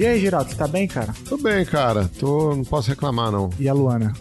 E 0.00 0.06
aí, 0.06 0.18
Geraldo, 0.18 0.48
você 0.48 0.56
tá 0.56 0.66
bem, 0.66 0.88
cara? 0.88 1.12
Tô 1.28 1.36
bem, 1.36 1.62
cara. 1.62 2.08
Tô, 2.18 2.56
não 2.56 2.64
posso 2.64 2.88
reclamar, 2.88 3.30
não. 3.30 3.50
E 3.60 3.68
a 3.68 3.74
Luana? 3.74 4.14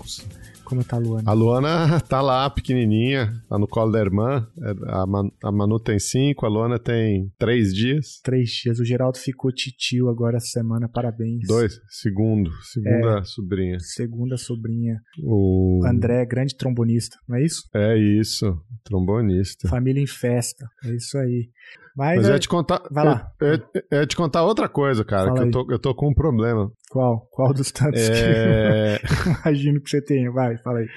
Como 0.65 0.83
tá 0.83 0.97
a 0.97 0.99
Luana? 0.99 1.31
A 1.31 1.31
Luana 1.31 1.99
tá 2.03 2.21
lá, 2.21 2.49
pequenininha, 2.49 3.31
tá 3.47 3.57
no 3.57 3.65
colo 3.65 3.89
da 3.89 3.99
irmã. 4.02 4.45
É, 4.61 4.71
a, 4.88 5.07
Man, 5.07 5.31
a 5.41 5.49
Manu 5.53 5.79
tem 5.79 5.97
cinco, 5.97 6.45
a 6.45 6.49
Luana 6.49 6.77
tem 6.77 7.31
três 7.39 7.73
dias. 7.73 8.19
Três 8.21 8.49
dias. 8.49 8.77
O 8.77 8.83
Geraldo 8.83 9.17
ficou 9.17 9.53
titio 9.53 10.09
agora 10.09 10.35
essa 10.35 10.47
semana, 10.47 10.89
parabéns. 10.89 11.47
Dois, 11.47 11.80
segundo, 11.89 12.52
segunda 12.61 13.19
é, 13.19 13.23
sobrinha. 13.23 13.80
Segunda 13.80 14.35
sobrinha. 14.35 14.99
O 15.23 15.80
André, 15.85 16.25
grande 16.25 16.57
trombonista, 16.57 17.17
não 17.25 17.38
é 17.38 17.45
isso? 17.45 17.63
É 17.73 17.97
isso, 17.97 18.61
trombonista. 18.83 19.69
Família 19.69 20.03
em 20.03 20.07
festa, 20.07 20.67
é 20.83 20.93
isso 20.93 21.17
aí. 21.17 21.49
Mas, 21.95 22.17
Mas 22.17 22.27
eu 22.27 22.33
ia 22.33 22.39
te 22.39 22.47
contar. 22.47 22.81
Vai 22.91 23.05
lá. 23.05 23.31
Eu, 23.41 23.53
eu, 23.53 23.59
eu 23.91 23.99
ia 23.99 24.07
te 24.07 24.15
contar 24.15 24.43
outra 24.43 24.69
coisa, 24.69 25.03
cara, 25.03 25.27
Fala 25.29 25.39
que 25.39 25.47
eu 25.47 25.51
tô, 25.51 25.71
eu 25.71 25.79
tô 25.79 25.95
com 25.95 26.09
um 26.09 26.13
problema. 26.13 26.71
Qual? 26.89 27.27
Qual 27.31 27.53
dos 27.53 27.71
tantos 27.71 28.09
é... 28.09 28.99
que 28.99 29.30
imagino 29.49 29.81
que 29.81 29.89
você 29.89 30.02
tenha? 30.02 30.31
Vai, 30.31 30.57
fala 30.59 30.79
aí. 30.79 30.88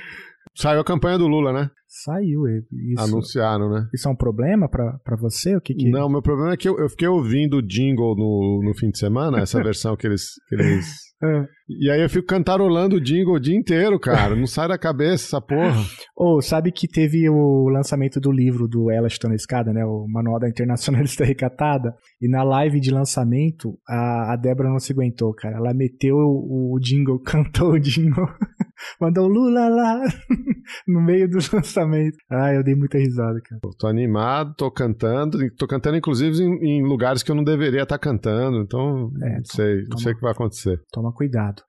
Saiu 0.54 0.80
a 0.80 0.84
campanha 0.84 1.18
do 1.18 1.26
Lula, 1.26 1.52
né? 1.52 1.70
Saiu. 1.88 2.46
Isso, 2.46 3.02
Anunciaram, 3.02 3.70
né? 3.70 3.88
Isso 3.92 4.08
é 4.08 4.10
um 4.10 4.16
problema 4.16 4.68
pra, 4.68 4.98
pra 5.04 5.16
você? 5.16 5.56
O 5.56 5.60
que 5.60 5.74
que... 5.74 5.90
Não, 5.90 6.08
meu 6.08 6.22
problema 6.22 6.52
é 6.52 6.56
que 6.56 6.68
eu, 6.68 6.78
eu 6.78 6.88
fiquei 6.88 7.08
ouvindo 7.08 7.58
o 7.58 7.62
jingle 7.62 8.14
no, 8.16 8.62
no 8.64 8.74
fim 8.74 8.90
de 8.90 8.98
semana, 8.98 9.40
essa 9.40 9.60
versão 9.64 9.96
que 9.96 10.06
eles, 10.06 10.34
que 10.48 10.54
eles 10.54 11.11
é. 11.24 11.46
E 11.68 11.90
aí 11.90 12.02
eu 12.02 12.10
fico 12.10 12.26
cantarolando 12.26 12.96
o 12.96 13.00
jingle 13.00 13.34
o 13.34 13.40
dia 13.40 13.56
inteiro, 13.56 13.98
cara. 13.98 14.34
Não 14.34 14.46
sai 14.46 14.68
da 14.68 14.76
cabeça 14.76 15.26
essa 15.26 15.40
porra. 15.40 15.80
Ou 16.16 16.36
oh, 16.36 16.42
sabe 16.42 16.72
que 16.72 16.88
teve 16.88 17.28
o 17.30 17.68
lançamento 17.68 18.20
do 18.20 18.30
livro 18.30 18.66
do 18.68 18.90
Ela 18.90 19.06
Está 19.06 19.32
Escada, 19.34 19.72
né? 19.72 19.84
O 19.84 20.06
Manual 20.08 20.40
da 20.40 20.48
Internacionalista 20.48 21.24
Recatada. 21.24 21.94
E 22.20 22.28
na 22.28 22.42
live 22.42 22.80
de 22.80 22.90
lançamento, 22.90 23.78
a, 23.88 24.32
a 24.32 24.36
Débora 24.36 24.68
não 24.68 24.78
se 24.78 24.92
aguentou, 24.92 25.32
cara. 25.34 25.56
Ela 25.56 25.72
meteu 25.72 26.16
o, 26.16 26.74
o 26.74 26.80
jingle, 26.80 27.20
cantou 27.24 27.72
o 27.72 27.78
jingle. 27.78 28.26
Mandou 29.00 29.28
Lula 29.28 29.68
lá 29.68 30.02
no 30.88 31.00
meio 31.00 31.28
do 31.28 31.38
lançamento. 31.52 32.16
Ah, 32.28 32.52
eu 32.52 32.64
dei 32.64 32.74
muita 32.74 32.98
risada, 32.98 33.40
cara. 33.44 33.60
Eu 33.64 33.70
tô 33.78 33.86
animado, 33.86 34.54
tô 34.56 34.70
cantando. 34.70 35.38
Tô 35.56 35.66
cantando, 35.66 35.96
inclusive, 35.96 36.42
em, 36.42 36.80
em 36.80 36.82
lugares 36.82 37.22
que 37.22 37.30
eu 37.30 37.36
não 37.36 37.44
deveria 37.44 37.82
estar 37.82 37.98
cantando. 37.98 38.58
Então, 38.58 39.10
é, 39.22 39.36
não 39.36 39.44
sei, 39.44 39.82
toma, 39.82 39.88
não 39.90 39.98
sei 39.98 40.12
o 40.12 40.14
que 40.16 40.22
vai 40.22 40.32
acontecer. 40.32 40.80
Toma 40.90 41.11
cuidado. 41.12 41.62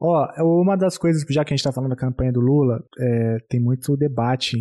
Ó, 0.00 0.26
uma 0.62 0.76
das 0.76 0.98
coisas, 0.98 1.24
já 1.28 1.44
que 1.44 1.52
a 1.52 1.56
gente 1.56 1.64
tá 1.64 1.72
falando 1.72 1.90
da 1.90 1.96
campanha 1.96 2.32
do 2.32 2.40
Lula, 2.40 2.82
é, 2.98 3.38
tem 3.48 3.60
muito 3.60 3.96
debate 3.96 4.56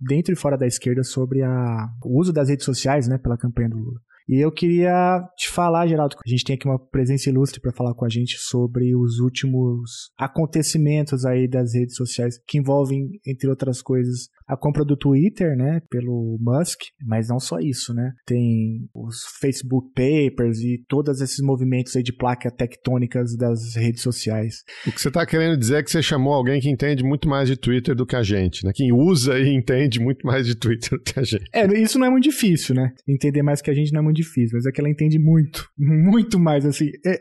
dentro 0.00 0.32
e 0.32 0.36
fora 0.36 0.56
da 0.56 0.66
esquerda 0.66 1.02
sobre 1.02 1.42
a, 1.42 1.88
o 2.04 2.18
uso 2.18 2.32
das 2.32 2.48
redes 2.48 2.64
sociais, 2.64 3.06
né, 3.08 3.18
pela 3.18 3.36
campanha 3.36 3.68
do 3.68 3.78
Lula. 3.78 4.00
E 4.30 4.38
eu 4.38 4.52
queria 4.52 5.28
te 5.36 5.50
falar, 5.50 5.88
Geraldo, 5.88 6.14
que 6.14 6.22
a 6.24 6.30
gente 6.30 6.44
tem 6.44 6.54
aqui 6.54 6.68
uma 6.68 6.78
presença 6.78 7.28
ilustre 7.28 7.60
para 7.60 7.72
falar 7.72 7.94
com 7.94 8.04
a 8.04 8.08
gente 8.08 8.36
sobre 8.38 8.94
os 8.94 9.18
últimos 9.18 10.12
acontecimentos 10.16 11.24
aí 11.24 11.48
das 11.48 11.74
redes 11.74 11.96
sociais 11.96 12.40
que 12.46 12.58
envolvem, 12.58 13.10
entre 13.26 13.50
outras 13.50 13.82
coisas, 13.82 14.28
a 14.50 14.56
compra 14.56 14.84
do 14.84 14.96
Twitter, 14.96 15.56
né, 15.56 15.80
pelo 15.88 16.36
Musk, 16.40 16.80
mas 17.06 17.28
não 17.28 17.38
só 17.38 17.58
isso, 17.60 17.94
né? 17.94 18.10
Tem 18.26 18.88
os 18.92 19.18
Facebook 19.40 19.88
Papers 19.94 20.58
e 20.58 20.82
todos 20.88 21.20
esses 21.20 21.38
movimentos 21.40 21.94
aí 21.94 22.02
de 22.02 22.12
placas 22.12 22.52
tectônicas 22.52 23.36
das 23.36 23.76
redes 23.76 24.02
sociais. 24.02 24.56
O 24.86 24.92
que 24.92 25.00
você 25.00 25.08
está 25.08 25.24
querendo 25.24 25.56
dizer 25.56 25.76
é 25.76 25.82
que 25.82 25.90
você 25.90 26.02
chamou 26.02 26.34
alguém 26.34 26.60
que 26.60 26.68
entende 26.68 27.04
muito 27.04 27.28
mais 27.28 27.48
de 27.48 27.56
Twitter 27.56 27.94
do 27.94 28.04
que 28.04 28.16
a 28.16 28.22
gente, 28.22 28.64
né? 28.66 28.72
Quem 28.74 28.92
usa 28.92 29.38
e 29.38 29.54
entende 29.54 30.00
muito 30.00 30.26
mais 30.26 30.46
de 30.46 30.56
Twitter 30.56 30.98
do 30.98 31.04
que 31.04 31.20
a 31.20 31.22
gente. 31.22 31.44
É, 31.54 31.66
isso 31.78 31.98
não 31.98 32.06
é 32.06 32.10
muito 32.10 32.24
difícil, 32.24 32.74
né? 32.74 32.90
Entender 33.08 33.42
mais 33.42 33.62
que 33.62 33.70
a 33.70 33.74
gente 33.74 33.92
não 33.92 34.00
é 34.00 34.04
muito 34.04 34.16
difícil, 34.16 34.56
mas 34.56 34.66
é 34.66 34.72
que 34.72 34.80
ela 34.80 34.90
entende 34.90 35.18
muito, 35.18 35.68
muito 35.78 36.40
mais, 36.40 36.66
assim. 36.66 36.90
É, 37.06 37.18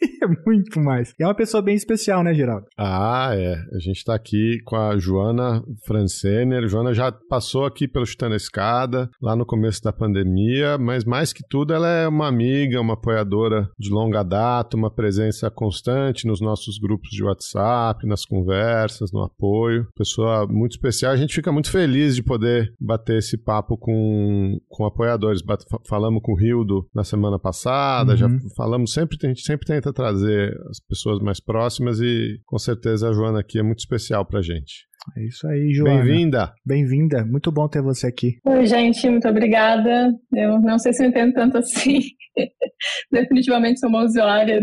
é 0.22 0.26
muito 0.46 0.80
mais. 0.80 1.14
E 1.18 1.22
é 1.22 1.26
uma 1.26 1.34
pessoa 1.34 1.62
bem 1.62 1.74
especial, 1.74 2.22
né, 2.22 2.34
Geraldo? 2.34 2.66
Ah, 2.76 3.30
é. 3.34 3.56
A 3.74 3.78
gente 3.78 4.04
tá 4.04 4.14
aqui 4.14 4.60
com 4.64 4.76
a 4.76 4.98
Joana 4.98 5.62
Francener. 5.86 6.68
Joana 6.68 6.92
já 6.94 7.10
passou 7.12 7.64
aqui 7.64 7.88
pelo 7.88 8.06
Chutando 8.06 8.34
a 8.34 8.36
Escada, 8.36 9.10
lá 9.20 9.34
no 9.34 9.46
começo 9.46 9.82
da 9.82 9.92
pandemia, 9.92 10.78
mas 10.78 11.04
mais 11.04 11.32
que 11.32 11.42
tudo, 11.48 11.72
ela 11.72 11.88
é 11.88 12.08
uma 12.08 12.28
amiga, 12.28 12.80
uma 12.80 12.94
apoiadora 12.94 13.68
de 13.78 13.90
longa 13.90 14.22
data, 14.22 14.76
uma 14.76 14.90
presença 14.90 15.50
constante 15.50 16.26
nos 16.26 16.40
nossos 16.40 16.78
grupos 16.78 17.10
de 17.10 17.24
WhatsApp, 17.24 18.06
nas 18.06 18.24
conversas, 18.24 19.12
no 19.12 19.22
apoio. 19.22 19.86
Pessoa 19.96 20.46
muito 20.46 20.72
especial. 20.72 21.12
A 21.12 21.16
gente 21.16 21.34
fica 21.34 21.52
muito 21.52 21.70
feliz 21.70 22.14
de 22.14 22.22
poder 22.22 22.72
bater 22.80 23.18
esse 23.18 23.36
papo 23.36 23.76
com, 23.76 24.58
com 24.68 24.84
apoiadores. 24.84 25.42
Falamos 25.88 26.22
com 26.22 26.32
o 26.32 26.36
Rildo 26.36 26.86
na 26.94 27.04
semana 27.04 27.38
passada, 27.38 28.12
uhum. 28.12 28.16
já 28.16 28.28
falamos 28.56 28.92
sempre, 28.92 29.18
a 29.22 29.28
gente 29.28 29.42
sempre 29.42 29.66
tenta 29.66 29.87
tenta 29.88 29.92
trazer 29.92 30.54
as 30.70 30.80
pessoas 30.80 31.20
mais 31.20 31.40
próximas 31.40 32.00
e 32.00 32.40
com 32.46 32.58
certeza 32.58 33.08
a 33.08 33.12
Joana 33.12 33.40
aqui 33.40 33.58
é 33.58 33.62
muito 33.62 33.80
especial 33.80 34.24
pra 34.24 34.42
gente. 34.42 34.86
É 35.16 35.24
isso 35.24 35.46
aí, 35.46 35.72
Joana. 35.72 36.02
Bem-vinda. 36.02 36.52
Bem-vinda. 36.66 37.24
Muito 37.24 37.50
bom 37.50 37.68
ter 37.68 37.80
você 37.80 38.08
aqui. 38.08 38.38
Oi, 38.44 38.66
gente. 38.66 39.08
Muito 39.08 39.28
obrigada. 39.28 40.12
Eu 40.32 40.60
não 40.60 40.78
sei 40.78 40.92
se 40.92 41.02
eu 41.02 41.08
entendo 41.08 41.32
tanto 41.32 41.58
assim. 41.58 42.00
Definitivamente 43.10 43.80
sou 43.80 43.88
uma 43.88 44.04
usuária 44.04 44.60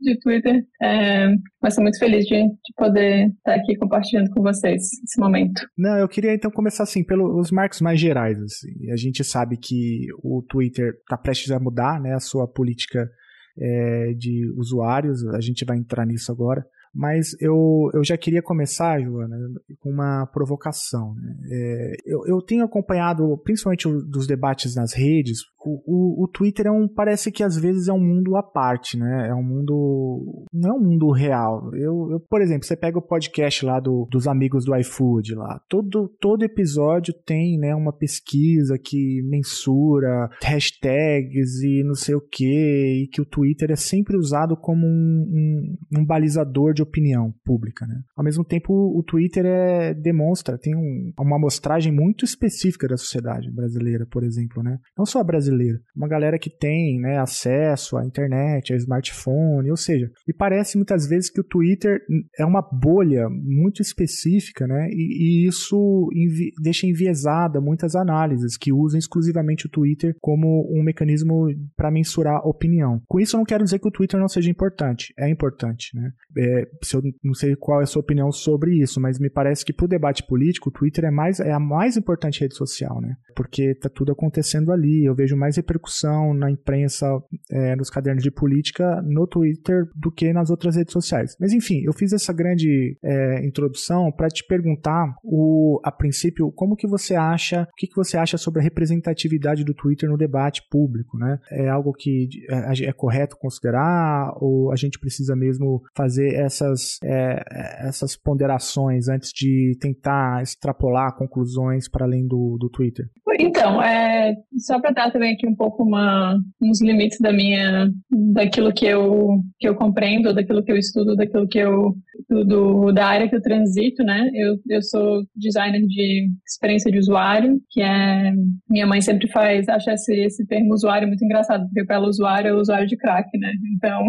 de 0.00 0.18
Twitter, 0.20 0.62
é, 0.80 1.28
mas 1.60 1.74
sou 1.74 1.82
muito 1.82 1.98
feliz 1.98 2.24
de, 2.24 2.36
de, 2.36 2.74
poder 2.76 3.28
estar 3.28 3.54
aqui 3.54 3.76
compartilhando 3.76 4.30
com 4.30 4.42
vocês 4.42 4.80
esse 5.04 5.18
momento. 5.18 5.60
Não, 5.76 5.96
eu 5.98 6.08
queria 6.08 6.34
então 6.34 6.50
começar 6.50 6.84
assim 6.84 7.02
pelos 7.02 7.50
marcos 7.50 7.80
mais 7.80 7.98
gerais. 7.98 8.38
Assim. 8.40 8.90
A 8.92 8.96
gente 8.96 9.24
sabe 9.24 9.56
que 9.56 10.06
o 10.22 10.44
Twitter 10.48 10.92
está 11.00 11.16
prestes 11.16 11.50
a 11.50 11.58
mudar, 11.58 12.00
né, 12.00 12.14
a 12.14 12.20
sua 12.20 12.46
política 12.46 13.08
é, 13.58 14.12
de 14.14 14.50
usuários, 14.56 15.26
a 15.26 15.40
gente 15.40 15.64
vai 15.64 15.76
entrar 15.76 16.06
nisso 16.06 16.30
agora. 16.30 16.66
Mas 16.98 17.36
eu, 17.40 17.88
eu 17.94 18.02
já 18.02 18.18
queria 18.18 18.42
começar, 18.42 19.00
Joana, 19.00 19.36
com 19.78 19.88
uma 19.88 20.26
provocação. 20.26 21.14
Né? 21.14 21.36
É, 21.48 21.92
eu, 22.04 22.26
eu 22.26 22.42
tenho 22.42 22.64
acompanhado, 22.64 23.38
principalmente 23.44 23.86
o, 23.86 24.02
dos 24.02 24.26
debates 24.26 24.74
nas 24.74 24.92
redes, 24.92 25.42
o, 25.64 25.82
o, 25.86 26.24
o, 26.24 26.28
Twitter 26.28 26.66
é 26.66 26.70
um, 26.70 26.88
parece 26.88 27.30
que 27.30 27.42
às 27.42 27.56
vezes 27.56 27.88
é 27.88 27.92
um 27.92 28.00
mundo 28.00 28.36
à 28.36 28.42
parte, 28.42 28.96
né? 28.96 29.28
É 29.28 29.34
um 29.34 29.42
mundo. 29.42 30.46
Não 30.52 30.70
é 30.70 30.72
um 30.72 30.82
mundo 30.82 31.10
real. 31.10 31.70
Eu, 31.74 32.10
eu 32.12 32.20
por 32.20 32.40
exemplo, 32.40 32.66
você 32.66 32.76
pega 32.76 32.98
o 32.98 33.06
podcast 33.06 33.64
lá 33.64 33.78
do, 33.78 34.06
dos 34.10 34.26
amigos 34.26 34.64
do 34.64 34.74
iFood 34.76 35.34
lá. 35.34 35.60
Todo, 35.68 36.08
todo 36.20 36.44
episódio 36.44 37.12
tem 37.12 37.58
né, 37.58 37.74
uma 37.74 37.92
pesquisa 37.92 38.78
que 38.78 39.20
mensura 39.22 40.30
hashtags 40.42 41.62
e 41.62 41.82
não 41.84 41.94
sei 41.94 42.14
o 42.14 42.20
que, 42.20 43.04
e 43.04 43.08
que 43.08 43.20
o 43.20 43.26
Twitter 43.26 43.70
é 43.70 43.76
sempre 43.76 44.16
usado 44.16 44.56
como 44.56 44.86
um, 44.86 45.76
um, 45.92 46.00
um 46.00 46.04
balizador 46.04 46.72
de 46.72 46.82
opinião 46.88 47.32
pública, 47.44 47.86
né? 47.86 48.00
Ao 48.16 48.24
mesmo 48.24 48.44
tempo, 48.44 48.72
o 48.72 49.02
Twitter 49.02 49.44
é, 49.46 49.94
demonstra, 49.94 50.58
tem 50.58 50.74
um, 50.74 51.12
uma 51.18 51.36
amostragem 51.36 51.92
muito 51.92 52.24
específica 52.24 52.86
da 52.88 52.96
sociedade 52.96 53.50
brasileira, 53.50 54.06
por 54.06 54.24
exemplo, 54.24 54.62
né? 54.62 54.78
Não 54.96 55.06
só 55.06 55.22
brasileira 55.24 55.38
brasileiro. 55.38 55.80
Uma 55.96 56.08
galera 56.08 56.38
que 56.38 56.50
tem 56.50 57.00
né, 57.00 57.18
acesso 57.18 57.96
à 57.96 58.04
internet, 58.04 58.72
ao 58.72 58.78
smartphone, 58.78 59.70
ou 59.70 59.76
seja, 59.76 60.10
e 60.26 60.32
parece 60.32 60.76
muitas 60.76 61.06
vezes 61.06 61.30
que 61.30 61.40
o 61.40 61.44
Twitter 61.44 62.00
é 62.38 62.44
uma 62.44 62.62
bolha 62.62 63.28
muito 63.30 63.80
específica, 63.80 64.66
né? 64.66 64.88
E, 64.90 65.44
e 65.44 65.48
isso 65.48 66.08
envi 66.12 66.52
deixa 66.60 66.86
enviesada 66.86 67.60
muitas 67.60 67.94
análises 67.94 68.56
que 68.56 68.72
usam 68.72 68.98
exclusivamente 68.98 69.66
o 69.66 69.70
Twitter 69.70 70.14
como 70.20 70.66
um 70.70 70.82
mecanismo 70.82 71.48
para 71.76 71.90
mensurar 71.90 72.46
opinião. 72.46 73.00
Com 73.06 73.20
isso, 73.20 73.36
eu 73.36 73.38
não 73.38 73.44
quero 73.44 73.64
dizer 73.64 73.78
que 73.78 73.88
o 73.88 73.92
Twitter 73.92 74.18
não 74.18 74.28
seja 74.28 74.50
importante. 74.50 75.12
É 75.18 75.28
importante, 75.28 75.90
né? 75.94 76.12
É, 76.36 76.67
eu 76.94 77.02
não 77.22 77.34
sei 77.34 77.54
qual 77.56 77.80
é 77.80 77.84
a 77.84 77.86
sua 77.86 78.00
opinião 78.00 78.30
sobre 78.32 78.76
isso, 78.80 79.00
mas 79.00 79.18
me 79.18 79.30
parece 79.30 79.64
que 79.64 79.72
para 79.72 79.84
o 79.84 79.88
debate 79.88 80.26
político, 80.26 80.68
o 80.68 80.72
Twitter 80.72 81.04
é, 81.04 81.10
mais, 81.10 81.40
é 81.40 81.52
a 81.52 81.60
mais 81.60 81.96
importante 81.96 82.40
rede 82.40 82.56
social, 82.56 83.00
né? 83.00 83.16
Porque 83.34 83.74
tá 83.74 83.88
tudo 83.88 84.12
acontecendo 84.12 84.72
ali. 84.72 85.04
Eu 85.04 85.14
vejo 85.14 85.36
mais 85.36 85.56
repercussão 85.56 86.34
na 86.34 86.50
imprensa, 86.50 87.06
é, 87.50 87.76
nos 87.76 87.90
cadernos 87.90 88.22
de 88.22 88.30
política, 88.30 89.00
no 89.02 89.26
Twitter 89.26 89.84
do 89.94 90.10
que 90.10 90.32
nas 90.32 90.50
outras 90.50 90.76
redes 90.76 90.92
sociais. 90.92 91.36
Mas 91.40 91.52
enfim, 91.52 91.82
eu 91.84 91.92
fiz 91.92 92.12
essa 92.12 92.32
grande 92.32 92.96
é, 93.02 93.46
introdução 93.46 94.10
para 94.10 94.28
te 94.28 94.44
perguntar, 94.46 95.14
o, 95.22 95.80
a 95.84 95.92
princípio, 95.92 96.50
como 96.52 96.76
que 96.76 96.86
você 96.86 97.14
acha, 97.14 97.62
o 97.62 97.76
que, 97.76 97.86
que 97.86 97.96
você 97.96 98.16
acha 98.16 98.36
sobre 98.36 98.60
a 98.60 98.62
representatividade 98.64 99.64
do 99.64 99.74
Twitter 99.74 100.08
no 100.08 100.16
debate 100.16 100.62
público, 100.70 101.16
né? 101.16 101.38
É 101.50 101.68
algo 101.68 101.92
que 101.92 102.28
é, 102.50 102.88
é 102.88 102.92
correto 102.92 103.36
considerar 103.36 104.32
ou 104.40 104.72
a 104.72 104.76
gente 104.76 104.98
precisa 104.98 105.34
mesmo 105.36 105.82
fazer 105.96 106.34
essas, 106.58 106.98
é, 107.04 107.88
essas 107.88 108.16
ponderações 108.16 109.08
antes 109.08 109.30
de 109.34 109.76
tentar 109.80 110.42
extrapolar 110.42 111.16
conclusões 111.16 111.88
para 111.88 112.04
além 112.04 112.26
do, 112.26 112.56
do 112.58 112.68
Twitter? 112.68 113.06
Então, 113.40 113.80
é, 113.82 114.34
só 114.58 114.80
para 114.80 114.90
dar 114.90 115.12
também 115.12 115.34
aqui 115.34 115.46
um 115.46 115.54
pouco 115.54 115.84
uma, 115.84 116.36
uns 116.60 116.82
limites 116.82 117.18
da 117.20 117.32
minha, 117.32 117.88
daquilo 118.32 118.72
que 118.72 118.86
eu, 118.86 119.40
que 119.58 119.68
eu 119.68 119.76
compreendo, 119.76 120.34
daquilo 120.34 120.62
que 120.62 120.72
eu 120.72 120.76
estudo, 120.76 121.14
daquilo 121.14 121.46
que 121.46 121.58
eu, 121.58 121.94
do, 122.28 122.90
da 122.90 123.06
área 123.06 123.28
que 123.28 123.36
eu 123.36 123.42
transito, 123.42 124.02
né? 124.02 124.28
Eu, 124.34 124.56
eu 124.68 124.82
sou 124.82 125.22
designer 125.36 125.80
de 125.82 126.28
experiência 126.46 126.90
de 126.90 126.98
usuário, 126.98 127.60
que 127.70 127.80
é, 127.80 128.32
minha 128.68 128.86
mãe 128.86 129.00
sempre 129.00 129.28
faz, 129.28 129.68
acha 129.68 129.92
esse, 129.92 130.14
esse 130.14 130.46
termo 130.46 130.72
usuário 130.74 131.06
muito 131.06 131.24
engraçado, 131.24 131.64
porque 131.66 131.84
para 131.84 131.96
ela 131.96 132.08
usuário 132.08 132.48
é 132.48 132.54
usuário 132.54 132.88
de 132.88 132.96
crack, 132.96 133.28
né? 133.38 133.52
Então, 133.76 134.02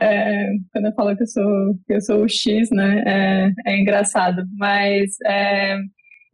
é, 0.00 0.50
quando 0.72 0.86
eu 0.86 0.92
falo 0.94 1.16
que 1.16 1.22
eu 1.22 1.26
sou, 1.26 1.44
eu 1.88 2.00
sou 2.00 2.24
o 2.24 2.28
X, 2.28 2.68
né? 2.70 3.02
É, 3.06 3.72
é 3.72 3.80
engraçado, 3.80 4.44
mas... 4.58 5.16
É, 5.26 5.78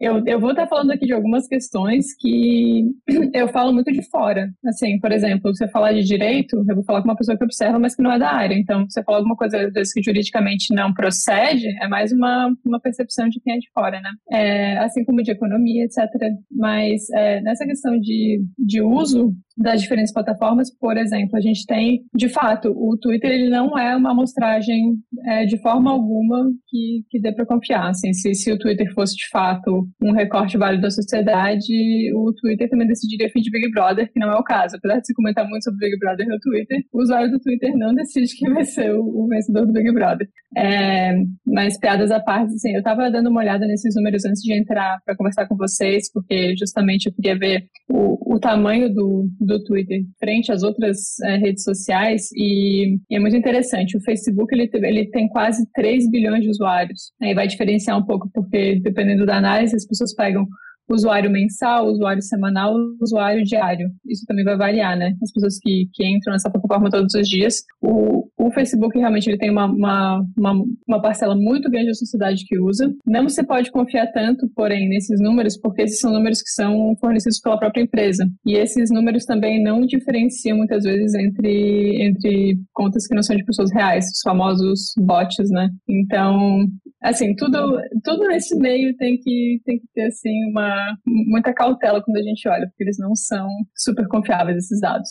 eu, 0.00 0.22
eu 0.26 0.38
vou 0.38 0.50
estar 0.50 0.66
falando 0.68 0.92
aqui 0.92 1.06
de 1.06 1.12
algumas 1.12 1.48
questões 1.48 2.14
que 2.18 2.84
eu 3.34 3.48
falo 3.48 3.72
muito 3.72 3.90
de 3.92 4.08
fora. 4.08 4.48
Assim, 4.64 4.98
por 5.00 5.10
exemplo, 5.10 5.52
você 5.52 5.66
falar 5.68 5.92
de 5.92 6.04
direito, 6.04 6.64
eu 6.68 6.74
vou 6.76 6.84
falar 6.84 7.02
com 7.02 7.08
uma 7.08 7.16
pessoa 7.16 7.36
que 7.36 7.42
observa, 7.42 7.78
mas 7.80 7.96
que 7.96 8.02
não 8.02 8.12
é 8.12 8.18
da 8.18 8.30
área. 8.30 8.54
Então, 8.54 8.88
você 8.88 9.02
falar 9.02 9.18
alguma 9.18 9.36
coisa, 9.36 9.60
às 9.60 9.72
vezes, 9.72 9.92
que 9.92 10.02
juridicamente 10.02 10.72
não 10.72 10.94
procede, 10.94 11.66
é 11.82 11.88
mais 11.88 12.12
uma, 12.12 12.48
uma 12.64 12.80
percepção 12.80 13.28
de 13.28 13.40
quem 13.40 13.54
é 13.54 13.58
de 13.58 13.68
fora, 13.74 14.00
né? 14.00 14.10
É, 14.30 14.78
assim 14.78 15.04
como 15.04 15.22
de 15.22 15.32
economia, 15.32 15.84
etc. 15.84 16.06
Mas 16.50 17.10
é, 17.10 17.40
nessa 17.40 17.66
questão 17.66 17.98
de, 17.98 18.40
de 18.56 18.80
uso 18.80 19.34
das 19.58 19.82
diferentes 19.82 20.12
plataformas, 20.12 20.74
por 20.78 20.96
exemplo, 20.96 21.36
a 21.36 21.40
gente 21.40 21.66
tem, 21.66 22.00
de 22.14 22.28
fato, 22.28 22.70
o 22.70 22.96
Twitter 22.96 23.30
ele 23.30 23.50
não 23.50 23.76
é 23.76 23.96
uma 23.96 24.12
amostragem 24.12 24.94
é, 25.26 25.44
de 25.44 25.60
forma 25.60 25.90
alguma 25.90 26.48
que, 26.68 27.02
que 27.10 27.20
dê 27.20 27.32
para 27.32 27.46
confiar. 27.46 27.88
Assim, 27.88 28.12
se, 28.12 28.34
se 28.34 28.52
o 28.52 28.58
Twitter 28.58 28.92
fosse 28.94 29.16
de 29.16 29.28
fato 29.30 29.88
um 30.02 30.12
recorte 30.12 30.56
válido 30.56 30.82
da 30.82 30.90
sociedade, 30.90 32.12
o 32.14 32.32
Twitter 32.40 32.70
também 32.70 32.86
decidiria 32.86 33.30
fim 33.30 33.40
de 33.40 33.50
Big 33.50 33.70
Brother, 33.70 34.10
que 34.12 34.20
não 34.20 34.30
é 34.30 34.36
o 34.36 34.44
caso. 34.44 34.76
Apesar 34.76 35.00
de 35.00 35.06
se 35.06 35.14
comentar 35.14 35.46
muito 35.48 35.64
sobre 35.64 35.88
Big 35.88 35.98
Brother 35.98 36.26
no 36.28 36.38
Twitter, 36.38 36.78
o 36.92 37.02
usuário 37.02 37.30
do 37.30 37.40
Twitter 37.40 37.76
não 37.76 37.94
decide 37.94 38.36
quem 38.36 38.52
vai 38.52 38.64
ser 38.64 38.94
o, 38.94 39.02
o 39.02 39.26
vencedor 39.28 39.66
do 39.66 39.72
Big 39.72 39.92
Brother. 39.92 40.28
É, 40.56 41.14
mas 41.46 41.78
piadas 41.78 42.10
à 42.10 42.20
parte, 42.20 42.54
assim, 42.54 42.72
eu 42.72 42.78
estava 42.78 43.10
dando 43.10 43.28
uma 43.28 43.40
olhada 43.40 43.66
nesses 43.66 43.94
números 43.94 44.24
antes 44.24 44.42
de 44.42 44.58
entrar 44.58 44.98
para 45.04 45.16
conversar 45.16 45.46
com 45.46 45.56
vocês, 45.56 46.10
porque 46.12 46.54
justamente 46.56 47.06
eu 47.06 47.12
queria 47.12 47.38
ver 47.38 47.64
o, 47.88 48.36
o 48.36 48.40
tamanho 48.40 48.92
do, 48.92 49.28
do 49.48 49.64
Twitter 49.64 50.02
frente 50.20 50.52
às 50.52 50.62
outras 50.62 51.18
é, 51.24 51.36
redes 51.36 51.64
sociais 51.64 52.30
e, 52.32 52.96
e, 53.10 53.16
é 53.16 53.18
muito 53.18 53.36
interessante. 53.36 53.96
O 53.96 54.00
Facebook 54.02 54.54
ele, 54.54 54.70
ele 54.72 55.10
tem 55.10 55.28
quase 55.28 55.66
3 55.74 56.10
bilhões 56.10 56.42
de 56.42 56.50
usuários. 56.50 57.12
Aí 57.20 57.34
vai 57.34 57.48
diferenciar 57.48 57.98
um 57.98 58.04
pouco, 58.04 58.30
porque 58.32 58.78
dependendo 58.80 59.26
da 59.26 59.36
análise, 59.36 59.74
as 59.74 59.86
pessoas 59.86 60.14
pegam 60.14 60.46
usuário 60.88 61.30
mensal, 61.30 61.86
usuário 61.86 62.22
semanal, 62.22 62.74
usuário 63.00 63.44
diário. 63.44 63.88
Isso 64.06 64.24
também 64.26 64.44
vai 64.44 64.56
variar, 64.56 64.96
né? 64.96 65.14
As 65.22 65.32
pessoas 65.32 65.58
que, 65.58 65.88
que 65.92 66.06
entram 66.06 66.32
nessa 66.32 66.50
plataforma 66.50 66.90
todos 66.90 67.14
os 67.14 67.28
dias. 67.28 67.62
O, 67.80 68.28
o 68.38 68.50
Facebook 68.52 68.98
realmente 68.98 69.28
ele 69.28 69.38
tem 69.38 69.50
uma, 69.50 69.66
uma, 69.66 70.24
uma, 70.36 70.64
uma, 70.86 71.02
parcela 71.02 71.34
muito 71.34 71.70
grande 71.70 71.88
da 71.88 71.94
sociedade 71.94 72.44
que 72.46 72.58
usa. 72.58 72.92
Não 73.06 73.28
se 73.28 73.44
pode 73.44 73.70
confiar 73.70 74.06
tanto, 74.12 74.48
porém, 74.54 74.88
nesses 74.88 75.20
números, 75.20 75.58
porque 75.58 75.82
esses 75.82 76.00
são 76.00 76.12
números 76.12 76.40
que 76.40 76.50
são 76.50 76.96
fornecidos 77.00 77.40
pela 77.40 77.58
própria 77.58 77.82
empresa. 77.82 78.24
E 78.46 78.54
esses 78.54 78.90
números 78.90 79.24
também 79.24 79.62
não 79.62 79.84
diferenciam 79.86 80.56
muitas 80.56 80.84
vezes 80.84 81.14
entre, 81.14 82.02
entre 82.02 82.58
contas 82.72 83.06
que 83.06 83.14
não 83.14 83.22
são 83.22 83.36
de 83.36 83.44
pessoas 83.44 83.72
reais, 83.72 84.06
os 84.06 84.20
famosos 84.22 84.92
bots, 84.98 85.50
né? 85.50 85.68
Então, 85.88 86.66
assim, 87.02 87.34
tudo, 87.34 87.80
tudo 88.04 88.26
nesse 88.28 88.56
meio 88.58 88.96
tem 88.96 89.18
que, 89.18 89.60
tem 89.64 89.78
que 89.78 89.86
ter, 89.94 90.06
assim, 90.06 90.50
uma, 90.50 90.77
muita 91.06 91.52
cautela 91.52 92.02
quando 92.02 92.16
a 92.16 92.22
gente 92.22 92.48
olha, 92.48 92.66
porque 92.68 92.84
eles 92.84 92.98
não 92.98 93.14
são 93.14 93.48
super 93.76 94.06
confiáveis, 94.08 94.56
esses 94.56 94.80
dados. 94.80 95.08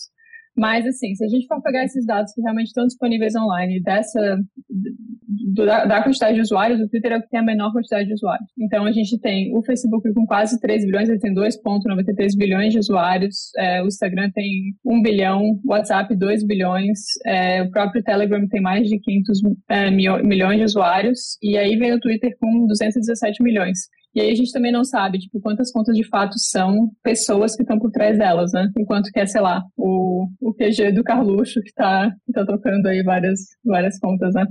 Mas, 0.57 0.87
assim, 0.87 1.13
se 1.13 1.23
a 1.23 1.27
gente 1.27 1.45
for 1.45 1.61
pegar 1.61 1.83
esses 1.83 2.03
dados 2.05 2.33
que 2.33 2.41
realmente 2.41 2.67
estão 2.67 2.85
disponíveis 2.85 3.35
online, 3.35 3.79
dessa, 3.81 4.19
do, 4.67 5.65
da, 5.65 6.01
quantidade 6.01 6.35
de 6.35 6.41
usuários, 6.41 6.81
o 6.81 6.89
Twitter 6.89 7.11
é 7.11 7.17
o 7.17 7.21
que 7.21 7.29
tem 7.29 7.39
a 7.39 7.43
menor 7.43 7.71
quantidade 7.71 8.07
de 8.07 8.13
usuários. 8.13 8.49
Então, 8.59 8.85
a 8.85 8.91
gente 8.91 9.19
tem 9.19 9.55
o 9.55 9.61
Facebook 9.61 10.11
com 10.13 10.25
quase 10.25 10.59
3 10.59 10.83
bilhões, 10.85 11.09
ele 11.09 11.19
tem 11.19 11.33
2,93 11.33 12.35
bilhões 12.35 12.73
de 12.73 12.79
usuários, 12.79 13.51
é, 13.55 13.83
o 13.83 13.85
Instagram 13.87 14.31
tem 14.33 14.73
1 14.83 15.01
bilhão, 15.03 15.41
o 15.63 15.71
WhatsApp 15.71 16.15
2 16.15 16.43
bilhões, 16.43 16.99
é, 17.25 17.61
o 17.61 17.69
próprio 17.69 18.01
Telegram 18.01 18.47
tem 18.47 18.61
mais 18.61 18.87
de 18.89 18.99
500 18.99 19.39
é, 19.69 19.91
milhões 19.91 20.57
de 20.57 20.63
usuários, 20.63 21.37
e 21.41 21.55
aí 21.55 21.75
vem 21.77 21.93
o 21.93 21.99
Twitter 21.99 22.35
com 22.39 22.65
217 22.65 23.43
milhões. 23.43 23.77
E 24.17 24.21
aí 24.21 24.31
a 24.31 24.35
gente 24.35 24.51
também 24.51 24.71
não 24.71 24.83
sabe, 24.83 25.19
tipo, 25.19 25.39
quantas 25.39 25.71
contas 25.71 25.95
de 25.95 26.03
fato 26.03 26.39
são 26.39 26.89
pessoas 27.03 27.55
que 27.55 27.61
estão 27.61 27.77
por 27.77 27.91
trás 27.91 28.17
delas, 28.17 28.51
né? 28.51 28.67
Enquanto 28.75 29.11
que 29.11 29.19
é, 29.19 29.27
sei 29.27 29.41
lá, 29.41 29.63
o, 29.77 30.27
o 30.47 30.53
QG 30.53 30.93
do 30.93 31.03
Carluxo 31.03 31.61
que 31.61 31.73
tá, 31.73 32.09
que 32.25 32.31
tá 32.31 32.45
tocando 32.45 32.87
aí 32.87 33.03
várias, 33.03 33.39
várias 33.65 33.99
contas, 33.99 34.33
né? 34.33 34.45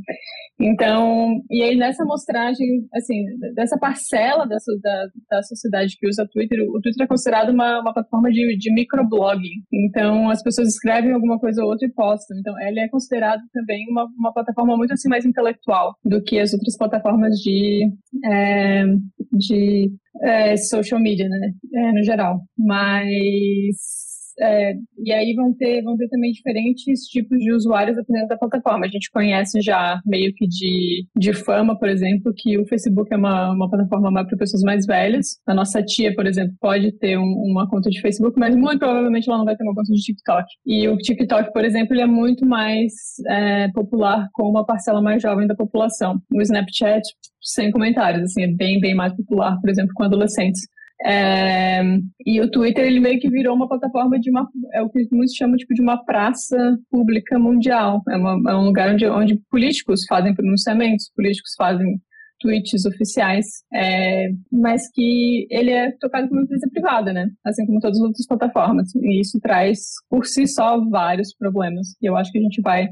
Então, 0.60 1.40
e 1.50 1.62
aí 1.62 1.74
nessa 1.76 2.04
mostragem, 2.04 2.86
assim, 2.94 3.24
dessa 3.54 3.78
parcela 3.78 4.46
dessa, 4.46 4.72
da, 4.82 5.06
da 5.30 5.42
sociedade 5.42 5.96
que 5.98 6.06
usa 6.06 6.28
Twitter, 6.30 6.60
o 6.68 6.80
Twitter 6.80 7.04
é 7.04 7.08
considerado 7.08 7.50
uma, 7.50 7.80
uma 7.80 7.94
plataforma 7.94 8.30
de, 8.30 8.56
de 8.58 8.72
microblogging. 8.74 9.62
Então, 9.72 10.28
as 10.28 10.42
pessoas 10.42 10.68
escrevem 10.68 11.12
alguma 11.12 11.38
coisa 11.38 11.62
ou 11.62 11.70
outra 11.70 11.86
e 11.86 11.92
postam. 11.92 12.38
Então, 12.38 12.54
ele 12.60 12.80
é 12.80 12.88
considerado 12.88 13.40
também 13.52 13.86
uma, 13.90 14.06
uma 14.18 14.32
plataforma 14.32 14.76
muito 14.76 14.92
assim 14.92 15.08
mais 15.08 15.24
intelectual 15.24 15.94
do 16.04 16.22
que 16.22 16.38
as 16.38 16.52
outras 16.52 16.76
plataformas 16.76 17.36
de, 17.36 17.90
é, 18.24 18.84
de 19.32 19.90
é, 20.22 20.56
social 20.56 21.00
media, 21.00 21.28
né, 21.28 21.52
é, 21.74 21.92
no 21.92 22.02
geral. 22.02 22.40
Mas 22.58 24.05
é, 24.38 24.74
e 24.98 25.12
aí 25.12 25.34
vão 25.34 25.52
ter, 25.54 25.82
vão 25.82 25.96
ter 25.96 26.08
também 26.08 26.32
diferentes 26.32 27.02
tipos 27.02 27.38
de 27.38 27.52
usuários 27.52 27.96
dependendo 27.96 28.28
da 28.28 28.36
plataforma. 28.36 28.86
A 28.86 28.88
gente 28.88 29.10
conhece 29.10 29.60
já 29.60 30.00
meio 30.04 30.32
que 30.34 30.46
de, 30.46 31.06
de 31.16 31.32
fama, 31.32 31.78
por 31.78 31.88
exemplo, 31.88 32.32
que 32.36 32.58
o 32.58 32.66
Facebook 32.66 33.12
é 33.12 33.16
uma, 33.16 33.52
uma 33.52 33.70
plataforma 33.70 34.10
mais 34.10 34.26
para 34.26 34.36
pessoas 34.36 34.62
mais 34.62 34.86
velhas. 34.86 35.38
A 35.46 35.54
nossa 35.54 35.82
tia, 35.82 36.14
por 36.14 36.26
exemplo, 36.26 36.54
pode 36.60 36.92
ter 36.92 37.18
um, 37.18 37.22
uma 37.22 37.68
conta 37.68 37.88
de 37.88 38.00
Facebook, 38.00 38.38
mas 38.38 38.54
muito 38.54 38.78
provavelmente 38.78 39.28
ela 39.28 39.38
não 39.38 39.44
vai 39.44 39.56
ter 39.56 39.64
uma 39.64 39.74
conta 39.74 39.92
de 39.92 40.00
TikTok. 40.00 40.46
E 40.66 40.88
o 40.88 40.96
TikTok, 40.96 41.52
por 41.52 41.64
exemplo, 41.64 41.94
ele 41.94 42.02
é 42.02 42.06
muito 42.06 42.46
mais 42.46 42.92
é, 43.28 43.68
popular 43.72 44.28
com 44.32 44.48
uma 44.48 44.64
parcela 44.64 45.00
mais 45.00 45.22
jovem 45.22 45.46
da 45.46 45.54
população. 45.54 46.20
O 46.32 46.42
Snapchat, 46.42 47.02
sem 47.40 47.70
comentários, 47.70 48.24
assim, 48.24 48.42
é 48.42 48.48
bem, 48.48 48.80
bem 48.80 48.94
mais 48.94 49.14
popular, 49.14 49.58
por 49.60 49.70
exemplo, 49.70 49.92
com 49.94 50.04
adolescentes. 50.04 50.60
É, 51.04 51.82
e 52.24 52.40
o 52.40 52.50
Twitter 52.50 52.84
ele 52.84 53.00
meio 53.00 53.20
que 53.20 53.28
virou 53.28 53.54
uma 53.54 53.68
plataforma 53.68 54.18
de 54.18 54.30
uma 54.30 54.48
é 54.72 54.82
o 54.82 54.88
que 54.88 55.06
muitos 55.12 55.34
chamam 55.34 55.56
tipo 55.56 55.74
de 55.74 55.82
uma 55.82 56.02
praça 56.04 56.56
pública 56.90 57.38
mundial. 57.38 58.02
É, 58.08 58.16
uma, 58.16 58.50
é 58.50 58.56
um 58.56 58.64
lugar 58.64 58.94
onde, 58.94 59.06
onde 59.06 59.40
políticos 59.50 60.04
fazem 60.08 60.34
pronunciamentos 60.34 61.10
políticos 61.14 61.52
fazem 61.56 62.00
tweets 62.40 62.84
oficiais 62.84 63.46
é, 63.72 64.28
mas 64.52 64.90
que 64.90 65.46
ele 65.50 65.70
é 65.70 65.90
tocado 65.92 66.28
por 66.28 66.36
uma 66.36 66.44
empresa 66.44 66.68
privada 66.70 67.12
né? 67.12 67.30
Assim 67.44 67.66
como 67.66 67.80
todas 67.80 67.98
as 67.98 68.04
outras 68.04 68.26
plataformas. 68.26 68.94
E 68.96 69.20
isso 69.20 69.38
traz 69.40 69.80
por 70.08 70.26
si 70.26 70.46
só 70.46 70.80
vários 70.88 71.34
problemas. 71.34 71.88
E 72.00 72.06
eu 72.06 72.16
acho 72.16 72.32
que 72.32 72.38
a 72.38 72.42
gente 72.42 72.60
vai 72.62 72.88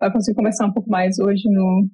vai 0.00 0.12
conseguir 0.12 0.36
conversar 0.36 0.66
um 0.66 0.72
pouco 0.72 0.88
mais 0.88 1.18
hoje 1.18 1.42
no 1.50 1.88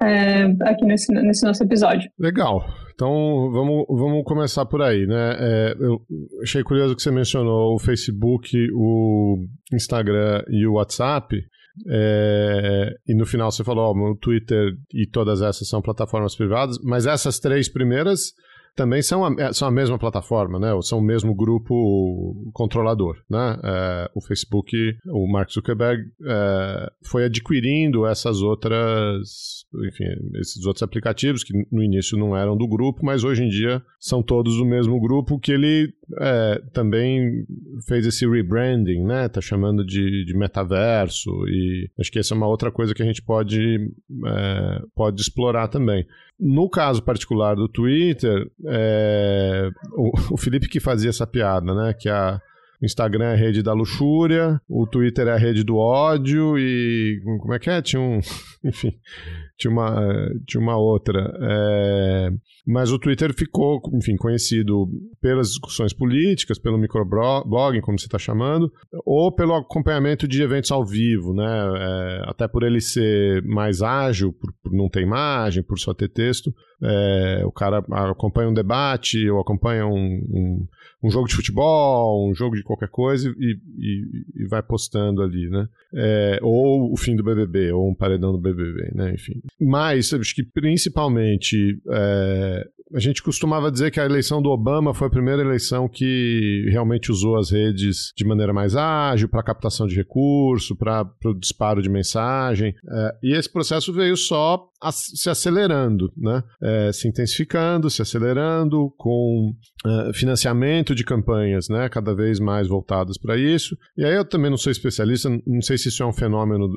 é, 0.00 0.44
aqui 0.62 0.84
nesse, 0.84 1.12
nesse 1.12 1.44
nosso 1.44 1.62
episódio 1.62 2.10
legal 2.18 2.64
então 2.94 3.50
vamos, 3.50 3.84
vamos 3.88 4.22
começar 4.24 4.64
por 4.66 4.80
aí, 4.80 5.06
né? 5.06 5.36
É, 5.38 5.74
eu 5.80 6.00
achei 6.42 6.62
curioso 6.62 6.94
que 6.94 7.02
você 7.02 7.10
mencionou 7.10 7.74
o 7.74 7.78
Facebook, 7.78 8.56
o 8.72 9.38
Instagram 9.72 10.44
e 10.48 10.66
o 10.66 10.74
WhatsApp. 10.74 11.36
É, 11.88 12.94
e 13.08 13.14
no 13.14 13.24
final 13.24 13.50
você 13.50 13.64
falou, 13.64 13.86
ó, 13.86 14.10
o 14.10 14.16
Twitter 14.16 14.74
e 14.94 15.06
todas 15.06 15.40
essas 15.40 15.68
são 15.68 15.80
plataformas 15.80 16.36
privadas, 16.36 16.78
mas 16.84 17.06
essas 17.06 17.38
três 17.40 17.68
primeiras 17.68 18.32
também 18.74 19.02
são 19.02 19.24
a, 19.24 19.34
é, 19.38 19.52
são 19.52 19.68
a 19.68 19.70
mesma 19.70 19.98
plataforma, 19.98 20.58
né? 20.58 20.72
Ou 20.72 20.82
são 20.82 20.98
o 20.98 21.02
mesmo 21.02 21.34
grupo 21.34 22.50
controlador, 22.52 23.16
né? 23.28 23.58
É, 23.62 24.10
o 24.14 24.20
Facebook, 24.20 24.76
o 25.06 25.30
Mark 25.30 25.50
Zuckerberg 25.50 26.02
é, 26.26 26.90
foi 27.10 27.24
adquirindo 27.24 28.06
essas 28.06 28.40
outras, 28.40 29.64
enfim, 29.88 30.04
esses 30.40 30.64
outros 30.64 30.82
aplicativos 30.82 31.44
que 31.44 31.52
no 31.70 31.82
início 31.82 32.16
não 32.16 32.36
eram 32.36 32.56
do 32.56 32.66
grupo, 32.66 33.04
mas 33.04 33.24
hoje 33.24 33.44
em 33.44 33.48
dia 33.48 33.82
são 34.00 34.22
todos 34.22 34.56
do 34.56 34.64
mesmo 34.64 34.98
grupo 35.00 35.38
que 35.38 35.52
ele 35.52 35.92
é, 36.20 36.62
também 36.72 37.44
fez 37.86 38.06
esse 38.06 38.26
rebranding, 38.26 39.04
né? 39.04 39.28
Tá 39.28 39.40
chamando 39.40 39.84
de, 39.84 40.24
de 40.24 40.34
metaverso 40.36 41.30
e 41.46 41.90
acho 42.00 42.10
que 42.10 42.18
essa 42.18 42.34
é 42.34 42.36
uma 42.36 42.48
outra 42.48 42.70
coisa 42.70 42.94
que 42.94 43.02
a 43.02 43.06
gente 43.06 43.22
pode, 43.22 43.60
é, 44.26 44.82
pode 44.94 45.20
explorar 45.20 45.68
também. 45.68 46.06
No 46.44 46.68
caso 46.68 47.00
particular 47.00 47.54
do 47.54 47.68
Twitter, 47.68 48.50
é, 48.66 49.70
o, 49.92 50.34
o, 50.34 50.36
Felipe 50.36 50.68
que 50.68 50.80
fazia 50.80 51.10
essa 51.10 51.24
piada, 51.24 51.72
né? 51.72 51.94
Que 51.94 52.08
a, 52.08 52.40
o 52.82 52.84
Instagram 52.84 53.26
é 53.26 53.32
a 53.32 53.36
rede 53.36 53.62
da 53.62 53.72
luxúria, 53.72 54.60
o 54.68 54.86
Twitter 54.86 55.28
é 55.28 55.32
a 55.32 55.38
rede 55.38 55.62
do 55.62 55.76
ódio 55.76 56.58
e. 56.58 57.20
Como 57.40 57.54
é 57.54 57.58
que 57.58 57.70
é? 57.70 57.80
Tinha 57.80 58.02
um. 58.02 58.18
Enfim 58.64 58.92
tinha 59.62 59.72
uma, 59.72 60.30
tinha 60.46 60.60
uma 60.60 60.76
outra. 60.76 61.32
É, 61.40 62.30
mas 62.66 62.90
o 62.90 62.98
Twitter 62.98 63.32
ficou, 63.34 63.80
enfim, 63.94 64.16
conhecido 64.16 64.88
pelas 65.20 65.48
discussões 65.48 65.92
políticas, 65.92 66.58
pelo 66.58 66.78
microblogging, 66.78 67.80
como 67.80 67.98
você 67.98 68.06
está 68.06 68.18
chamando, 68.18 68.72
ou 69.04 69.32
pelo 69.32 69.54
acompanhamento 69.54 70.26
de 70.26 70.42
eventos 70.42 70.70
ao 70.70 70.84
vivo, 70.84 71.32
né? 71.32 71.44
É, 71.44 72.22
até 72.30 72.48
por 72.48 72.62
ele 72.62 72.80
ser 72.80 73.42
mais 73.44 73.82
ágil, 73.82 74.32
por, 74.32 74.52
por, 74.62 74.72
não 74.72 74.88
ter 74.88 75.02
imagem, 75.02 75.62
por 75.62 75.78
só 75.78 75.94
ter 75.94 76.08
texto. 76.08 76.52
É, 76.82 77.42
o 77.44 77.52
cara 77.52 77.84
acompanha 78.10 78.48
um 78.48 78.54
debate, 78.54 79.30
ou 79.30 79.40
acompanha 79.40 79.86
um, 79.86 79.92
um, 79.94 80.66
um, 81.02 81.10
jogo 81.10 81.28
de 81.28 81.34
futebol, 81.34 82.30
um 82.30 82.34
jogo 82.34 82.56
de 82.56 82.62
qualquer 82.62 82.88
coisa 82.88 83.32
e, 83.38 83.58
e, 83.78 84.42
e 84.44 84.48
vai 84.48 84.62
postando 84.62 85.22
ali, 85.22 85.48
né? 85.48 85.68
É, 85.94 86.38
ou 86.42 86.92
o 86.92 86.96
fim 86.96 87.16
do 87.16 87.24
BBB, 87.24 87.72
ou 87.72 87.90
um 87.90 87.94
paredão 87.94 88.32
do 88.32 88.38
BBB, 88.38 88.92
né? 88.94 89.12
Enfim. 89.14 89.40
Mas, 89.60 90.12
acho 90.12 90.34
que 90.34 90.42
principalmente 90.42 91.80
é, 91.90 92.66
a 92.94 93.00
gente 93.00 93.22
costumava 93.22 93.70
dizer 93.70 93.90
que 93.90 94.00
a 94.00 94.04
eleição 94.04 94.42
do 94.42 94.50
Obama 94.50 94.92
foi 94.92 95.06
a 95.06 95.10
primeira 95.10 95.42
eleição 95.42 95.88
que 95.88 96.66
realmente 96.70 97.10
usou 97.10 97.36
as 97.36 97.50
redes 97.50 98.12
de 98.16 98.24
maneira 98.24 98.52
mais 98.52 98.76
ágil 98.76 99.28
para 99.28 99.42
captação 99.42 99.86
de 99.86 99.94
recurso, 99.94 100.76
para 100.76 101.06
o 101.24 101.34
disparo 101.34 101.80
de 101.80 101.88
mensagem. 101.88 102.74
É, 102.86 103.14
e 103.22 103.34
esse 103.34 103.50
processo 103.50 103.92
veio 103.92 104.16
só 104.16 104.68
se 104.90 105.30
acelerando, 105.30 106.12
né? 106.16 106.42
É, 106.62 106.92
se 106.92 107.08
intensificando, 107.08 107.90
se 107.90 108.02
acelerando, 108.02 108.92
com 108.96 109.52
uh, 109.86 110.14
financiamento 110.14 110.94
de 110.94 111.04
campanhas 111.04 111.68
né? 111.68 111.88
cada 111.88 112.14
vez 112.14 112.40
mais 112.40 112.66
voltadas 112.66 113.18
para 113.18 113.36
isso. 113.36 113.76
E 113.96 114.04
aí 114.04 114.14
eu 114.14 114.24
também 114.24 114.50
não 114.50 114.56
sou 114.56 114.72
especialista, 114.72 115.28
não 115.46 115.62
sei 115.62 115.78
se 115.78 115.88
isso 115.88 116.02
é 116.02 116.06
um 116.06 116.12
fenômeno 116.12 116.68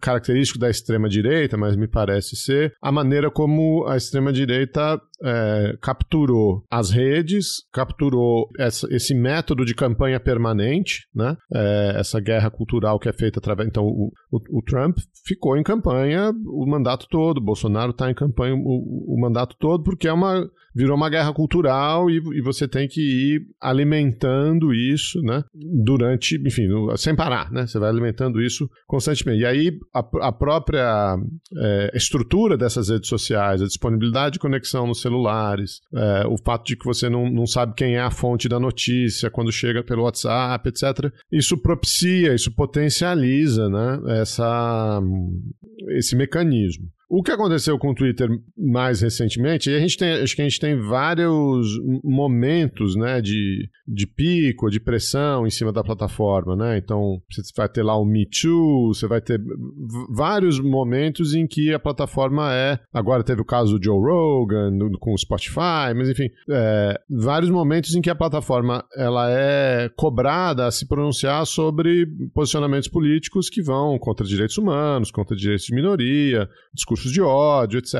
característico 0.00 0.58
da 0.58 0.70
extrema-direita, 0.70 1.56
mas 1.56 1.76
me 1.76 1.88
parece 1.88 2.36
ser 2.36 2.72
a 2.80 2.90
maneira 2.90 3.30
como 3.30 3.86
a 3.86 3.96
extrema-direita 3.96 5.00
é, 5.22 5.76
capturou 5.80 6.64
as 6.70 6.90
redes, 6.90 7.64
capturou 7.72 8.48
essa, 8.58 8.86
esse 8.90 9.14
método 9.14 9.64
de 9.64 9.74
campanha 9.74 10.18
permanente, 10.18 11.06
né? 11.14 11.36
É, 11.52 11.94
essa 11.98 12.20
guerra 12.20 12.50
cultural 12.50 12.98
que 12.98 13.08
é 13.08 13.12
feita 13.12 13.38
através. 13.38 13.68
Então, 13.68 13.84
o, 13.84 14.12
o, 14.30 14.58
o 14.58 14.62
Trump 14.62 14.98
ficou 15.24 15.56
em 15.56 15.62
campanha 15.62 16.32
o 16.46 16.66
mandato 16.66 17.06
todo 17.08 17.40
Bolsonaro 17.40 17.90
está 17.90 18.10
em 18.10 18.14
campanha 18.14 18.54
o, 18.54 19.14
o, 19.14 19.20
mandato 19.20 19.56
todo, 19.58 19.82
porque 19.82 20.08
é 20.08 20.12
uma, 20.12 20.48
virou 20.74 20.96
uma 20.96 21.08
guerra 21.08 21.32
cultural 21.32 22.10
e, 22.10 22.16
e, 22.16 22.42
você 22.42 22.66
tem 22.66 22.88
que 22.88 23.00
ir 23.00 23.46
alimentando 23.60 24.74
isso, 24.74 25.20
né? 25.22 25.44
Durante, 25.54 26.36
enfim, 26.44 26.68
sem 26.96 27.14
parar, 27.14 27.50
né? 27.52 27.66
Você 27.66 27.78
vai 27.78 27.88
alimentando 27.88 28.42
isso 28.42 28.68
constantemente. 28.86 29.42
E 29.42 29.46
aí 29.46 29.78
a, 29.94 30.28
a 30.28 30.32
própria 30.32 31.16
é, 31.56 31.90
estrutura 31.94 32.56
dessas 32.56 32.88
redes 32.88 33.08
sociais, 33.08 33.62
a 33.62 33.66
disponibilidade 33.66 34.34
de 34.34 34.38
conexão 34.40 34.86
nos 34.86 35.00
celulares, 35.00 35.80
é, 35.94 36.26
o 36.26 36.36
fato 36.36 36.66
de 36.66 36.76
que 36.76 36.84
você 36.84 37.08
não, 37.08 37.30
não 37.30 37.46
sabe 37.46 37.74
quem 37.74 37.94
é 37.94 38.00
a 38.00 38.10
fonte 38.10 38.48
da 38.48 38.58
notícia 38.58 39.30
quando 39.30 39.52
chega 39.52 39.84
pelo 39.84 40.02
WhatsApp, 40.02 40.68
etc. 40.68 41.12
Isso 41.30 41.56
propicia, 41.56 42.34
isso 42.34 42.52
potencializa, 42.52 43.68
né? 43.68 44.00
Essa, 44.20 45.00
esse 45.90 46.16
mecanismo. 46.16 46.88
O 47.16 47.22
que 47.22 47.30
aconteceu 47.30 47.78
com 47.78 47.92
o 47.92 47.94
Twitter 47.94 48.28
mais 48.58 49.00
recentemente, 49.00 49.70
e 49.70 49.76
a 49.76 49.78
gente 49.78 49.96
tem, 49.96 50.14
acho 50.14 50.34
que 50.34 50.42
a 50.42 50.48
gente 50.48 50.58
tem 50.58 50.76
vários 50.76 51.68
momentos, 52.02 52.96
né, 52.96 53.20
de, 53.20 53.70
de 53.86 54.04
pico, 54.04 54.68
de 54.68 54.80
pressão 54.80 55.46
em 55.46 55.50
cima 55.50 55.72
da 55.72 55.84
plataforma, 55.84 56.56
né? 56.56 56.76
Então, 56.76 57.22
você 57.30 57.42
vai 57.56 57.68
ter 57.68 57.84
lá 57.84 57.96
o 57.96 58.04
Me 58.04 58.26
Too, 58.26 58.92
você 58.92 59.06
vai 59.06 59.20
ter 59.20 59.40
vários 60.10 60.58
momentos 60.58 61.34
em 61.34 61.46
que 61.46 61.72
a 61.72 61.78
plataforma 61.78 62.52
é. 62.52 62.80
Agora 62.92 63.22
teve 63.22 63.40
o 63.40 63.44
caso 63.44 63.78
do 63.78 63.84
Joe 63.84 63.96
Rogan 63.96 64.76
com 64.98 65.14
o 65.14 65.18
Spotify, 65.18 65.94
mas 65.94 66.08
enfim, 66.08 66.28
é, 66.50 67.00
vários 67.08 67.50
momentos 67.50 67.94
em 67.94 68.02
que 68.02 68.10
a 68.10 68.16
plataforma 68.16 68.84
ela 68.96 69.30
é 69.30 69.88
cobrada 69.94 70.66
a 70.66 70.72
se 70.72 70.84
pronunciar 70.88 71.46
sobre 71.46 72.08
posicionamentos 72.34 72.88
políticos 72.88 73.48
que 73.48 73.62
vão 73.62 74.00
contra 74.00 74.26
direitos 74.26 74.58
humanos, 74.58 75.12
contra 75.12 75.36
direitos 75.36 75.66
de 75.66 75.74
minoria, 75.76 76.48
de 77.10 77.20
ódio, 77.20 77.78
etc. 77.78 77.94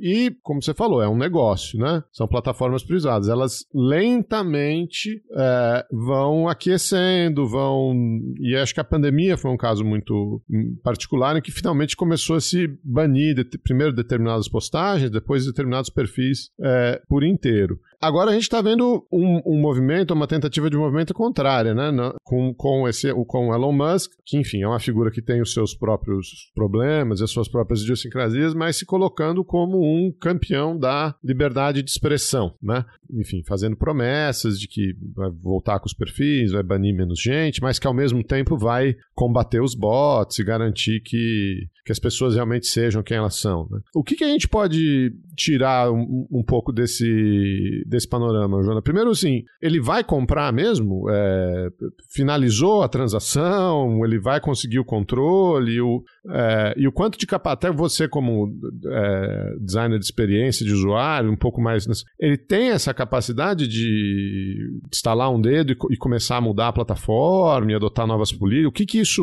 E, 0.00 0.34
como 0.42 0.62
você 0.62 0.74
falou, 0.74 1.02
é 1.02 1.08
um 1.08 1.16
negócio, 1.16 1.78
né? 1.78 2.02
São 2.12 2.26
plataformas 2.26 2.82
privadas. 2.82 3.28
Elas 3.28 3.66
lentamente 3.74 5.22
é, 5.32 5.86
vão 5.92 6.48
aquecendo, 6.48 7.46
vão. 7.46 7.94
E 8.40 8.56
acho 8.56 8.74
que 8.74 8.80
a 8.80 8.84
pandemia 8.84 9.36
foi 9.36 9.50
um 9.50 9.56
caso 9.56 9.84
muito 9.84 10.42
particular 10.82 11.36
em 11.36 11.42
que 11.42 11.52
finalmente 11.52 11.96
começou 11.96 12.36
a 12.36 12.40
se 12.40 12.68
banir 12.82 13.34
de, 13.34 13.44
primeiro 13.58 13.92
determinadas 13.92 14.48
postagens, 14.48 15.10
depois 15.10 15.46
determinados 15.46 15.90
perfis 15.90 16.50
é, 16.60 17.00
por 17.08 17.24
inteiro. 17.24 17.78
Agora 18.00 18.30
a 18.30 18.34
gente 18.34 18.42
está 18.42 18.60
vendo 18.60 19.06
um, 19.10 19.40
um, 19.46 19.60
movimento, 19.60 20.12
uma 20.12 20.26
tentativa 20.26 20.68
de 20.70 20.76
movimento 20.76 21.14
contrária, 21.14 21.74
né? 21.74 21.90
Com, 22.24 22.54
com, 22.54 22.88
esse, 22.88 23.12
com 23.26 23.54
Elon 23.54 23.72
Musk, 23.72 24.12
que 24.24 24.38
enfim 24.38 24.62
é 24.62 24.68
uma 24.68 24.80
figura 24.80 25.10
que 25.10 25.22
tem 25.22 25.40
os 25.40 25.52
seus 25.52 25.74
próprios 25.74 26.50
problemas, 26.54 27.22
as 27.22 27.30
suas 27.30 27.48
próprias 27.48 27.82
idiosincrasias, 27.82 28.54
mas 28.54 28.76
se 28.76 28.86
colocando 28.86 29.44
como 29.44 29.78
um 29.78 30.12
campeão 30.12 30.78
da 30.78 31.14
liberdade 31.22 31.82
de 31.82 31.90
expressão, 31.90 32.54
né? 32.62 32.84
Enfim, 33.12 33.42
fazendo 33.46 33.76
promessas 33.76 34.58
de 34.58 34.66
que 34.68 34.94
vai 35.14 35.30
voltar 35.30 35.78
com 35.78 35.86
os 35.86 35.94
perfis, 35.94 36.52
vai 36.52 36.62
banir 36.62 36.94
menos 36.94 37.20
gente, 37.20 37.60
mas 37.60 37.78
que 37.78 37.86
ao 37.86 37.94
mesmo 37.94 38.22
tempo 38.22 38.56
vai 38.56 38.94
combater 39.14 39.60
os 39.60 39.74
bots 39.74 40.38
e 40.38 40.44
garantir 40.44 41.00
que, 41.00 41.66
que 41.84 41.92
as 41.92 41.98
pessoas 41.98 42.34
realmente 42.34 42.66
sejam 42.66 43.02
quem 43.02 43.16
elas 43.16 43.36
são. 43.36 43.66
Né? 43.70 43.80
O 43.94 44.02
que, 44.02 44.16
que 44.16 44.24
a 44.24 44.28
gente 44.28 44.48
pode 44.48 45.12
tirar 45.36 45.92
um, 45.92 46.26
um 46.30 46.42
pouco 46.42 46.72
desse 46.72 47.84
desse 47.86 48.08
panorama, 48.08 48.62
Joana? 48.62 48.82
Primeiro, 48.82 49.10
assim, 49.10 49.42
ele 49.60 49.80
vai 49.80 50.02
comprar 50.02 50.52
mesmo? 50.52 51.08
É, 51.10 51.68
finalizou 52.10 52.82
a 52.82 52.88
transação? 52.88 54.04
Ele 54.04 54.18
vai 54.18 54.40
conseguir 54.40 54.78
o 54.78 54.84
controle? 54.84 55.80
O, 55.80 56.02
é, 56.28 56.74
e 56.76 56.88
o 56.88 56.92
quanto 56.92 57.18
de 57.18 57.26
capa 57.26 57.52
até 57.52 57.70
você 57.70 58.08
como 58.08 58.52
é, 58.86 59.54
designer 59.60 59.98
de 59.98 60.04
experiência 60.04 60.64
de 60.64 60.72
usuário, 60.72 61.30
um 61.30 61.36
pouco 61.36 61.60
mais... 61.60 61.86
Ele 62.18 62.36
tem 62.36 62.70
essa 62.70 62.94
capacidade 62.94 63.68
de 63.68 64.80
instalar 64.90 65.30
um 65.30 65.40
dedo 65.40 65.72
e, 65.72 65.76
e 65.90 65.96
começar 65.96 66.38
a 66.38 66.40
mudar 66.40 66.68
a 66.68 66.72
plataforma 66.72 67.70
e 67.70 67.74
adotar 67.74 68.06
novas 68.06 68.32
políticas? 68.32 68.68
O 68.68 68.72
que 68.72 68.86
que 68.86 68.98
isso... 68.98 69.22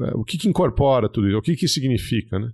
É, 0.00 0.16
o 0.16 0.24
que 0.24 0.36
que 0.36 0.48
incorpora 0.48 1.08
tudo 1.08 1.28
isso? 1.28 1.38
O 1.38 1.42
que 1.42 1.54
que 1.54 1.68
significa, 1.68 2.38
né? 2.38 2.48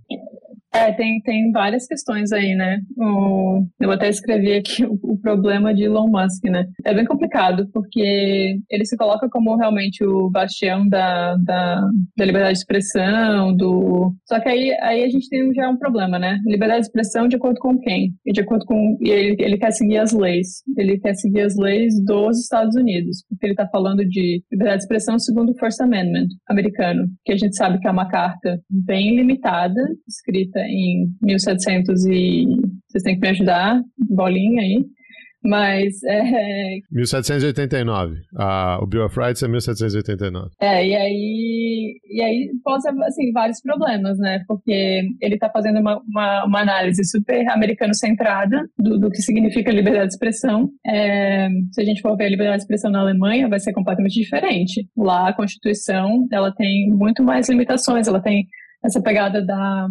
É, 0.75 0.91
tem, 0.91 1.21
tem 1.21 1.51
várias 1.51 1.87
questões 1.87 2.33
aí, 2.33 2.53
né? 2.53 2.81
O, 2.97 3.65
eu 3.79 3.91
até 3.91 4.09
escrevi 4.09 4.53
aqui 4.53 4.83
o, 4.85 4.99
o, 5.01 5.17
problema 5.19 5.73
de 5.73 5.83
Elon 5.83 6.09
Musk, 6.09 6.43
né? 6.45 6.65
É 6.83 6.93
bem 6.93 7.05
complicado, 7.05 7.69
porque 7.71 8.59
ele 8.69 8.85
se 8.85 8.97
coloca 8.97 9.29
como 9.29 9.55
realmente 9.55 10.03
o 10.03 10.29
bastião 10.29 10.87
da, 10.87 11.37
da, 11.37 11.81
da 12.17 12.25
liberdade 12.25 12.53
de 12.53 12.59
expressão, 12.59 13.55
do... 13.55 14.13
Só 14.25 14.39
que 14.41 14.49
aí, 14.49 14.71
aí 14.81 15.03
a 15.03 15.09
gente 15.09 15.29
tem 15.29 15.53
já 15.53 15.69
um 15.69 15.77
problema, 15.77 16.19
né? 16.19 16.39
Liberdade 16.45 16.81
de 16.81 16.87
expressão 16.87 17.27
de 17.27 17.37
acordo 17.37 17.59
com 17.59 17.79
quem? 17.79 18.13
E 18.25 18.33
de 18.33 18.41
acordo 18.41 18.65
com... 18.65 18.97
E 19.01 19.09
ele, 19.09 19.35
ele 19.39 19.57
quer 19.57 19.71
seguir 19.71 19.97
as 19.97 20.11
leis. 20.11 20.61
Ele 20.77 20.99
quer 20.99 21.15
seguir 21.15 21.41
as 21.41 21.55
leis 21.55 21.93
dos 22.03 22.41
Estados 22.41 22.75
Unidos, 22.75 23.23
porque 23.29 23.45
ele 23.45 23.53
está 23.53 23.67
falando 23.67 24.05
de 24.05 24.43
liberdade 24.51 24.79
de 24.79 24.83
expressão 24.83 25.17
segundo 25.17 25.51
o 25.51 25.57
First 25.57 25.79
Amendment 25.79 26.27
americano, 26.49 27.07
que 27.23 27.31
a 27.31 27.37
gente 27.37 27.55
sabe 27.55 27.79
que 27.79 27.87
é 27.87 27.91
uma 27.91 28.09
carta 28.09 28.59
bem 28.69 29.15
limitada, 29.15 29.81
escrita 30.07 30.64
em 30.67 31.07
1700 31.21 32.05
e... 32.05 32.45
Vocês 32.87 33.03
têm 33.03 33.15
que 33.15 33.21
me 33.21 33.29
ajudar, 33.29 33.81
bolinha 33.97 34.61
aí. 34.61 34.85
Mas 35.45 36.03
é. 36.03 36.79
1789. 36.91 38.15
Ah, 38.35 38.79
o 38.81 38.87
Bill 38.87 39.05
of 39.05 39.17
Rights 39.17 39.43
é 39.43 39.47
1789. 39.47 40.49
É, 40.59 40.85
e 40.85 40.95
aí, 40.95 41.99
e 42.09 42.21
aí 42.21 42.49
pode 42.63 42.81
ser 42.81 42.89
assim, 43.03 43.31
vários 43.31 43.61
problemas, 43.61 44.17
né? 44.17 44.43
Porque 44.47 45.03
ele 45.21 45.35
está 45.35 45.49
fazendo 45.49 45.79
uma, 45.79 46.01
uma, 46.07 46.45
uma, 46.45 46.61
análise 46.61 47.03
super 47.05 47.47
americano-centrada 47.49 48.67
do, 48.77 48.99
do 48.99 49.09
que 49.09 49.21
significa 49.21 49.71
liberdade 49.71 50.07
de 50.07 50.13
expressão. 50.13 50.69
É, 50.85 51.47
se 51.71 51.81
a 51.81 51.85
gente 51.85 52.01
for 52.01 52.17
ver 52.17 52.25
a 52.25 52.29
liberdade 52.29 52.57
de 52.57 52.63
expressão 52.63 52.91
na 52.91 53.01
Alemanha, 53.01 53.47
vai 53.47 53.59
ser 53.59 53.73
completamente 53.73 54.19
diferente. 54.19 54.87
Lá 54.97 55.29
a 55.29 55.33
Constituição 55.33 56.27
ela 56.31 56.51
tem 56.53 56.89
muito 56.89 57.23
mais 57.23 57.47
limitações, 57.49 58.07
ela 58.07 58.21
tem 58.21 58.47
essa 58.85 59.01
pegada 59.01 59.43
da 59.43 59.87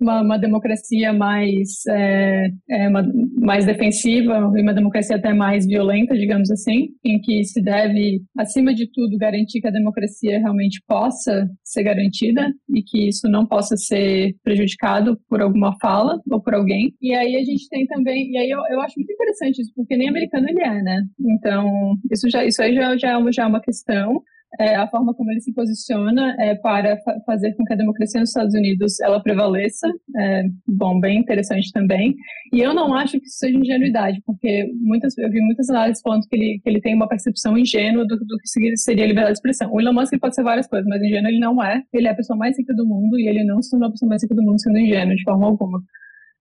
uma, 0.00 0.22
uma 0.22 0.38
democracia 0.38 1.12
mais 1.12 1.68
é, 1.88 2.48
é 2.70 2.88
uma, 2.88 3.06
mais 3.38 3.66
defensiva 3.66 4.52
e 4.56 4.62
uma 4.62 4.74
democracia 4.74 5.16
até 5.16 5.32
mais 5.32 5.66
violenta, 5.66 6.16
digamos 6.16 6.50
assim, 6.50 6.88
em 7.04 7.20
que 7.20 7.44
se 7.44 7.62
deve, 7.62 8.22
acima 8.36 8.74
de 8.74 8.90
tudo, 8.90 9.18
garantir 9.18 9.60
que 9.60 9.68
a 9.68 9.72
democracia 9.72 10.38
realmente 10.38 10.82
possa 10.86 11.46
ser 11.62 11.82
garantida 11.82 12.52
e 12.74 12.82
que 12.82 13.08
isso 13.08 13.28
não 13.28 13.46
possa 13.46 13.76
ser 13.76 14.34
prejudicado 14.42 15.18
por 15.28 15.40
alguma 15.40 15.76
fala 15.80 16.18
ou 16.30 16.42
por 16.42 16.54
alguém. 16.54 16.94
E 17.00 17.14
aí 17.14 17.36
a 17.36 17.44
gente 17.44 17.68
tem 17.68 17.86
também, 17.86 18.30
e 18.32 18.38
aí 18.38 18.50
eu, 18.50 18.60
eu 18.70 18.80
acho 18.80 18.94
muito 18.96 19.12
interessante 19.12 19.60
isso, 19.60 19.72
porque 19.74 19.96
nem 19.96 20.08
americano 20.08 20.46
ele 20.48 20.62
é, 20.62 20.82
né? 20.82 21.02
Então, 21.20 21.96
isso 22.10 22.28
já 22.30 22.44
isso 22.44 22.62
aí 22.62 22.74
já, 22.74 22.96
já, 22.96 23.10
é, 23.10 23.16
uma, 23.16 23.32
já 23.32 23.42
é 23.44 23.46
uma 23.46 23.60
questão 23.60 24.22
é, 24.58 24.76
a 24.76 24.86
forma 24.88 25.14
como 25.14 25.30
ele 25.30 25.40
se 25.40 25.52
posiciona 25.52 26.36
é, 26.38 26.54
para 26.54 26.96
fa 26.98 27.14
fazer 27.26 27.54
com 27.54 27.64
que 27.64 27.72
a 27.72 27.76
democracia 27.76 28.20
nos 28.20 28.30
Estados 28.30 28.54
Unidos 28.54 29.00
ela 29.00 29.20
prevaleça. 29.22 29.88
É, 30.16 30.44
bom, 30.68 31.00
bem 31.00 31.18
interessante 31.18 31.70
também. 31.72 32.14
E 32.52 32.60
eu 32.60 32.74
não 32.74 32.94
acho 32.94 33.18
que 33.18 33.26
isso 33.26 33.38
seja 33.38 33.58
ingenuidade, 33.58 34.20
porque 34.26 34.66
muitas, 34.80 35.16
eu 35.18 35.30
vi 35.30 35.40
muitas 35.40 35.68
análises 35.70 36.02
falando 36.02 36.26
que 36.28 36.36
ele, 36.36 36.60
que 36.62 36.68
ele 36.68 36.80
tem 36.80 36.94
uma 36.94 37.08
percepção 37.08 37.56
ingênua 37.58 38.06
do, 38.06 38.16
do 38.16 38.38
que 38.38 38.76
seria 38.76 39.06
liberdade 39.06 39.32
de 39.32 39.38
expressão. 39.38 39.72
O 39.72 39.80
Elon 39.80 39.92
Musk 39.92 40.18
pode 40.20 40.34
ser 40.34 40.42
várias 40.42 40.66
coisas, 40.66 40.86
mas 40.88 41.02
ingênuo 41.02 41.28
ele 41.28 41.40
não 41.40 41.62
é. 41.62 41.82
Ele 41.92 42.08
é 42.08 42.10
a 42.10 42.16
pessoa 42.16 42.36
mais 42.36 42.56
rica 42.58 42.74
do 42.74 42.86
mundo 42.86 43.18
e 43.18 43.28
ele 43.28 43.44
não 43.44 43.60
se 43.62 43.70
tornou 43.70 43.88
a 43.88 43.90
pessoa 43.90 44.08
mais 44.08 44.22
rica 44.22 44.34
do 44.34 44.42
mundo 44.42 44.60
sendo 44.60 44.78
ingênuo 44.78 45.16
de 45.16 45.22
forma 45.22 45.46
alguma. 45.46 45.80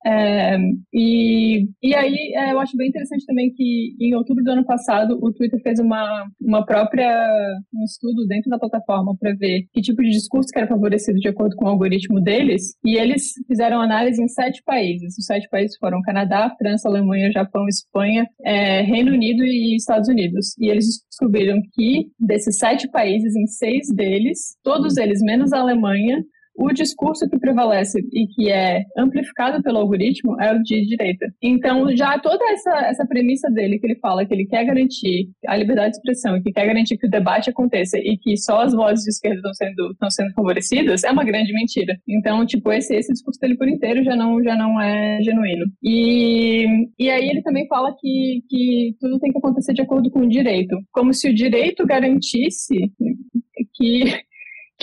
É, 0.05 0.57
e, 0.93 1.65
e 1.81 1.95
aí 1.95 2.33
é, 2.35 2.51
eu 2.51 2.59
acho 2.59 2.75
bem 2.75 2.89
interessante 2.89 3.25
também 3.25 3.53
que 3.53 3.95
em 3.99 4.13
outubro 4.15 4.43
do 4.43 4.51
ano 4.51 4.65
passado 4.65 5.17
o 5.21 5.31
Twitter 5.31 5.61
fez 5.61 5.79
uma, 5.79 6.25
uma 6.41 6.65
própria 6.65 7.09
um 7.73 7.83
estudo 7.83 8.25
dentro 8.27 8.49
da 8.49 8.59
plataforma 8.59 9.15
para 9.17 9.33
ver 9.35 9.65
que 9.71 9.81
tipo 9.81 10.01
de 10.01 10.09
discurso 10.09 10.49
que 10.51 10.59
era 10.59 10.67
favorecido 10.67 11.19
de 11.19 11.29
acordo 11.29 11.55
com 11.55 11.65
o 11.65 11.69
algoritmo 11.69 12.19
deles 12.21 12.75
e 12.85 12.97
eles 12.97 13.33
fizeram 13.47 13.81
análise 13.81 14.21
em 14.21 14.27
sete 14.27 14.61
países. 14.65 15.17
Os 15.17 15.25
sete 15.25 15.47
países 15.49 15.77
foram 15.77 16.01
Canadá, 16.01 16.53
França, 16.57 16.89
Alemanha, 16.89 17.31
Japão, 17.31 17.67
Espanha, 17.67 18.27
é, 18.43 18.81
Reino 18.81 19.11
Unido 19.13 19.43
e 19.43 19.75
Estados 19.75 20.09
Unidos. 20.09 20.57
E 20.59 20.69
eles 20.69 20.85
descobriram 21.09 21.61
que 21.73 22.07
desses 22.19 22.57
sete 22.57 22.89
países, 22.89 23.35
em 23.35 23.47
seis 23.47 23.87
deles, 23.93 24.57
todos 24.63 24.97
eles 24.97 25.21
menos 25.21 25.53
a 25.53 25.59
Alemanha, 25.59 26.23
o 26.55 26.71
discurso 26.71 27.29
que 27.29 27.39
prevalece 27.39 27.99
e 28.11 28.27
que 28.27 28.51
é 28.51 28.83
amplificado 28.97 29.61
pelo 29.63 29.79
algoritmo 29.79 30.39
é 30.41 30.53
o 30.53 30.61
de 30.61 30.85
direita. 30.85 31.25
Então, 31.41 31.95
já 31.95 32.17
toda 32.19 32.43
essa, 32.51 32.87
essa 32.87 33.05
premissa 33.05 33.49
dele, 33.49 33.79
que 33.79 33.87
ele 33.87 33.99
fala 33.99 34.25
que 34.25 34.33
ele 34.33 34.45
quer 34.45 34.65
garantir 34.65 35.29
a 35.47 35.57
liberdade 35.57 35.91
de 35.91 35.97
expressão 35.97 36.37
e 36.37 36.41
que 36.41 36.51
quer 36.51 36.65
garantir 36.65 36.97
que 36.97 37.07
o 37.07 37.09
debate 37.09 37.49
aconteça 37.49 37.97
e 37.97 38.17
que 38.17 38.37
só 38.37 38.61
as 38.61 38.73
vozes 38.73 39.03
de 39.03 39.09
esquerda 39.09 39.37
estão 39.37 39.53
sendo, 39.53 39.91
estão 39.91 40.09
sendo 40.09 40.33
favorecidas, 40.33 41.03
é 41.03 41.11
uma 41.11 41.23
grande 41.23 41.53
mentira. 41.53 41.97
Então, 42.07 42.45
tipo, 42.45 42.71
esse, 42.71 42.95
esse 42.95 43.11
discurso 43.11 43.39
dele 43.39 43.57
por 43.57 43.67
inteiro 43.67 44.03
já 44.03 44.15
não, 44.15 44.41
já 44.43 44.55
não 44.55 44.79
é 44.79 45.19
genuíno. 45.21 45.65
E, 45.81 46.65
e 46.99 47.09
aí 47.09 47.29
ele 47.29 47.41
também 47.41 47.67
fala 47.67 47.95
que, 47.99 48.43
que 48.49 48.95
tudo 48.99 49.19
tem 49.19 49.31
que 49.31 49.37
acontecer 49.37 49.73
de 49.73 49.81
acordo 49.81 50.09
com 50.11 50.21
o 50.21 50.29
direito. 50.29 50.77
Como 50.91 51.13
se 51.13 51.29
o 51.29 51.33
direito 51.33 51.85
garantisse 51.85 52.75
que 53.75 54.03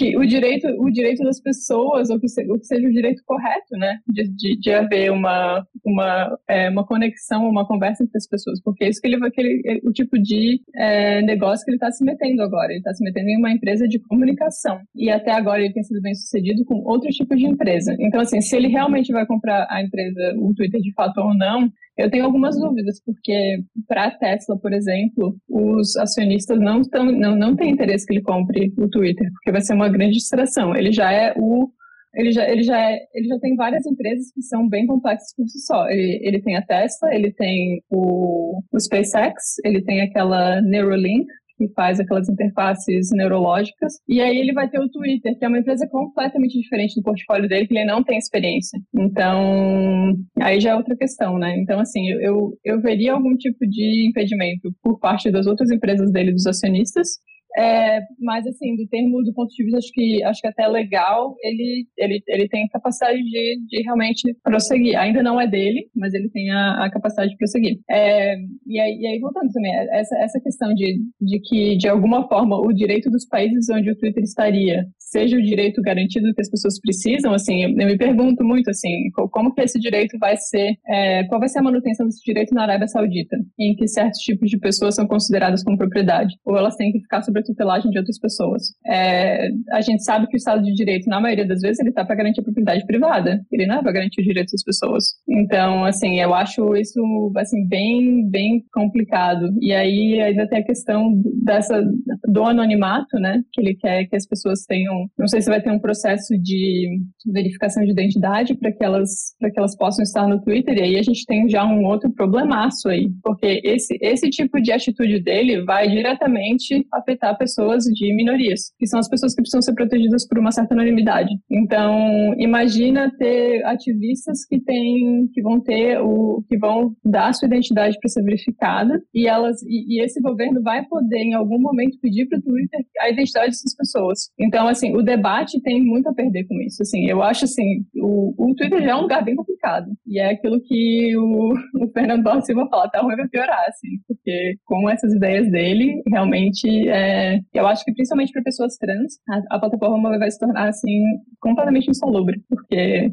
que 0.00 0.16
o 0.16 0.24
direito, 0.24 0.66
o 0.78 0.90
direito 0.90 1.22
das 1.22 1.42
pessoas, 1.42 2.08
ou 2.08 2.18
que, 2.18 2.26
se, 2.26 2.50
ou 2.50 2.58
que 2.58 2.64
seja 2.64 2.88
o 2.88 2.92
direito 2.92 3.22
correto, 3.26 3.76
né, 3.76 3.98
de, 4.08 4.26
de, 4.28 4.58
de 4.58 4.72
haver 4.72 5.12
uma, 5.12 5.62
uma, 5.84 6.38
é, 6.48 6.70
uma 6.70 6.86
conexão, 6.86 7.46
uma 7.46 7.66
conversa 7.66 8.02
entre 8.02 8.16
as 8.16 8.26
pessoas, 8.26 8.62
porque 8.62 8.84
é 8.84 8.88
isso 8.88 8.98
que 8.98 9.08
ele 9.08 9.18
vai, 9.18 9.30
que 9.30 9.42
o 9.84 9.92
tipo 9.92 10.18
de 10.18 10.62
é, 10.74 11.20
negócio 11.20 11.66
que 11.66 11.70
ele 11.70 11.76
está 11.76 11.90
se 11.90 12.02
metendo 12.02 12.42
agora, 12.42 12.70
ele 12.70 12.78
está 12.78 12.94
se 12.94 13.04
metendo 13.04 13.28
em 13.28 13.36
uma 13.36 13.52
empresa 13.52 13.86
de 13.86 13.98
comunicação, 13.98 14.80
e 14.96 15.10
até 15.10 15.32
agora 15.32 15.60
ele 15.60 15.74
tem 15.74 15.82
sido 15.82 16.00
bem 16.00 16.14
sucedido 16.14 16.64
com 16.64 16.76
outro 16.76 17.10
tipo 17.10 17.36
de 17.36 17.44
empresa. 17.44 17.94
Então, 18.00 18.22
assim, 18.22 18.40
se 18.40 18.56
ele 18.56 18.68
realmente 18.68 19.12
vai 19.12 19.26
comprar 19.26 19.66
a 19.68 19.82
empresa, 19.82 20.34
o 20.38 20.54
Twitter 20.54 20.80
de 20.80 20.94
fato 20.94 21.20
ou 21.20 21.34
não, 21.34 21.70
eu 22.00 22.10
tenho 22.10 22.24
algumas 22.24 22.58
dúvidas, 22.58 23.00
porque 23.04 23.62
para 23.86 24.06
a 24.06 24.10
Tesla, 24.10 24.58
por 24.58 24.72
exemplo, 24.72 25.36
os 25.48 25.94
acionistas 25.96 26.58
não, 26.58 26.80
tão, 26.82 27.04
não, 27.12 27.36
não 27.36 27.54
têm 27.54 27.70
interesse 27.70 28.06
que 28.06 28.14
ele 28.14 28.22
compre 28.22 28.72
o 28.78 28.88
Twitter, 28.88 29.30
porque 29.32 29.52
vai 29.52 29.60
ser 29.60 29.74
uma 29.74 29.89
grande 29.90 30.14
distração. 30.14 30.74
Ele 30.74 30.92
já 30.92 31.12
é 31.12 31.34
o 31.36 31.70
ele 32.12 32.32
já, 32.32 32.48
ele, 32.48 32.64
já 32.64 32.76
é, 32.76 32.98
ele 33.14 33.28
já 33.28 33.38
tem 33.38 33.54
várias 33.54 33.86
empresas 33.86 34.32
que 34.32 34.42
são 34.42 34.68
bem 34.68 34.84
complexas 34.84 35.32
por 35.36 35.46
si 35.48 35.60
só. 35.60 35.88
Ele, 35.88 36.18
ele 36.22 36.42
tem 36.42 36.56
a 36.56 36.62
Tesla, 36.62 37.14
ele 37.14 37.32
tem 37.32 37.82
o, 37.88 38.60
o 38.72 38.80
SpaceX, 38.80 39.58
ele 39.64 39.80
tem 39.84 40.00
aquela 40.00 40.60
Neuralink, 40.60 41.28
que 41.56 41.68
faz 41.74 42.00
aquelas 42.00 42.28
interfaces 42.28 43.10
neurológicas. 43.12 43.92
E 44.08 44.20
aí 44.20 44.38
ele 44.38 44.52
vai 44.52 44.68
ter 44.68 44.80
o 44.80 44.88
Twitter, 44.88 45.38
que 45.38 45.44
é 45.44 45.48
uma 45.48 45.58
empresa 45.58 45.86
completamente 45.88 46.58
diferente 46.58 46.94
do 46.96 47.02
portfólio 47.02 47.48
dele, 47.48 47.66
que 47.66 47.76
ele 47.76 47.84
não 47.84 48.02
tem 48.02 48.16
experiência. 48.16 48.80
Então, 48.94 50.16
aí 50.40 50.58
já 50.58 50.70
é 50.70 50.74
outra 50.74 50.96
questão, 50.96 51.38
né? 51.38 51.56
Então, 51.58 51.78
assim, 51.78 52.08
eu, 52.08 52.58
eu 52.64 52.80
veria 52.80 53.12
algum 53.12 53.36
tipo 53.36 53.66
de 53.66 54.08
impedimento 54.08 54.72
por 54.82 54.98
parte 54.98 55.30
das 55.30 55.46
outras 55.46 55.70
empresas 55.70 56.10
dele, 56.10 56.32
dos 56.32 56.46
acionistas, 56.46 57.08
é, 57.56 58.00
mas 58.18 58.46
assim, 58.46 58.76
do 58.76 58.86
termo, 58.88 59.22
do 59.22 59.34
ponto 59.34 59.50
de 59.54 59.64
vista, 59.64 59.78
acho 59.78 59.92
que 59.92 60.22
acho 60.24 60.40
que 60.40 60.48
até 60.48 60.66
legal, 60.66 61.34
ele, 61.42 61.86
ele, 61.96 62.22
ele 62.28 62.48
tem 62.48 62.68
capacidade 62.68 63.22
de, 63.22 63.60
de 63.68 63.82
realmente 63.82 64.34
prosseguir. 64.42 64.96
Ainda 64.98 65.22
não 65.22 65.40
é 65.40 65.46
dele, 65.46 65.88
mas 65.94 66.14
ele 66.14 66.28
tem 66.30 66.50
a, 66.50 66.84
a 66.84 66.90
capacidade 66.90 67.30
de 67.30 67.36
prosseguir. 67.36 67.78
É, 67.90 68.36
e, 68.66 68.80
aí, 68.80 68.98
e 69.00 69.06
aí, 69.06 69.18
voltando 69.20 69.50
também, 69.52 69.72
essa, 69.92 70.16
essa 70.18 70.40
questão 70.40 70.72
de, 70.74 70.98
de 71.20 71.40
que, 71.40 71.76
de 71.76 71.88
alguma 71.88 72.28
forma, 72.28 72.56
o 72.56 72.72
direito 72.72 73.10
dos 73.10 73.26
países 73.26 73.68
onde 73.70 73.90
o 73.90 73.96
Twitter 73.96 74.22
estaria 74.22 74.84
seja 74.98 75.36
o 75.36 75.42
direito 75.42 75.82
garantido 75.82 76.32
que 76.34 76.40
as 76.40 76.48
pessoas 76.48 76.80
precisam, 76.80 77.34
assim, 77.34 77.64
eu, 77.64 77.70
eu 77.70 77.86
me 77.86 77.98
pergunto 77.98 78.44
muito, 78.44 78.70
assim, 78.70 79.10
como 79.32 79.52
que 79.52 79.60
esse 79.60 79.78
direito 79.78 80.16
vai 80.18 80.36
ser, 80.36 80.74
é, 80.86 81.24
qual 81.24 81.40
vai 81.40 81.48
ser 81.48 81.58
a 81.58 81.62
manutenção 81.62 82.06
desse 82.06 82.22
direito 82.24 82.54
na 82.54 82.62
Arábia 82.62 82.86
Saudita, 82.86 83.36
em 83.58 83.74
que 83.74 83.88
certos 83.88 84.20
tipos 84.20 84.48
de 84.48 84.58
pessoas 84.58 84.94
são 84.94 85.06
consideradas 85.06 85.64
como 85.64 85.76
propriedade, 85.76 86.36
ou 86.44 86.56
elas 86.56 86.76
têm 86.76 86.92
que 86.92 87.00
ficar 87.00 87.22
a 87.40 87.44
tutelagem 87.44 87.90
de 87.90 87.98
outras 87.98 88.18
pessoas. 88.18 88.62
É, 88.86 89.48
a 89.72 89.80
gente 89.80 90.02
sabe 90.04 90.26
que 90.26 90.36
o 90.36 90.38
Estado 90.38 90.62
de 90.62 90.74
Direito, 90.74 91.08
na 91.08 91.20
maioria 91.20 91.46
das 91.46 91.60
vezes, 91.60 91.80
ele 91.80 91.90
está 91.90 92.04
para 92.04 92.16
garantir 92.16 92.40
a 92.40 92.44
propriedade 92.44 92.86
privada, 92.86 93.40
ele 93.50 93.66
não 93.66 93.76
é 93.76 93.82
para 93.82 93.92
garantir 93.92 94.20
o 94.20 94.24
direito 94.24 94.52
das 94.52 94.62
pessoas. 94.62 95.04
Então, 95.28 95.84
assim, 95.84 96.20
eu 96.20 96.34
acho 96.34 96.76
isso, 96.76 97.00
assim, 97.36 97.66
bem, 97.66 98.28
bem 98.28 98.64
complicado. 98.72 99.50
E 99.60 99.72
aí 99.72 100.20
ainda 100.20 100.48
tem 100.48 100.60
a 100.60 100.64
questão 100.64 101.12
dessa, 101.42 101.82
do 102.26 102.44
anonimato, 102.44 103.18
né, 103.18 103.42
que 103.52 103.60
ele 103.60 103.74
quer 103.74 104.06
que 104.06 104.16
as 104.16 104.26
pessoas 104.26 104.64
tenham 104.66 105.08
não 105.18 105.28
sei 105.28 105.40
se 105.40 105.50
vai 105.50 105.60
ter 105.60 105.70
um 105.70 105.78
processo 105.78 106.36
de 106.38 107.00
verificação 107.32 107.84
de 107.84 107.90
identidade 107.90 108.54
para 108.54 108.72
que 108.72 108.84
elas 108.84 109.34
que 109.38 109.58
elas 109.58 109.76
possam 109.76 110.02
estar 110.02 110.26
no 110.26 110.40
Twitter 110.40 110.76
e 110.76 110.82
aí 110.82 110.98
a 110.98 111.02
gente 111.02 111.24
tem 111.26 111.48
já 111.48 111.64
um 111.64 111.84
outro 111.84 112.10
problemaço 112.12 112.88
aí, 112.88 113.08
porque 113.22 113.60
esse 113.64 113.98
esse 114.00 114.28
tipo 114.30 114.60
de 114.60 114.72
atitude 114.72 115.22
dele 115.22 115.62
vai 115.64 115.88
diretamente 115.88 116.86
afetar 116.92 117.29
pessoas 117.34 117.84
de 117.84 118.14
minorias, 118.14 118.72
que 118.78 118.86
são 118.86 118.98
as 118.98 119.08
pessoas 119.08 119.34
que 119.34 119.42
precisam 119.42 119.62
ser 119.62 119.74
protegidas 119.74 120.26
por 120.26 120.38
uma 120.38 120.50
certa 120.50 120.74
anonimidade. 120.74 121.30
Então, 121.50 122.34
imagina 122.38 123.12
ter 123.18 123.64
ativistas 123.64 124.44
que 124.46 124.60
têm 124.60 125.28
que 125.32 125.42
vão 125.42 125.60
ter 125.60 126.00
o 126.00 126.42
que 126.48 126.58
vão 126.58 126.94
dar 127.04 127.28
a 127.28 127.32
sua 127.32 127.46
identidade 127.46 127.96
para 128.00 128.08
ser 128.08 128.22
verificada 128.22 129.00
e 129.14 129.26
elas 129.26 129.62
e, 129.62 129.96
e 129.96 130.02
esse 130.02 130.20
governo 130.20 130.62
vai 130.62 130.84
poder 130.86 131.18
em 131.18 131.34
algum 131.34 131.60
momento 131.60 131.98
pedir 132.00 132.26
para 132.26 132.38
o 132.38 132.42
Twitter 132.42 132.80
a 133.00 133.10
identidade 133.10 133.48
dessas 133.48 133.74
pessoas. 133.76 134.30
Então, 134.38 134.66
assim, 134.68 134.94
o 134.96 135.02
debate 135.02 135.60
tem 135.60 135.82
muito 135.82 136.08
a 136.08 136.14
perder 136.14 136.46
com 136.46 136.60
isso. 136.60 136.82
Assim, 136.82 137.06
eu 137.08 137.22
acho 137.22 137.44
assim, 137.44 137.84
o, 137.96 138.34
o 138.36 138.54
Twitter 138.54 138.82
já 138.82 138.90
é 138.90 138.96
um 138.96 139.02
lugar 139.02 139.24
bem 139.24 139.36
complicado. 139.36 139.90
E 140.06 140.18
é 140.18 140.30
aquilo 140.30 140.60
que 140.62 141.16
o, 141.16 141.52
o 141.84 141.88
Fernando 141.92 142.20
Silva 142.44 142.68
fala, 142.68 142.88
tá 142.88 143.00
ruim 143.00 143.16
vai 143.16 143.28
piorar, 143.28 143.64
assim, 143.68 143.88
porque 144.06 144.56
com 144.64 144.88
essas 144.88 145.12
ideias 145.12 145.50
dele, 145.50 146.02
realmente, 146.06 146.88
é, 146.88 147.19
eu 147.52 147.66
acho 147.66 147.84
que 147.84 147.92
principalmente 147.92 148.32
para 148.32 148.42
pessoas 148.42 148.76
trans, 148.76 149.18
a, 149.28 149.56
a 149.56 149.58
plataforma 149.60 150.18
vai 150.18 150.30
se 150.30 150.38
tornar 150.38 150.68
assim 150.68 151.02
completamente 151.40 151.90
insalubre, 151.90 152.42
porque 152.48 153.12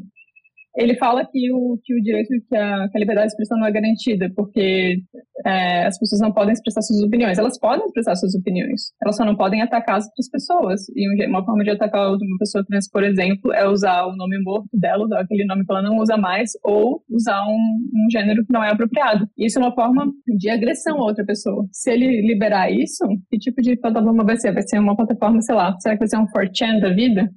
ele 0.76 0.96
fala 0.96 1.26
que 1.26 1.52
o, 1.52 1.78
que 1.82 1.94
o 1.94 2.02
direito, 2.02 2.28
que 2.48 2.56
a, 2.56 2.88
que 2.88 2.96
a 2.96 3.00
liberdade 3.00 3.28
de 3.28 3.32
expressão 3.32 3.58
não 3.58 3.66
é 3.66 3.72
garantida, 3.72 4.30
porque 4.36 4.98
é, 5.46 5.86
as 5.86 5.98
pessoas 5.98 6.20
não 6.20 6.32
podem 6.32 6.52
expressar 6.52 6.82
suas 6.82 7.02
opiniões. 7.02 7.38
Elas 7.38 7.58
podem 7.58 7.84
expressar 7.86 8.14
suas 8.16 8.34
opiniões, 8.34 8.92
elas 9.02 9.16
só 9.16 9.24
não 9.24 9.36
podem 9.36 9.62
atacar 9.62 9.96
as 9.96 10.06
outras 10.06 10.30
pessoas. 10.30 10.80
E 10.94 11.26
uma 11.26 11.44
forma 11.44 11.64
de 11.64 11.70
atacar 11.70 12.08
uma 12.10 12.38
pessoa 12.38 12.64
trans, 12.64 12.88
por 12.90 13.02
exemplo, 13.02 13.52
é 13.52 13.68
usar 13.68 14.06
o 14.06 14.16
nome 14.16 14.38
morto 14.42 14.68
dela, 14.72 15.04
usar 15.04 15.20
aquele 15.20 15.44
nome 15.44 15.64
que 15.64 15.72
ela 15.72 15.82
não 15.82 15.96
usa 15.96 16.16
mais, 16.16 16.50
ou 16.64 17.02
usar 17.10 17.42
um, 17.44 18.06
um 18.06 18.10
gênero 18.10 18.44
que 18.44 18.52
não 18.52 18.62
é 18.62 18.70
apropriado. 18.70 19.28
Isso 19.36 19.58
é 19.58 19.62
uma 19.62 19.74
forma 19.74 20.10
de 20.26 20.50
agressão 20.50 20.98
a 20.98 21.04
outra 21.04 21.24
pessoa. 21.24 21.66
Se 21.72 21.90
ele 21.90 22.22
liberar 22.22 22.70
isso, 22.70 23.04
que 23.30 23.38
tipo 23.38 23.60
de 23.62 23.76
plataforma 23.76 24.24
vai 24.24 24.36
ser? 24.36 24.52
Vai 24.52 24.62
ser 24.62 24.78
uma 24.78 24.96
plataforma, 24.96 25.40
sei 25.40 25.54
lá, 25.54 25.76
será 25.80 25.94
que 25.94 26.00
vai 26.00 26.08
ser 26.08 26.18
um 26.18 26.26
4chan 26.26 26.80
da 26.80 26.90
vida? 26.90 27.28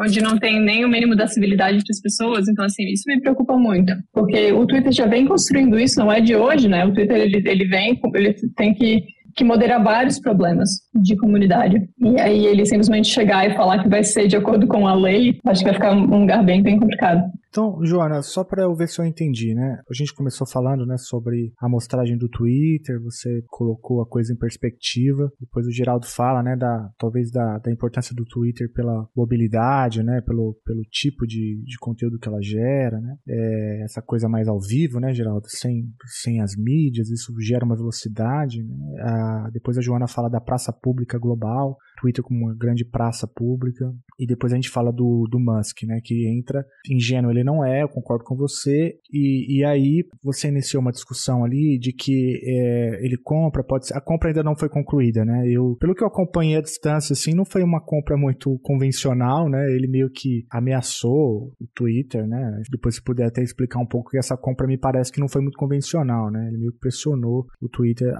Onde 0.00 0.22
não 0.22 0.38
tem 0.38 0.60
nem 0.60 0.84
o 0.84 0.88
mínimo 0.88 1.14
da 1.14 1.26
civilidade 1.26 1.76
entre 1.76 1.90
as 1.90 2.00
pessoas. 2.00 2.48
Então, 2.48 2.64
assim, 2.64 2.84
isso 2.84 3.04
me 3.06 3.20
preocupa 3.20 3.56
muito. 3.56 3.92
Porque 4.12 4.52
o 4.52 4.66
Twitter 4.66 4.92
já 4.92 5.06
vem 5.06 5.26
construindo 5.26 5.78
isso, 5.78 6.00
não 6.00 6.10
é 6.10 6.20
de 6.20 6.34
hoje, 6.34 6.68
né? 6.68 6.84
O 6.84 6.92
Twitter, 6.92 7.16
ele, 7.16 7.42
ele 7.46 7.64
vem, 7.66 8.00
ele 8.14 8.34
tem 8.56 8.74
que 8.74 9.04
que 9.36 9.44
modera 9.44 9.78
vários 9.78 10.18
problemas 10.18 10.68
de 10.94 11.16
comunidade. 11.16 11.76
E 12.00 12.20
aí 12.20 12.46
ele 12.46 12.66
simplesmente 12.66 13.08
chegar 13.08 13.48
e 13.48 13.54
falar 13.54 13.82
que 13.82 13.88
vai 13.88 14.02
ser 14.02 14.26
de 14.26 14.36
acordo 14.36 14.66
com 14.66 14.86
a 14.86 14.94
lei, 14.94 15.38
acho 15.46 15.60
que 15.60 15.70
vai 15.70 15.74
ficar 15.74 15.92
um 15.92 16.20
lugar 16.20 16.44
bem, 16.44 16.62
bem 16.62 16.78
complicado. 16.78 17.22
Então, 17.50 17.84
Joana, 17.84 18.22
só 18.22 18.44
para 18.44 18.62
eu 18.62 18.74
ver 18.76 18.88
se 18.88 19.00
eu 19.00 19.04
entendi, 19.04 19.54
né? 19.54 19.80
A 19.90 19.92
gente 19.92 20.14
começou 20.14 20.46
falando, 20.46 20.86
né, 20.86 20.96
sobre 20.96 21.52
a 21.60 21.66
amostragem 21.66 22.16
do 22.16 22.28
Twitter, 22.28 23.02
você 23.02 23.42
colocou 23.48 24.00
a 24.00 24.06
coisa 24.06 24.32
em 24.32 24.36
perspectiva. 24.36 25.28
Depois 25.40 25.66
o 25.66 25.72
Geraldo 25.72 26.06
fala, 26.06 26.44
né, 26.44 26.56
da 26.56 26.88
talvez 26.96 27.28
da, 27.32 27.58
da 27.58 27.72
importância 27.72 28.14
do 28.14 28.24
Twitter 28.24 28.72
pela 28.72 29.04
mobilidade, 29.16 30.00
né, 30.00 30.20
pelo, 30.20 30.56
pelo 30.64 30.82
tipo 30.92 31.26
de, 31.26 31.60
de 31.64 31.76
conteúdo 31.80 32.20
que 32.20 32.28
ela 32.28 32.40
gera, 32.40 33.00
né? 33.00 33.16
É, 33.28 33.82
essa 33.82 34.00
coisa 34.00 34.28
mais 34.28 34.46
ao 34.46 34.60
vivo, 34.60 35.00
né, 35.00 35.12
Geraldo, 35.12 35.48
sem, 35.48 35.92
sem 36.22 36.40
as 36.40 36.54
mídias, 36.56 37.10
isso 37.10 37.34
gera 37.40 37.64
uma 37.64 37.76
velocidade. 37.76 38.62
Né? 38.62 38.76
A, 39.00 39.50
depois 39.52 39.76
a 39.76 39.80
Joana 39.80 40.06
fala 40.06 40.28
da 40.28 40.40
praça 40.40 40.72
pública 40.72 41.18
global. 41.18 41.76
Twitter 42.00 42.24
como 42.24 42.46
uma 42.46 42.54
grande 42.54 42.84
praça 42.84 43.26
pública. 43.26 43.92
E 44.18 44.26
depois 44.26 44.52
a 44.52 44.56
gente 44.56 44.70
fala 44.70 44.90
do, 44.90 45.26
do 45.30 45.38
Musk, 45.38 45.82
né? 45.84 46.00
Que 46.02 46.26
entra. 46.26 46.64
Ingênuo 46.88 47.30
ele 47.30 47.44
não 47.44 47.64
é, 47.64 47.82
eu 47.82 47.88
concordo 47.88 48.24
com 48.24 48.36
você. 48.36 48.94
E, 49.12 49.58
e 49.58 49.64
aí 49.64 50.04
você 50.22 50.48
iniciou 50.48 50.80
uma 50.80 50.92
discussão 50.92 51.44
ali 51.44 51.78
de 51.78 51.92
que 51.92 52.40
é, 52.44 53.04
ele 53.04 53.16
compra, 53.16 53.62
pode 53.62 53.86
ser. 53.86 53.96
A 53.96 54.00
compra 54.00 54.30
ainda 54.30 54.42
não 54.42 54.56
foi 54.56 54.68
concluída, 54.68 55.24
né? 55.24 55.46
Eu, 55.46 55.76
pelo 55.78 55.94
que 55.94 56.02
eu 56.02 56.08
acompanhei 56.08 56.56
à 56.56 56.60
distância, 56.60 57.12
assim, 57.12 57.34
não 57.34 57.44
foi 57.44 57.62
uma 57.62 57.80
compra 57.80 58.16
muito 58.16 58.58
convencional, 58.62 59.48
né? 59.48 59.70
Ele 59.72 59.86
meio 59.86 60.10
que 60.10 60.44
ameaçou 60.50 61.52
o 61.60 61.66
Twitter, 61.74 62.26
né? 62.26 62.62
Depois 62.70 62.94
se 62.94 63.02
puder 63.02 63.26
até 63.26 63.42
explicar 63.42 63.80
um 63.80 63.86
pouco 63.86 64.10
que 64.10 64.18
essa 64.18 64.36
compra 64.36 64.66
me 64.66 64.78
parece 64.78 65.12
que 65.12 65.20
não 65.20 65.28
foi 65.28 65.42
muito 65.42 65.58
convencional, 65.58 66.30
né? 66.30 66.48
Ele 66.48 66.58
meio 66.58 66.72
que 66.72 66.78
pressionou 66.78 67.46
o 67.60 67.68
Twitter 67.68 68.12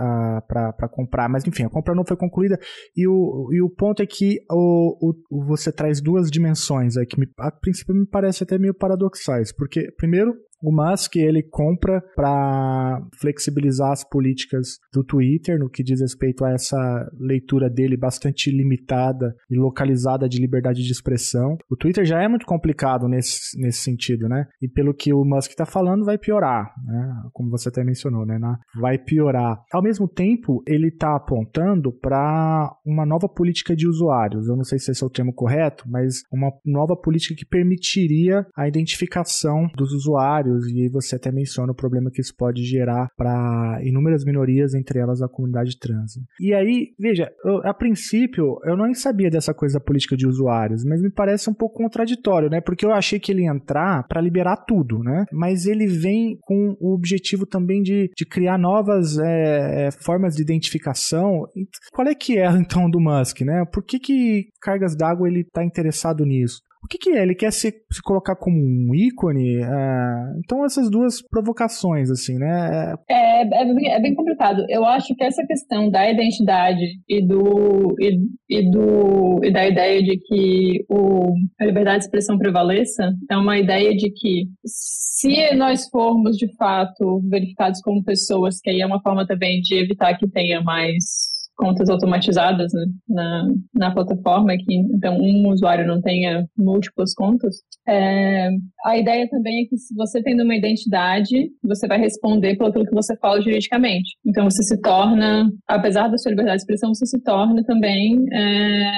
para 0.47 0.88
comprar. 0.90 1.29
Mas 1.29 1.47
enfim, 1.47 1.64
a 1.64 1.71
compra 1.71 1.95
não 1.95 2.05
foi 2.05 2.16
concluída. 2.16 2.59
E 2.97 3.07
o, 3.07 3.49
e 3.53 3.62
o 3.62 3.69
o 3.70 3.74
ponto 3.74 4.02
é 4.02 4.06
que 4.06 4.40
o, 4.50 5.12
o, 5.30 5.44
você 5.44 5.70
traz 5.70 6.00
duas 6.00 6.30
dimensões 6.30 6.96
aí 6.96 7.06
que 7.06 7.18
me, 7.18 7.28
a 7.38 7.50
princípio 7.50 7.94
me 7.94 8.04
parece 8.04 8.42
até 8.42 8.59
meio 8.59 8.74
paradoxais, 8.74 9.52
porque 9.52 9.92
primeiro 9.96 10.35
o 10.62 10.73
Musk 10.73 11.16
ele 11.16 11.42
compra 11.42 12.03
para 12.14 13.03
flexibilizar 13.18 13.92
as 13.92 14.05
políticas 14.05 14.79
do 14.92 15.05
Twitter 15.05 15.59
no 15.59 15.68
que 15.68 15.83
diz 15.83 16.01
respeito 16.01 16.44
a 16.44 16.51
essa 16.51 17.11
leitura 17.18 17.68
dele 17.68 17.96
bastante 17.96 18.51
limitada 18.51 19.35
e 19.51 19.57
localizada 19.57 20.29
de 20.29 20.40
liberdade 20.40 20.83
de 20.83 20.92
expressão. 20.92 21.57
O 21.70 21.77
Twitter 21.77 22.05
já 22.05 22.23
é 22.23 22.29
muito 22.29 22.46
complicado 22.46 23.09
nesse, 23.09 23.59
nesse 23.61 23.79
sentido, 23.79 24.29
né? 24.29 24.46
E 24.61 24.68
pelo 24.68 24.94
que 24.94 25.12
o 25.12 25.25
Musk 25.25 25.51
está 25.51 25.66
falando, 25.66 26.05
vai 26.05 26.18
piorar, 26.18 26.73
né? 26.85 27.23
Como 27.33 27.51
você 27.51 27.68
até 27.68 27.85
mencionou, 27.85 28.27
né? 28.27 28.38
Vai 28.81 28.99
piorar. 28.99 29.62
Ao 29.73 29.83
mesmo 29.83 30.09
tempo, 30.09 30.62
ele 30.66 30.88
está 30.88 31.16
apontando 31.16 31.92
para 31.92 32.75
uma 32.85 33.07
nova 33.07 33.29
política 33.29 33.75
de 33.75 33.88
usuários. 33.88 34.49
Eu 34.49 34.57
não 34.57 34.64
sei 34.64 34.79
se 34.79 34.90
esse 34.90 35.03
é 35.03 35.07
o 35.07 35.11
termo 35.11 35.33
correto, 35.33 35.85
mas 35.88 36.23
uma 36.33 36.51
nova 36.64 36.96
política 36.96 37.35
que 37.35 37.44
permitiria 37.44 38.46
a 38.57 38.68
identificação 38.68 39.68
dos 39.77 39.92
usuários 39.92 40.49
usuários, 40.50 40.68
e 40.68 40.88
você 40.88 41.16
até 41.16 41.30
menciona 41.30 41.72
o 41.72 41.74
problema 41.74 42.10
que 42.10 42.20
isso 42.20 42.34
pode 42.36 42.64
gerar 42.64 43.08
para 43.16 43.80
inúmeras 43.82 44.24
minorias, 44.24 44.74
entre 44.74 44.98
elas 44.98 45.22
a 45.22 45.28
comunidade 45.28 45.78
trans. 45.78 46.18
E 46.40 46.52
aí, 46.52 46.88
veja, 46.98 47.30
eu, 47.44 47.66
a 47.66 47.72
princípio 47.72 48.58
eu 48.64 48.76
não 48.76 48.92
sabia 48.94 49.30
dessa 49.30 49.54
coisa 49.54 49.78
da 49.78 49.84
política 49.84 50.16
de 50.16 50.26
usuários, 50.26 50.84
mas 50.84 51.00
me 51.00 51.10
parece 51.10 51.48
um 51.48 51.54
pouco 51.54 51.76
contraditório, 51.76 52.50
né? 52.50 52.60
Porque 52.60 52.84
eu 52.84 52.92
achei 52.92 53.18
que 53.18 53.32
ele 53.32 53.42
ia 53.42 53.50
entrar 53.50 54.06
para 54.06 54.20
liberar 54.20 54.56
tudo, 54.66 54.98
né? 55.02 55.24
Mas 55.32 55.66
ele 55.66 55.86
vem 55.86 56.36
com 56.42 56.76
o 56.80 56.94
objetivo 56.94 57.46
também 57.46 57.82
de, 57.82 58.10
de 58.16 58.26
criar 58.26 58.58
novas 58.58 59.18
é, 59.18 59.86
é 59.86 59.90
formas 59.90 60.34
de 60.34 60.42
identificação. 60.42 61.46
Qual 61.92 62.06
é 62.06 62.14
que 62.14 62.38
é 62.38 62.46
então 62.56 62.90
do 62.90 63.00
Musk, 63.00 63.40
né? 63.42 63.64
Por 63.72 63.84
que, 63.84 63.98
que 63.98 64.48
cargas 64.60 64.96
d'água 64.96 65.28
ele 65.28 65.40
está 65.40 65.64
interessado 65.64 66.24
nisso? 66.24 66.60
O 66.83 66.88
que, 66.88 66.99
que 66.99 67.11
é? 67.11 67.23
Ele 67.23 67.35
quer 67.35 67.53
se, 67.53 67.71
se 67.93 68.03
colocar 68.03 68.35
como 68.37 68.57
um 68.57 68.95
ícone? 68.95 69.57
É... 69.62 70.38
Então, 70.38 70.64
essas 70.64 70.90
duas 70.90 71.23
provocações, 71.23 72.11
assim, 72.11 72.38
né? 72.38 72.95
É, 73.09 73.43
é, 73.43 73.43
é, 73.43 73.75
bem, 73.75 73.90
é, 73.90 74.01
bem, 74.01 74.14
complicado. 74.14 74.64
Eu 74.69 74.85
acho 74.85 75.14
que 75.14 75.23
essa 75.23 75.47
questão 75.47 75.90
da 75.90 76.11
identidade 76.11 76.85
e, 77.09 77.27
do, 77.27 77.95
e, 78.01 78.19
e, 78.49 78.71
do, 78.71 79.40
e 79.45 79.53
da 79.53 79.69
ideia 79.69 80.03
de 80.03 80.19
que 80.19 80.85
o, 80.88 81.35
a 81.61 81.64
liberdade 81.66 81.99
de 81.99 82.05
expressão 82.05 82.38
prevaleça 82.38 83.12
é 83.31 83.37
uma 83.37 83.59
ideia 83.59 83.95
de 83.95 84.11
que 84.11 84.47
se 84.64 85.55
nós 85.55 85.88
formos, 85.90 86.37
de 86.37 86.53
fato, 86.57 87.21
verificados 87.29 87.81
como 87.83 88.03
pessoas, 88.03 88.59
que 88.61 88.71
aí 88.71 88.81
é 88.81 88.87
uma 88.87 89.03
forma 89.03 89.27
também 89.27 89.61
de 89.61 89.75
evitar 89.75 90.16
que 90.16 90.29
tenha 90.29 90.62
mais 90.62 91.30
contas 91.61 91.90
automatizadas 91.90 92.73
né, 92.73 92.85
na, 93.07 93.49
na 93.75 93.94
plataforma, 93.94 94.57
que 94.57 94.75
então 94.75 95.18
um 95.20 95.49
usuário 95.51 95.87
não 95.87 96.01
tenha 96.01 96.46
múltiplas 96.57 97.12
contas. 97.14 97.57
É, 97.87 98.49
a 98.85 98.96
ideia 98.96 99.29
também 99.29 99.64
é 99.64 99.68
que 99.68 99.77
se 99.77 99.94
você 99.94 100.23
tendo 100.23 100.42
uma 100.42 100.57
identidade, 100.57 101.51
você 101.62 101.87
vai 101.87 101.99
responder 101.99 102.57
pelo 102.57 102.73
que 102.73 102.94
você 102.94 103.14
fala 103.18 103.42
juridicamente. 103.42 104.16
Então 104.25 104.49
você 104.49 104.62
se 104.62 104.81
torna, 104.81 105.51
apesar 105.68 106.09
da 106.09 106.16
sua 106.16 106.31
liberdade 106.31 106.57
de 106.57 106.62
expressão, 106.62 106.94
você 106.94 107.05
se 107.05 107.23
torna 107.23 107.62
também 107.64 108.25
é, 108.33 108.90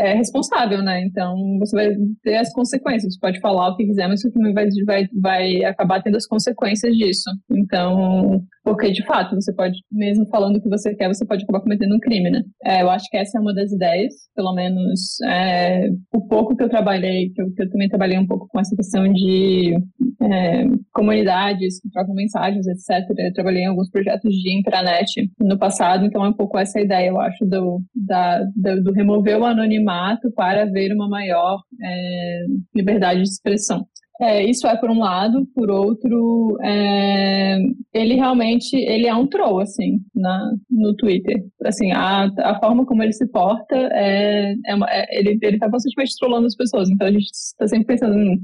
é 0.00 0.14
responsável, 0.14 0.82
né? 0.82 1.04
Então 1.04 1.36
você 1.60 1.76
vai 1.76 1.94
ter 2.22 2.36
as 2.36 2.52
consequências. 2.52 3.14
Você 3.14 3.20
pode 3.20 3.40
falar 3.40 3.68
o 3.68 3.76
que 3.76 3.86
quiser, 3.86 4.08
mas 4.08 4.20
você 4.20 4.30
também 4.32 4.52
vai, 4.52 4.66
vai, 4.84 5.06
vai 5.20 5.64
acabar 5.64 6.02
tendo 6.02 6.16
as 6.16 6.26
consequências 6.26 6.96
disso. 6.96 7.30
Então, 7.50 8.42
porque 8.64 8.90
de 8.90 9.04
fato, 9.04 9.34
você 9.34 9.52
pode, 9.52 9.78
mesmo 9.92 10.26
falando 10.26 10.56
o 10.56 10.62
que 10.62 10.68
você 10.68 10.94
quer, 10.94 11.08
você 11.08 11.24
pode 11.26 11.44
acabar 11.44 11.60
cometendo 11.60 11.83
um 11.92 11.98
crime, 11.98 12.30
né? 12.30 12.42
É, 12.64 12.82
eu 12.82 12.90
acho 12.90 13.08
que 13.10 13.16
essa 13.16 13.38
é 13.38 13.40
uma 13.40 13.54
das 13.54 13.72
ideias, 13.72 14.12
pelo 14.34 14.54
menos 14.54 15.20
é, 15.26 15.88
o 16.12 16.26
pouco 16.26 16.56
que 16.56 16.62
eu 16.62 16.68
trabalhei, 16.68 17.30
que 17.30 17.42
eu, 17.42 17.52
que 17.52 17.62
eu, 17.62 17.70
também 17.70 17.88
trabalhei 17.88 18.18
um 18.18 18.26
pouco 18.26 18.46
com 18.48 18.60
essa 18.60 18.74
questão 18.76 19.12
de 19.12 19.74
é, 20.22 20.64
comunidades 20.92 21.80
que 21.80 21.90
trocam 21.90 22.14
mensagens, 22.14 22.66
etc. 22.66 23.08
Eu 23.18 23.32
trabalhei 23.32 23.62
em 23.62 23.68
alguns 23.68 23.90
projetos 23.90 24.32
de 24.32 24.58
intranet 24.58 25.30
no 25.40 25.58
passado, 25.58 26.04
então 26.04 26.24
é 26.24 26.28
um 26.28 26.34
pouco 26.34 26.58
essa 26.58 26.80
ideia, 26.80 27.08
eu 27.08 27.20
acho, 27.20 27.44
do, 27.44 27.80
da, 27.94 28.42
do, 28.54 28.84
do 28.84 28.92
remover 28.92 29.38
o 29.38 29.44
anonimato 29.44 30.32
para 30.32 30.62
haver 30.62 30.92
uma 30.92 31.08
maior 31.08 31.60
é, 31.82 32.44
liberdade 32.74 33.22
de 33.22 33.28
expressão. 33.28 33.86
É, 34.20 34.44
isso 34.48 34.66
é 34.68 34.76
por 34.76 34.88
um 34.90 35.00
lado, 35.00 35.44
por 35.54 35.68
outro, 35.68 36.56
é, 36.62 37.58
ele 37.92 38.14
realmente 38.14 38.76
ele 38.76 39.08
é 39.08 39.14
um 39.14 39.26
troll, 39.26 39.58
assim, 39.58 39.98
na, 40.14 40.52
no 40.70 40.94
Twitter. 40.94 41.44
Assim, 41.64 41.90
a, 41.90 42.30
a 42.38 42.60
forma 42.60 42.86
como 42.86 43.02
ele 43.02 43.12
se 43.12 43.26
porta, 43.26 43.74
é, 43.74 44.52
é, 44.52 44.78
é 44.88 45.18
ele, 45.18 45.38
ele 45.42 45.58
tá 45.58 45.68
constantemente 45.68 46.14
trollando 46.18 46.46
as 46.46 46.54
pessoas, 46.54 46.88
então 46.88 47.08
a 47.08 47.10
gente 47.10 47.24
está 47.24 47.66
sempre 47.66 47.86
pensando, 47.86 48.14
hum, 48.16 48.38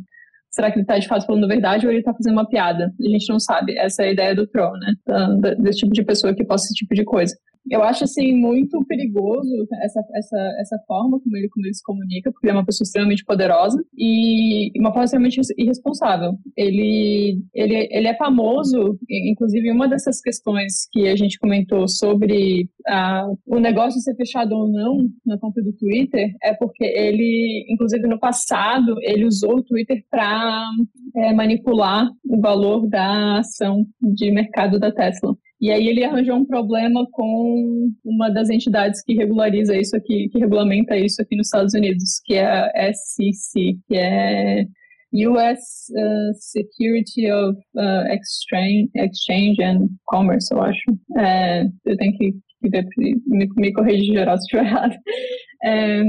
será 0.50 0.72
que 0.72 0.78
ele 0.78 0.82
está 0.82 0.98
de 0.98 1.06
fato 1.06 1.24
falando 1.24 1.44
a 1.44 1.48
verdade 1.48 1.86
ou 1.86 1.92
ele 1.92 2.00
está 2.00 2.12
fazendo 2.12 2.32
uma 2.32 2.48
piada? 2.48 2.92
A 3.00 3.08
gente 3.08 3.30
não 3.30 3.38
sabe, 3.38 3.78
essa 3.78 4.02
é 4.02 4.08
a 4.08 4.12
ideia 4.12 4.34
do 4.34 4.48
troll, 4.48 4.72
né, 4.72 4.94
desse 5.60 5.80
tipo 5.80 5.92
de 5.92 6.04
pessoa 6.04 6.34
que 6.34 6.44
posta 6.44 6.66
esse 6.66 6.74
tipo 6.74 6.94
de 6.96 7.04
coisa. 7.04 7.36
Eu 7.68 7.82
acho, 7.82 8.04
assim, 8.04 8.34
muito 8.34 8.84
perigoso 8.86 9.66
essa, 9.82 10.00
essa, 10.14 10.56
essa 10.60 10.78
forma 10.86 11.20
como 11.20 11.36
ele, 11.36 11.48
como 11.48 11.66
ele 11.66 11.74
se 11.74 11.82
comunica, 11.82 12.30
porque 12.32 12.46
ele 12.46 12.52
é 12.52 12.58
uma 12.58 12.64
pessoa 12.64 12.84
extremamente 12.84 13.24
poderosa 13.24 13.82
e 13.96 14.70
uma 14.78 14.90
forma 14.90 15.04
extremamente 15.04 15.40
irresponsável. 15.58 16.32
Ele, 16.56 17.40
ele, 17.54 17.88
ele 17.90 18.08
é 18.08 18.16
famoso, 18.16 18.98
inclusive 19.08 19.70
uma 19.70 19.88
dessas 19.88 20.20
questões 20.20 20.88
que 20.92 21.08
a 21.08 21.16
gente 21.16 21.38
comentou 21.38 21.88
sobre 21.88 22.68
a, 22.86 23.26
o 23.46 23.58
negócio 23.58 24.00
ser 24.00 24.14
fechado 24.16 24.54
ou 24.54 24.70
não 24.70 25.08
na 25.24 25.38
conta 25.38 25.62
do 25.62 25.72
Twitter, 25.72 26.30
é 26.42 26.54
porque 26.54 26.84
ele, 26.84 27.66
inclusive 27.68 28.06
no 28.06 28.18
passado, 28.18 28.96
ele 29.02 29.26
usou 29.26 29.58
o 29.58 29.62
Twitter 29.62 30.02
para 30.10 30.68
é, 31.16 31.32
manipular 31.32 32.08
o 32.24 32.40
valor 32.40 32.88
da 32.88 33.38
ação 33.38 33.84
de 34.00 34.30
mercado 34.30 34.78
da 34.78 34.92
Tesla. 34.92 35.36
E 35.60 35.70
aí 35.70 35.88
ele 35.88 36.02
arranjou 36.02 36.36
um 36.36 36.46
problema 36.46 37.06
com 37.12 37.90
uma 38.04 38.30
das 38.30 38.48
entidades 38.48 39.02
que 39.02 39.14
regulariza 39.14 39.76
isso 39.76 39.94
aqui, 39.94 40.28
que 40.30 40.38
regulamenta 40.38 40.96
isso 40.96 41.20
aqui 41.20 41.36
nos 41.36 41.48
Estados 41.48 41.74
Unidos, 41.74 42.20
que 42.24 42.34
é 42.34 42.46
a 42.46 42.92
SEC, 42.94 43.78
que 43.86 43.96
é 43.96 44.64
US 45.12 45.90
uh, 45.90 46.34
Security 46.34 47.30
of 47.30 47.58
uh, 47.76 48.06
Exchange, 48.12 48.88
Exchange 48.94 49.62
and 49.62 49.88
Commerce, 50.06 50.48
eu 50.52 50.62
acho. 50.62 50.82
É, 51.18 51.64
eu 51.84 51.96
tenho 51.96 52.16
que, 52.16 52.32
me, 52.62 53.48
me 53.56 53.72
corrigir 53.72 54.14
geral 54.14 54.36
se 54.36 54.42
estiver 54.44 54.66
errado. 54.66 54.96
É, 55.62 56.02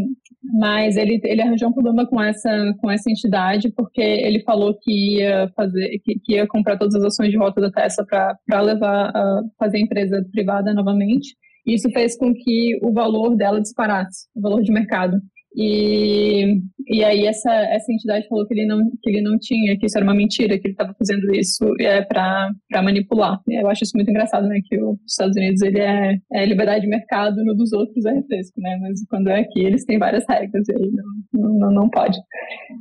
mas 0.44 0.98
ele, 0.98 1.20
ele 1.24 1.42
arranjou 1.42 1.70
um 1.70 1.74
problema 1.74 2.06
com 2.08 2.22
essa, 2.22 2.74
com 2.80 2.90
essa 2.90 3.10
entidade 3.12 3.72
porque 3.76 4.02
ele 4.02 4.42
falou 4.42 4.78
que 4.82 5.18
ia 5.20 5.52
fazer 5.56 6.00
que, 6.04 6.20
que 6.24 6.34
ia 6.34 6.48
comprar 6.48 6.78
todas 6.78 6.96
as 6.96 7.04
ações 7.04 7.30
de 7.30 7.38
volta 7.38 7.62
da 7.62 7.72
Tesla 7.72 8.06
para 8.06 8.62
levar 8.62 9.12
a 9.16 9.42
fazer 9.60 9.78
a 9.78 9.82
empresa 9.82 10.26
privada 10.32 10.74
novamente. 10.74 11.36
Isso 11.66 11.92
fez 11.92 12.18
com 12.18 12.34
que 12.34 12.80
o 12.82 12.92
valor 12.92 13.36
dela 13.36 13.62
disparasse, 13.62 14.28
o 14.36 14.42
valor 14.42 14.64
de 14.64 14.72
mercado. 14.72 15.18
E, 15.56 16.62
e 16.88 17.04
aí 17.04 17.26
essa, 17.26 17.52
essa 17.52 17.92
entidade 17.92 18.28
falou 18.28 18.48
que 18.48 18.54
ele, 18.54 18.66
não, 18.66 18.80
que 19.02 19.10
ele 19.10 19.22
não 19.22 19.38
tinha, 19.38 19.78
que 19.78 19.86
isso 19.86 19.98
era 19.98 20.06
uma 20.06 20.16
mentira, 20.16 20.58
que 20.58 20.68
ele 20.68 20.74
estava 20.74 20.96
fazendo 20.98 21.34
isso 21.36 21.66
é, 21.80 22.02
para 22.02 22.54
manipular. 22.82 23.40
Eu 23.50 23.68
acho 23.68 23.84
isso 23.84 23.96
muito 23.96 24.10
engraçado, 24.10 24.48
né? 24.48 24.60
Que 24.66 24.82
os 24.82 24.98
Estados 25.08 25.36
Unidos 25.36 25.62
ele 25.62 25.80
é, 25.80 26.18
é 26.32 26.46
liberdade 26.46 26.82
de 26.82 26.88
mercado, 26.88 27.44
no 27.44 27.56
dos 27.56 27.74
outros 27.74 28.06
é 28.06 28.14
refresco, 28.14 28.62
né? 28.62 28.78
Mas 28.82 29.06
quando 29.10 29.30
é 29.30 29.42
aqui, 29.42 29.60
eles 29.62 29.84
têm 29.84 30.00
várias 30.00 30.26
regras 30.28 30.68
e 30.70 30.74
aí 30.74 30.92
não, 31.34 31.54
não, 31.60 31.72
não 31.72 31.90
pode. 31.90 32.18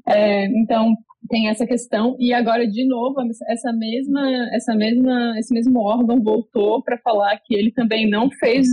É, 0.08 0.46
então, 0.46 0.94
tem 1.28 1.48
essa 1.48 1.66
questão 1.66 2.16
e 2.18 2.32
agora 2.32 2.66
de 2.66 2.86
novo 2.88 3.20
essa 3.48 3.72
mesma 3.72 4.20
essa 4.52 4.74
mesma 4.74 5.38
esse 5.38 5.52
mesmo 5.52 5.78
órgão 5.78 6.20
voltou 6.22 6.82
para 6.82 6.98
falar 6.98 7.38
que 7.44 7.54
ele 7.54 7.70
também 7.70 8.08
não 8.08 8.30
fez 8.30 8.66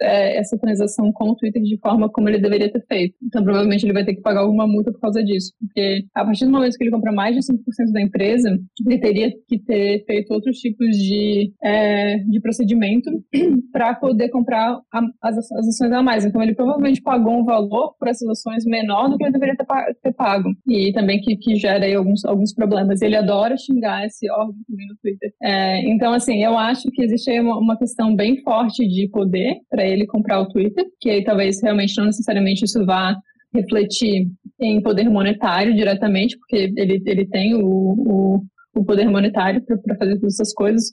é, 0.00 0.38
essa 0.38 0.58
transação 0.58 1.12
com 1.12 1.30
o 1.30 1.36
Twitter 1.36 1.62
de 1.62 1.78
forma 1.78 2.10
como 2.10 2.28
ele 2.28 2.38
deveria 2.38 2.70
ter 2.70 2.84
feito. 2.86 3.14
Então, 3.22 3.42
provavelmente, 3.42 3.84
ele 3.84 3.92
vai 3.92 4.04
ter 4.04 4.14
que 4.14 4.22
pagar 4.22 4.40
alguma 4.40 4.66
multa 4.66 4.92
por 4.92 5.00
causa 5.00 5.22
disso. 5.22 5.52
Porque 5.58 6.04
a 6.14 6.24
partir 6.24 6.44
do 6.44 6.50
momento 6.50 6.76
que 6.76 6.84
ele 6.84 6.90
compra 6.90 7.12
mais 7.12 7.34
de 7.34 7.42
5% 7.42 7.92
da 7.92 8.02
empresa, 8.02 8.58
ele 8.86 8.98
teria 8.98 9.32
que 9.48 9.58
ter 9.58 10.04
feito 10.04 10.32
outros 10.32 10.58
tipos 10.58 10.88
de, 10.96 11.52
é, 11.62 12.18
de 12.18 12.40
procedimento 12.40 13.10
para 13.72 13.94
poder 13.94 14.28
comprar 14.30 14.80
a, 14.92 15.00
as, 15.22 15.36
as 15.38 15.68
ações 15.68 15.92
a 15.92 16.02
mais. 16.02 16.24
Então, 16.24 16.42
ele 16.42 16.54
provavelmente 16.54 17.02
pagou 17.02 17.40
um 17.40 17.44
valor 17.44 17.94
por 17.98 18.08
essas 18.08 18.28
ações 18.28 18.64
menor 18.64 19.08
do 19.08 19.16
que 19.16 19.24
ele 19.24 19.32
deveria 19.32 19.56
ter, 19.56 19.66
ter 20.02 20.12
pago. 20.14 20.50
E 20.66 20.92
também 20.92 21.20
que, 21.20 21.36
que 21.36 21.56
gera 21.56 21.84
aí 21.84 21.94
alguns, 21.94 22.24
alguns 22.24 22.54
problemas. 22.54 23.02
Ele 23.02 23.16
adora 23.16 23.56
xingar 23.56 24.04
esse 24.06 24.30
órgão 24.30 24.54
também 24.68 24.86
no 24.86 24.96
Twitter. 24.96 25.32
É, 25.42 25.80
então, 25.90 26.12
assim, 26.12 26.42
eu 26.42 26.56
acho 26.56 26.90
que 26.90 27.02
existe 27.02 27.30
aí 27.30 27.40
uma, 27.40 27.58
uma 27.58 27.78
questão 27.78 28.14
bem 28.14 28.40
forte 28.42 28.86
de 28.86 29.08
poder 29.08 29.60
para 29.70 29.81
ele 29.86 30.06
comprar 30.06 30.40
o 30.40 30.48
Twitter, 30.48 30.84
que 31.00 31.10
aí 31.10 31.24
talvez 31.24 31.60
realmente 31.62 31.96
não 31.96 32.06
necessariamente 32.06 32.64
isso 32.64 32.84
vá 32.84 33.16
refletir 33.54 34.28
em 34.60 34.82
poder 34.82 35.08
monetário 35.08 35.74
diretamente, 35.74 36.38
porque 36.38 36.72
ele, 36.76 37.02
ele 37.04 37.26
tem 37.26 37.54
o, 37.54 37.64
o, 37.64 38.42
o 38.74 38.84
poder 38.84 39.08
monetário 39.08 39.62
para 39.62 39.96
fazer 39.96 40.14
todas 40.16 40.34
essas 40.34 40.54
coisas, 40.54 40.92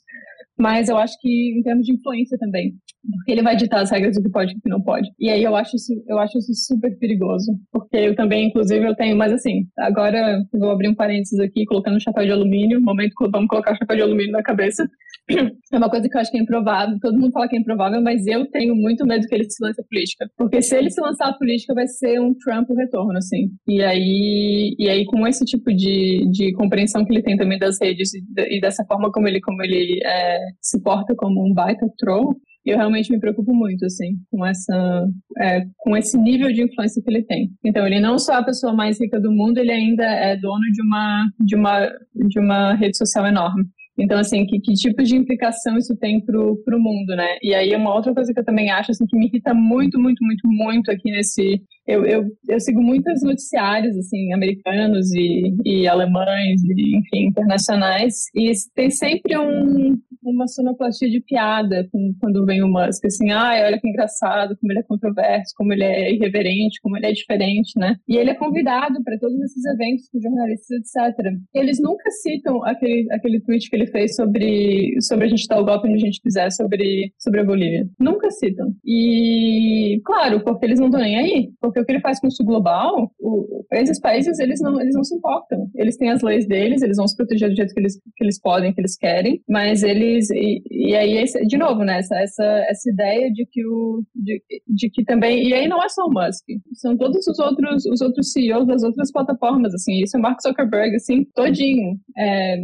mas 0.58 0.90
eu 0.90 0.98
acho 0.98 1.18
que 1.22 1.58
em 1.58 1.64
termos 1.64 1.86
de 1.86 1.94
influência 1.94 2.38
também, 2.38 2.74
porque 3.04 3.32
ele 3.32 3.42
vai 3.42 3.56
ditar 3.56 3.82
as 3.82 3.92
regras 3.92 4.16
do 4.16 4.24
que 4.24 4.30
pode 4.30 4.52
e 4.52 4.56
do 4.56 4.62
que 4.62 4.70
não 4.70 4.82
pode. 4.82 5.10
E 5.20 5.30
aí 5.30 5.44
eu 5.44 5.56
acho 5.56 5.76
isso, 5.76 5.94
eu 6.08 6.20
acho 6.20 6.38
isso 6.38 6.54
super 6.54 6.98
perigoso, 6.98 7.52
porque 7.72 7.98
eu 7.98 8.16
também, 8.16 8.48
inclusive, 8.48 8.86
eu 8.86 8.96
tenho, 8.96 9.18
mas 9.18 9.32
assim, 9.34 9.66
agora 9.78 10.44
eu 10.54 10.60
vou 10.60 10.72
abrir 10.72 10.90
um 10.90 10.96
parênteses 10.96 11.40
aqui, 11.40 11.66
colocando 11.66 11.98
um 11.98 12.00
chapéu 12.00 12.26
de 12.26 12.32
alumínio, 12.32 12.82
momento 12.82 13.14
que 13.18 13.30
vamos 13.30 13.48
colocar 13.48 13.74
o 13.74 13.78
chapéu 13.78 13.96
de 13.96 14.04
alumínio 14.04 14.32
na 14.32 14.44
cabeça. 14.44 14.88
É 15.72 15.78
uma 15.78 15.90
coisa 15.90 16.10
que 16.10 16.18
eu 16.18 16.22
acho 16.22 16.32
que 16.32 16.38
é 16.38 16.42
improvável, 16.42 16.98
todo 17.00 17.20
mundo 17.20 17.32
fala 17.32 17.48
que 17.48 17.56
é 17.56 17.60
improvável, 17.60 18.02
mas 18.02 18.26
eu 18.26 18.48
tenho 18.50 18.76
muito 18.76 19.06
medo 19.06 19.28
que 19.28 19.36
ele 19.36 19.48
se 19.48 19.64
lance 19.64 19.80
a 19.80 19.84
política. 19.84 20.28
Porque 20.36 20.60
se 20.60 20.76
ele 20.76 20.90
se 20.90 21.00
lançar 21.00 21.30
a 21.30 21.38
política, 21.38 21.76
vai 21.76 21.86
ser 21.86 22.20
um 22.20 22.34
Trump 22.34 22.68
retorno, 22.76 23.16
assim. 23.16 23.52
E 23.68 23.84
aí, 23.84 24.76
e 24.80 24.90
aí 24.90 25.06
com 25.06 25.28
esse 25.28 25.46
tipo 25.46 25.72
de, 25.72 26.28
de 26.32 26.52
compreensão 26.54 27.06
que 27.06 27.14
ele 27.14 27.22
tem 27.22 27.38
também 27.38 27.60
das 27.60 27.80
redes 27.80 28.10
e 28.16 28.60
dessa 28.60 28.84
forma 28.86 29.12
como 29.12 29.28
ele, 29.28 29.40
como 29.40 29.62
ele 29.62 30.00
é, 30.04 30.40
se 30.60 30.82
porta 30.82 31.14
como 31.16 31.46
um 31.46 31.54
baita 31.54 31.86
troll, 32.00 32.36
eu 32.66 32.78
realmente 32.78 33.12
me 33.12 33.20
preocupo 33.20 33.54
muito, 33.54 33.86
assim, 33.86 34.16
com 34.30 34.46
essa, 34.46 35.08
é, 35.40 35.66
com 35.78 35.96
esse 35.96 36.18
nível 36.18 36.52
de 36.52 36.64
influência 36.64 37.02
que 37.02 37.10
ele 37.10 37.24
tem. 37.24 37.50
Então, 37.66 37.86
ele 37.86 38.00
não 38.00 38.18
só 38.18 38.36
é 38.36 38.38
a 38.38 38.44
pessoa 38.44 38.74
mais 38.74 39.00
rica 39.00 39.20
do 39.20 39.32
mundo, 39.32 39.58
ele 39.58 39.72
ainda 39.72 40.04
é 40.04 40.36
dono 40.38 40.64
de 40.72 40.82
uma, 40.82 41.26
de 41.40 41.56
uma, 41.56 41.88
de 42.28 42.40
uma 42.40 42.74
rede 42.76 42.98
social 42.98 43.26
enorme. 43.26 43.66
Então, 44.02 44.18
assim, 44.18 44.46
que, 44.46 44.60
que 44.62 44.74
tipo 44.74 45.04
de 45.04 45.16
implicação 45.16 45.78
isso 45.78 45.96
tem 45.98 46.24
pro, 46.24 46.56
pro 46.64 46.80
mundo, 46.80 47.16
né? 47.16 47.38
E 47.44 47.54
aí, 47.54 47.76
uma 47.76 47.94
outra 47.94 48.14
coisa 48.14 48.34
que 48.34 48.40
eu 48.40 48.46
também 48.46 48.72
acho, 48.72 48.92
assim, 48.92 49.06
que 49.06 49.18
me 49.18 49.28
irrita 49.28 49.54
muito, 49.54 50.00
muito, 50.00 50.24
muito, 50.24 50.48
muito 50.48 50.90
aqui 50.90 51.12
nesse... 51.12 51.62
Eu, 51.86 52.06
eu, 52.06 52.24
eu 52.48 52.60
sigo 52.60 52.82
muitos 52.82 53.22
noticiários, 53.24 53.98
assim, 53.98 54.32
americanos 54.32 55.12
e, 55.14 55.54
e 55.66 55.88
alemães, 55.88 56.62
e, 56.64 56.98
enfim, 56.98 57.28
internacionais, 57.28 58.14
e 58.36 58.52
tem 58.74 58.90
sempre 58.90 59.38
um, 59.38 59.98
uma 60.24 60.48
sonoplastia 60.48 61.10
de 61.10 61.22
piada 61.22 61.88
com, 61.92 62.14
quando 62.20 62.46
vem 62.46 62.64
o 62.64 62.68
Musk, 62.68 63.06
assim, 63.06 63.32
ai, 63.32 63.64
olha 63.66 63.80
que 63.80 63.88
engraçado, 63.88 64.58
como 64.58 64.72
ele 64.72 64.80
é 64.80 64.84
controverso, 64.84 65.54
como 65.56 65.74
ele 65.74 65.84
é 65.84 66.14
irreverente, 66.14 66.80
como 66.82 66.98
ele 66.98 67.08
é 67.08 67.12
diferente, 67.12 67.78
né? 67.78 67.96
E 68.08 68.18
ele 68.18 68.32
é 68.32 68.36
convidado 68.36 69.02
para 69.04 69.18
todos 69.20 69.40
esses 69.42 69.64
eventos 69.66 70.10
com 70.10 70.20
jornalistas, 70.20 70.70
etc. 70.80 71.34
Eles 71.54 71.80
nunca 71.82 72.10
citam 72.12 72.64
aquele, 72.66 73.08
aquele 73.12 73.40
tweet 73.42 73.70
que 73.70 73.76
ele 73.76 73.88
fez 73.88 74.16
sobre, 74.16 74.96
sobre 75.02 75.26
a 75.26 75.30
gente 75.30 75.48
dar 75.48 75.60
o 75.60 75.66
golpe 75.66 75.88
onde 75.88 75.98
a 75.98 76.06
gente 76.06 76.22
quiser 76.22 76.52
sobre, 76.52 77.12
sobre 77.18 77.42
a 77.42 77.46
Bolívia. 77.46 77.88
Nunca 78.00 78.30
citam. 78.32 78.74
E, 78.86 80.02
claro, 80.06 80.44
porque 80.44 80.66
eles 80.66 80.80
não 80.80 80.88
estão 80.88 81.02
nem 81.02 81.18
aí. 81.18 81.50
Porque 81.60 81.80
o 81.80 81.86
que 81.86 81.92
ele 81.92 82.02
faz 82.02 82.20
com 82.20 82.28
o 82.28 82.32
sul 82.32 82.46
global, 82.46 83.12
o, 83.20 83.66
esses 83.74 84.00
países, 84.00 84.40
eles 84.40 84.60
não, 84.62 84.80
eles 84.80 84.96
não 84.96 85.04
se 85.04 85.16
importam. 85.16 85.70
Eles 85.76 85.98
têm 85.98 86.10
as 86.10 86.22
leis 86.22 86.48
deles, 86.48 86.82
eles 86.82 86.98
vão 86.98 87.08
se 87.08 87.16
proteger 87.16 87.50
do 87.50 87.56
jeito 87.56 87.74
que 87.74 87.80
eles, 87.80 87.96
que 87.98 88.24
eles 88.24 88.40
podem, 88.40 88.74
que 88.74 88.82
eles 88.82 88.98
querem, 88.98 89.42
mas 89.48 89.84
e, 90.32 90.62
e 90.70 90.96
aí, 90.96 91.24
de 91.48 91.58
novo, 91.58 91.84
né, 91.84 92.00
essa, 92.00 92.16
essa, 92.18 92.44
essa 92.70 92.90
ideia 92.90 93.32
de 93.32 93.46
que, 93.46 93.66
o, 93.66 94.04
de, 94.16 94.42
de 94.68 94.90
que 94.90 95.04
também, 95.04 95.48
e 95.48 95.54
aí 95.54 95.68
não 95.68 95.84
é 95.84 95.90
só 95.90 96.06
o 96.06 96.12
Musk, 96.12 96.46
são 96.74 96.98
todos 96.98 97.26
os 97.28 97.40
outros, 97.40 97.86
os 97.86 98.02
outros 98.02 98.32
CEOs 98.32 98.68
das 98.68 98.84
outras 98.84 99.12
plataformas, 99.12 99.74
assim, 99.74 100.02
isso 100.02 100.18
é 100.18 100.20
Mark 100.20 100.40
Zuckerberg, 100.42 100.96
assim, 100.96 101.26
todinho. 101.36 101.98
É, 102.18 102.58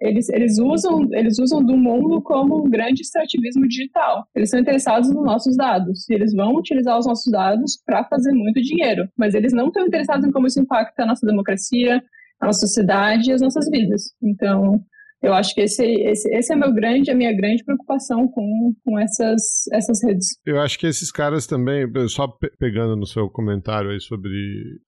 eles, 0.00 0.28
eles, 0.30 0.58
usam, 0.58 1.08
eles 1.12 1.38
usam 1.38 1.64
do 1.64 1.76
mundo 1.76 2.20
como 2.22 2.66
um 2.66 2.70
grande 2.70 3.02
extrativismo 3.02 3.66
digital. 3.68 4.24
Eles 4.34 4.50
são 4.50 4.60
interessados 4.60 5.08
nos 5.12 5.24
nossos 5.24 5.56
dados, 5.56 6.08
e 6.08 6.14
eles 6.14 6.34
vão 6.34 6.54
utilizar 6.56 6.98
os 6.98 7.06
nossos 7.06 7.30
dados 7.30 7.80
para 7.86 8.04
fazer 8.04 8.32
muito 8.32 8.60
dinheiro, 8.60 9.08
mas 9.16 9.34
eles 9.34 9.52
não 9.52 9.68
estão 9.68 9.86
interessados 9.86 10.26
em 10.26 10.30
como 10.30 10.46
isso 10.46 10.60
impacta 10.60 11.04
a 11.04 11.06
nossa 11.06 11.26
democracia, 11.26 12.02
a 12.40 12.46
nossa 12.46 12.66
sociedade 12.66 13.30
e 13.30 13.32
as 13.32 13.40
nossas 13.40 13.68
vidas. 13.70 14.02
Então, 14.20 14.82
eu 15.22 15.32
acho 15.32 15.54
que 15.54 15.60
esse, 15.60 15.84
esse, 15.84 16.28
esse 16.34 16.52
é 16.52 16.56
meu 16.56 16.72
grande, 16.72 17.10
a 17.10 17.14
minha 17.14 17.32
grande 17.34 17.64
preocupação 17.64 18.26
com, 18.28 18.74
com 18.84 18.98
essas, 18.98 19.68
essas 19.72 20.02
redes. 20.02 20.36
Eu 20.44 20.60
acho 20.60 20.78
que 20.78 20.86
esses 20.86 21.12
caras 21.12 21.46
também, 21.46 21.86
só 22.08 22.26
pegando 22.58 22.96
no 22.96 23.06
seu 23.06 23.30
comentário 23.30 23.90
aí 23.90 24.00
sobre 24.00 24.32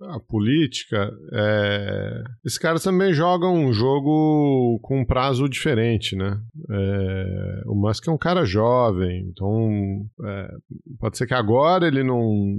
a 0.03 0.19
política, 0.19 1.11
é, 1.33 2.23
esses 2.45 2.59
caras 2.59 2.83
também 2.83 3.13
jogam 3.13 3.55
um 3.55 3.73
jogo 3.73 4.81
com 4.83 5.01
um 5.01 5.07
prazo 5.07 5.49
diferente, 5.49 6.17
né? 6.17 6.39
É, 6.71 7.63
o 7.67 7.75
Musk 7.75 8.09
é 8.09 8.11
um 8.11 8.19
cara 8.19 8.45
jovem, 8.45 9.29
então 9.31 10.07
é, 10.25 10.49
pode 10.99 11.17
ser 11.17 11.27
que 11.27 11.35
agora 11.35 11.87
ele 11.87 12.03
não, 12.03 12.57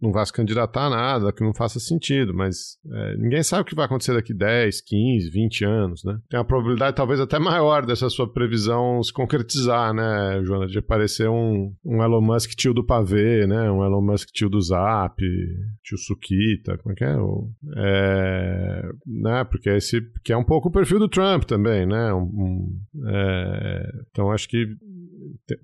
não 0.00 0.12
vá 0.12 0.24
se 0.24 0.32
candidatar 0.32 0.86
a 0.86 0.90
nada, 0.90 1.32
que 1.32 1.44
não 1.44 1.54
faça 1.54 1.80
sentido, 1.80 2.34
mas 2.34 2.76
é, 2.92 3.16
ninguém 3.16 3.42
sabe 3.42 3.62
o 3.62 3.64
que 3.64 3.74
vai 3.74 3.86
acontecer 3.86 4.12
daqui 4.12 4.34
10, 4.34 4.82
15, 4.82 5.30
20 5.30 5.64
anos, 5.64 6.04
né? 6.04 6.18
Tem 6.28 6.38
a 6.38 6.44
probabilidade 6.44 6.96
talvez 7.06 7.20
até 7.20 7.38
maior 7.38 7.86
dessa 7.86 8.10
sua 8.10 8.28
previsão 8.28 9.00
se 9.00 9.12
concretizar, 9.12 9.94
né, 9.94 10.42
Joana? 10.42 10.66
De 10.66 10.78
aparecer 10.78 11.28
um, 11.28 11.72
um 11.84 12.02
Elon 12.02 12.20
Musk 12.20 12.50
tio 12.50 12.74
do 12.74 12.84
pavê, 12.84 13.46
né? 13.46 13.70
Um 13.70 13.84
Elon 13.84 14.02
Musk 14.02 14.30
tio 14.32 14.50
do 14.50 14.60
Zap, 14.60 15.22
tio 15.84 15.96
Sukita, 15.96 16.76
como 16.78 16.92
é 16.92 16.96
que 16.96 17.04
é? 17.04 17.16
É 17.76 18.90
né? 19.06 19.44
Porque 19.44 19.70
esse 19.70 20.00
que 20.24 20.32
é 20.32 20.36
um 20.36 20.44
pouco 20.44 20.68
o 20.68 20.72
perfil 20.72 20.98
do 20.98 21.08
Trump 21.08 21.44
também, 21.44 21.86
né? 21.86 22.12
Um, 22.12 22.22
um, 22.22 22.80
é, 23.06 23.92
então 24.10 24.32
acho 24.32 24.48
que 24.48 24.66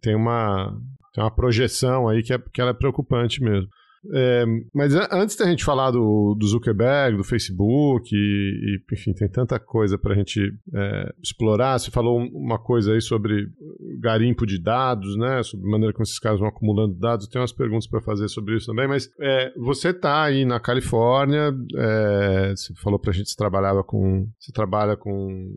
tem 0.01 0.15
uma 0.15 0.73
tem 1.13 1.25
uma 1.25 1.35
projeção 1.35 2.09
aí 2.09 2.23
que, 2.23 2.33
é, 2.33 2.39
que 2.39 2.61
ela 2.61 2.71
é 2.71 2.75
preocupante 2.75 3.43
mesmo. 3.43 3.69
É, 4.13 4.45
mas 4.75 4.95
antes 5.13 5.37
da 5.37 5.47
gente 5.47 5.65
falar 5.65 5.91
do, 5.91 6.35
do 6.39 6.47
Zuckerberg, 6.47 7.17
do 7.17 7.25
Facebook, 7.25 8.11
e, 8.13 8.17
e, 8.19 8.95
enfim, 8.95 9.13
tem 9.13 9.29
tanta 9.29 9.59
coisa 9.59 9.97
para 9.97 10.15
a 10.15 10.17
gente 10.17 10.41
é, 10.75 11.15
explorar. 11.23 11.79
Você 11.79 11.91
falou 11.91 12.19
uma 12.19 12.59
coisa 12.59 12.95
aí 12.95 13.01
sobre 13.01 13.49
garimpo 14.01 14.45
de 14.47 14.61
dados, 14.61 15.17
né? 15.17 15.43
Sobre 15.43 15.69
a 15.69 15.71
maneira 15.71 15.93
como 15.93 16.03
esses 16.03 16.19
caras 16.19 16.41
vão 16.41 16.49
acumulando 16.49 16.95
dados. 16.95 17.29
Tem 17.29 17.41
umas 17.41 17.53
perguntas 17.53 17.87
para 17.87 18.01
fazer 18.01 18.29
sobre 18.29 18.57
isso 18.57 18.67
também, 18.67 18.89
mas 18.89 19.09
é, 19.21 19.53
você 19.57 19.91
está 19.91 20.25
aí 20.25 20.45
na 20.45 20.59
Califórnia, 20.59 21.55
é, 21.77 22.51
você 22.57 22.75
falou 22.75 22.99
para 22.99 23.11
a 23.11 23.15
gente 23.15 23.31
que 23.31 23.37
trabalhava 23.37 23.85
com. 23.85 24.27
Você 24.39 24.53
trabalha 24.53 24.97
com 24.97 25.55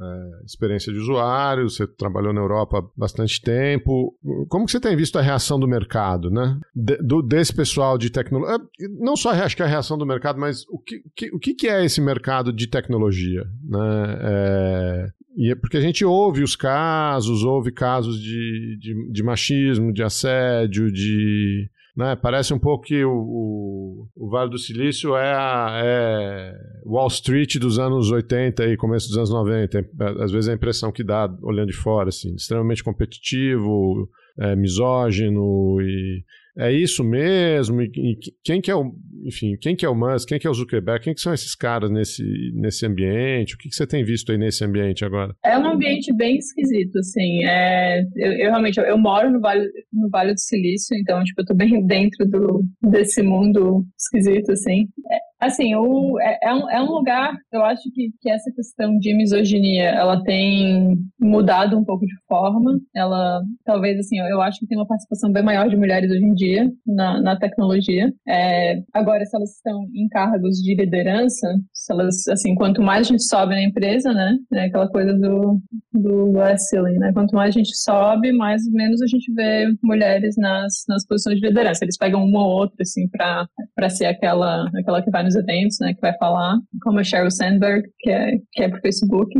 é, 0.00 0.44
experiência 0.44 0.92
de 0.92 0.98
usuário, 0.98 1.68
você 1.68 1.86
trabalhou 1.86 2.32
na 2.32 2.40
Europa 2.40 2.78
há 2.78 2.82
bastante 2.96 3.40
tempo. 3.40 4.14
Como 4.48 4.66
que 4.66 4.72
você 4.72 4.80
tem 4.80 4.96
visto 4.96 5.18
a 5.18 5.22
reação 5.22 5.58
do 5.58 5.66
mercado, 5.66 6.30
né? 6.30 6.58
De, 6.74 6.96
do, 6.98 7.22
desse 7.22 7.54
pessoal 7.54 7.87
de 7.96 8.10
tecnologia. 8.10 8.56
É, 8.56 8.88
não 9.00 9.16
só 9.16 9.30
acho 9.30 9.56
que 9.56 9.62
é 9.62 9.64
a 9.64 9.68
reação 9.68 9.96
do 9.96 10.04
mercado, 10.04 10.38
mas 10.38 10.64
o 10.68 10.78
que, 10.78 11.02
o 11.32 11.38
que 11.38 11.68
é 11.68 11.84
esse 11.84 12.00
mercado 12.00 12.52
de 12.52 12.66
tecnologia? 12.66 13.44
Né? 13.64 14.18
É, 14.20 15.08
é 15.50 15.54
porque 15.54 15.76
a 15.76 15.80
gente 15.80 16.04
ouve 16.04 16.42
os 16.42 16.56
casos, 16.56 17.44
ouve 17.44 17.70
casos 17.70 18.20
de, 18.20 18.76
de, 18.80 19.12
de 19.12 19.22
machismo, 19.22 19.92
de 19.92 20.02
assédio, 20.02 20.90
de. 20.90 21.70
Né? 21.96 22.16
Parece 22.16 22.52
um 22.52 22.58
pouco 22.58 22.84
que 22.84 23.04
o, 23.04 23.10
o, 23.10 24.08
o, 24.16 24.30
Vale 24.30 24.50
do 24.50 24.58
Silício 24.58 25.16
é, 25.16 25.32
a, 25.32 25.80
é 25.84 26.54
Wall 26.84 27.08
Street 27.08 27.56
dos 27.56 27.78
anos 27.78 28.10
80 28.10 28.66
e 28.66 28.76
começo 28.76 29.08
dos 29.08 29.16
anos 29.16 29.30
90. 29.30 29.84
Às 30.22 30.30
vezes 30.30 30.48
é 30.48 30.52
a 30.52 30.56
impressão 30.56 30.92
que 30.92 31.02
dá 31.02 31.28
olhando 31.42 31.68
de 31.68 31.76
fora, 31.76 32.08
assim, 32.08 32.34
extremamente 32.34 32.84
competitivo, 32.84 34.08
é, 34.38 34.54
misógino 34.54 35.80
e 35.80 36.24
é 36.58 36.72
isso 36.72 37.04
mesmo? 37.04 37.80
E, 37.80 37.86
e, 37.96 38.18
quem 38.44 38.60
que 38.60 38.70
é 38.70 38.74
o, 38.74 38.92
enfim, 39.24 39.56
quem 39.60 39.76
que 39.76 39.86
é 39.86 39.88
o 39.88 39.94
Musk, 39.94 40.28
quem 40.28 40.38
que 40.38 40.46
é 40.46 40.50
o 40.50 40.54
Zuckerberg, 40.54 41.04
quem 41.04 41.14
que 41.14 41.20
são 41.20 41.32
esses 41.32 41.54
caras 41.54 41.90
nesse, 41.90 42.24
nesse 42.54 42.84
ambiente? 42.84 43.54
O 43.54 43.58
que, 43.58 43.68
que 43.68 43.74
você 43.74 43.86
tem 43.86 44.04
visto 44.04 44.32
aí 44.32 44.38
nesse 44.38 44.64
ambiente 44.64 45.04
agora? 45.04 45.34
É 45.44 45.56
um 45.56 45.66
ambiente 45.66 46.12
bem 46.14 46.36
esquisito, 46.36 46.98
assim. 46.98 47.44
É, 47.44 48.00
eu, 48.16 48.32
eu 48.32 48.50
realmente, 48.50 48.78
eu, 48.78 48.98
moro 48.98 49.30
no 49.30 49.40
Vale, 49.40 49.64
no 49.92 50.08
Vale 50.10 50.34
do 50.34 50.40
Silício, 50.40 50.96
então, 50.96 51.22
tipo, 51.22 51.40
eu 51.40 51.46
tô 51.46 51.54
bem 51.54 51.80
dentro 51.86 52.26
do, 52.26 52.62
desse 52.82 53.22
mundo 53.22 53.84
esquisito, 53.96 54.52
assim. 54.52 54.88
Assim, 55.40 55.74
o, 55.76 56.18
é, 56.20 56.38
é, 56.42 56.54
um, 56.54 56.70
é 56.70 56.82
um 56.82 56.90
lugar, 56.90 57.32
eu 57.52 57.64
acho 57.64 57.82
que, 57.94 58.10
que 58.20 58.30
essa 58.30 58.50
questão 58.52 58.98
de 58.98 59.14
misoginia, 59.14 59.90
ela 59.90 60.22
tem 60.22 60.98
mudado 61.20 61.78
um 61.78 61.84
pouco 61.84 62.04
de 62.04 62.14
forma. 62.26 62.78
Ela, 62.94 63.40
talvez, 63.64 63.98
assim, 64.00 64.18
eu 64.18 64.42
acho 64.42 64.58
que 64.58 64.66
tem 64.66 64.76
uma 64.76 64.86
participação 64.86 65.30
bem 65.30 65.44
maior 65.44 65.68
de 65.68 65.76
mulheres 65.76 66.10
hoje 66.10 66.24
em 66.24 66.34
dia 66.34 66.70
na, 66.86 67.20
na 67.20 67.38
tecnologia. 67.38 68.12
É, 68.28 68.82
agora, 68.92 69.24
se 69.24 69.36
elas 69.36 69.50
estão 69.54 69.84
em 69.94 70.08
cargos 70.08 70.56
de 70.56 70.74
liderança, 70.74 71.46
se 71.72 71.92
elas, 71.92 72.26
assim, 72.28 72.54
quanto 72.54 72.82
mais 72.82 73.06
a 73.06 73.10
gente 73.10 73.24
sobe 73.24 73.54
na 73.54 73.62
empresa, 73.62 74.12
né, 74.12 74.36
é 74.54 74.64
aquela 74.64 74.88
coisa 74.88 75.14
do, 75.14 75.60
do 75.92 76.32
glass 76.32 76.68
né, 76.98 77.12
quanto 77.12 77.34
mais 77.34 77.54
a 77.54 77.58
gente 77.58 77.76
sobe, 77.76 78.32
mais 78.32 78.62
menos 78.70 79.00
a 79.00 79.06
gente 79.06 79.32
vê 79.32 79.66
mulheres 79.82 80.34
nas, 80.36 80.84
nas 80.88 81.06
posições 81.06 81.38
de 81.38 81.46
liderança. 81.46 81.84
Eles 81.84 81.96
pegam 81.96 82.24
uma 82.24 82.40
ou 82.40 82.60
outra, 82.60 82.76
assim, 82.80 83.08
para 83.08 83.88
ser 83.88 84.06
aquela, 84.06 84.68
aquela 84.74 85.02
que 85.02 85.10
vai 85.10 85.27
nos 85.28 85.36
eventos, 85.36 85.78
né, 85.80 85.94
que 85.94 86.00
vai 86.00 86.16
falar, 86.16 86.58
como 86.82 86.98
a 86.98 87.04
Sheryl 87.04 87.30
Sandberg, 87.30 87.88
que 88.00 88.10
é, 88.10 88.38
que 88.52 88.62
é 88.62 88.68
pro 88.68 88.80
Facebook. 88.80 89.30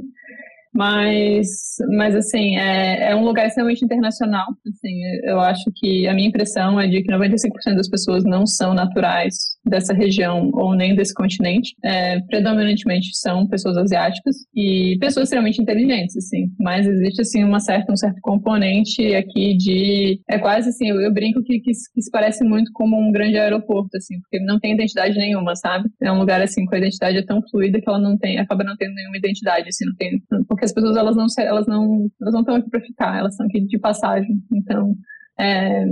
Mas, 0.74 1.48
mas 1.96 2.14
assim, 2.14 2.56
é, 2.56 3.10
é 3.10 3.16
um 3.16 3.24
lugar 3.24 3.46
extremamente 3.46 3.84
internacional. 3.84 4.46
Assim, 4.68 5.00
eu 5.24 5.40
acho 5.40 5.64
que 5.74 6.06
a 6.06 6.14
minha 6.14 6.28
impressão 6.28 6.78
é 6.78 6.86
de 6.86 7.02
que 7.02 7.10
95% 7.10 7.74
das 7.74 7.88
pessoas 7.88 8.22
não 8.24 8.46
são 8.46 8.74
naturais 8.74 9.34
dessa 9.68 9.92
região 9.92 10.50
ou 10.52 10.74
nem 10.74 10.94
desse 10.94 11.14
continente. 11.14 11.74
É, 11.84 12.20
predominantemente 12.22 13.10
são 13.14 13.46
pessoas 13.46 13.76
asiáticas 13.76 14.36
e 14.54 14.96
pessoas 15.00 15.24
extremamente 15.24 15.60
inteligentes, 15.60 16.16
assim. 16.16 16.50
Mas 16.58 16.86
existe, 16.86 17.22
assim, 17.22 17.44
uma 17.44 17.60
certa, 17.60 17.92
um 17.92 17.96
certo 17.96 18.18
componente 18.22 19.14
aqui 19.14 19.56
de... 19.56 20.20
É 20.28 20.38
quase 20.38 20.68
assim, 20.70 20.88
eu, 20.88 21.00
eu 21.00 21.12
brinco 21.12 21.42
que, 21.42 21.60
que, 21.60 21.70
que, 21.70 22.02
se 22.02 22.10
parece 22.10 22.44
muito 22.44 22.70
como 22.72 22.96
um 22.96 23.12
grande 23.12 23.38
aeroporto, 23.38 23.96
assim, 23.96 24.20
porque 24.20 24.38
não 24.44 24.58
tem 24.58 24.74
identidade 24.74 25.16
nenhuma, 25.16 25.54
sabe? 25.56 25.88
É 26.02 26.10
um 26.10 26.18
lugar, 26.18 26.40
assim, 26.40 26.64
com 26.66 26.74
a 26.74 26.78
identidade 26.78 27.18
é 27.18 27.24
tão 27.24 27.40
fluida 27.50 27.80
que 27.80 27.88
ela 27.88 27.98
não 27.98 28.16
tem, 28.16 28.38
acaba 28.38 28.64
não 28.64 28.76
tendo 28.76 28.94
nenhuma 28.94 29.16
identidade, 29.16 29.68
assim, 29.68 29.84
não 29.86 29.94
tem... 29.94 30.10
Porque 30.46 30.64
as 30.64 30.72
pessoas, 30.72 30.96
elas 30.96 31.16
não, 31.16 31.26
elas 31.38 31.66
não, 31.66 32.08
elas 32.20 32.34
não 32.34 32.40
estão 32.40 32.56
aqui 32.56 32.70
para 32.70 32.80
ficar, 32.80 33.18
elas 33.18 33.32
estão 33.34 33.46
aqui 33.46 33.60
de 33.60 33.78
passagem. 33.78 34.38
Então, 34.52 34.94
é, 35.40 35.84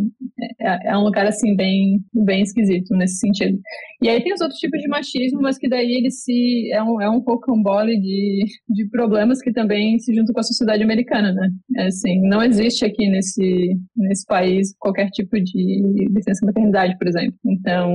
é, 0.60 0.90
é, 0.90 0.98
um 0.98 1.02
lugar 1.02 1.26
assim 1.26 1.54
bem 1.54 2.00
bem 2.12 2.42
esquisito 2.42 2.94
nesse 2.94 3.18
sentido. 3.18 3.58
E 4.02 4.08
aí 4.08 4.22
tem 4.22 4.34
os 4.34 4.40
outros 4.40 4.58
tipos 4.58 4.80
de 4.80 4.88
machismo, 4.88 5.40
mas 5.40 5.56
que 5.56 5.68
daí 5.68 5.92
ele 5.92 6.10
se 6.10 6.70
é 6.72 6.82
um, 6.82 7.00
é 7.00 7.08
um 7.08 7.20
rocambole 7.20 7.98
de, 7.98 8.44
de 8.68 8.88
problemas 8.90 9.40
que 9.40 9.52
também 9.52 9.98
se 9.98 10.14
juntam 10.14 10.34
com 10.34 10.40
a 10.40 10.42
sociedade 10.42 10.82
americana, 10.82 11.32
né? 11.32 11.48
É 11.76 11.86
assim, 11.86 12.20
não 12.28 12.42
existe 12.42 12.84
aqui 12.84 13.08
nesse 13.08 13.76
nesse 13.96 14.26
país 14.26 14.74
qualquer 14.78 15.08
tipo 15.10 15.40
de 15.40 16.08
licença 16.10 16.44
maternidade, 16.44 16.98
por 16.98 17.06
exemplo. 17.06 17.38
Então, 17.46 17.88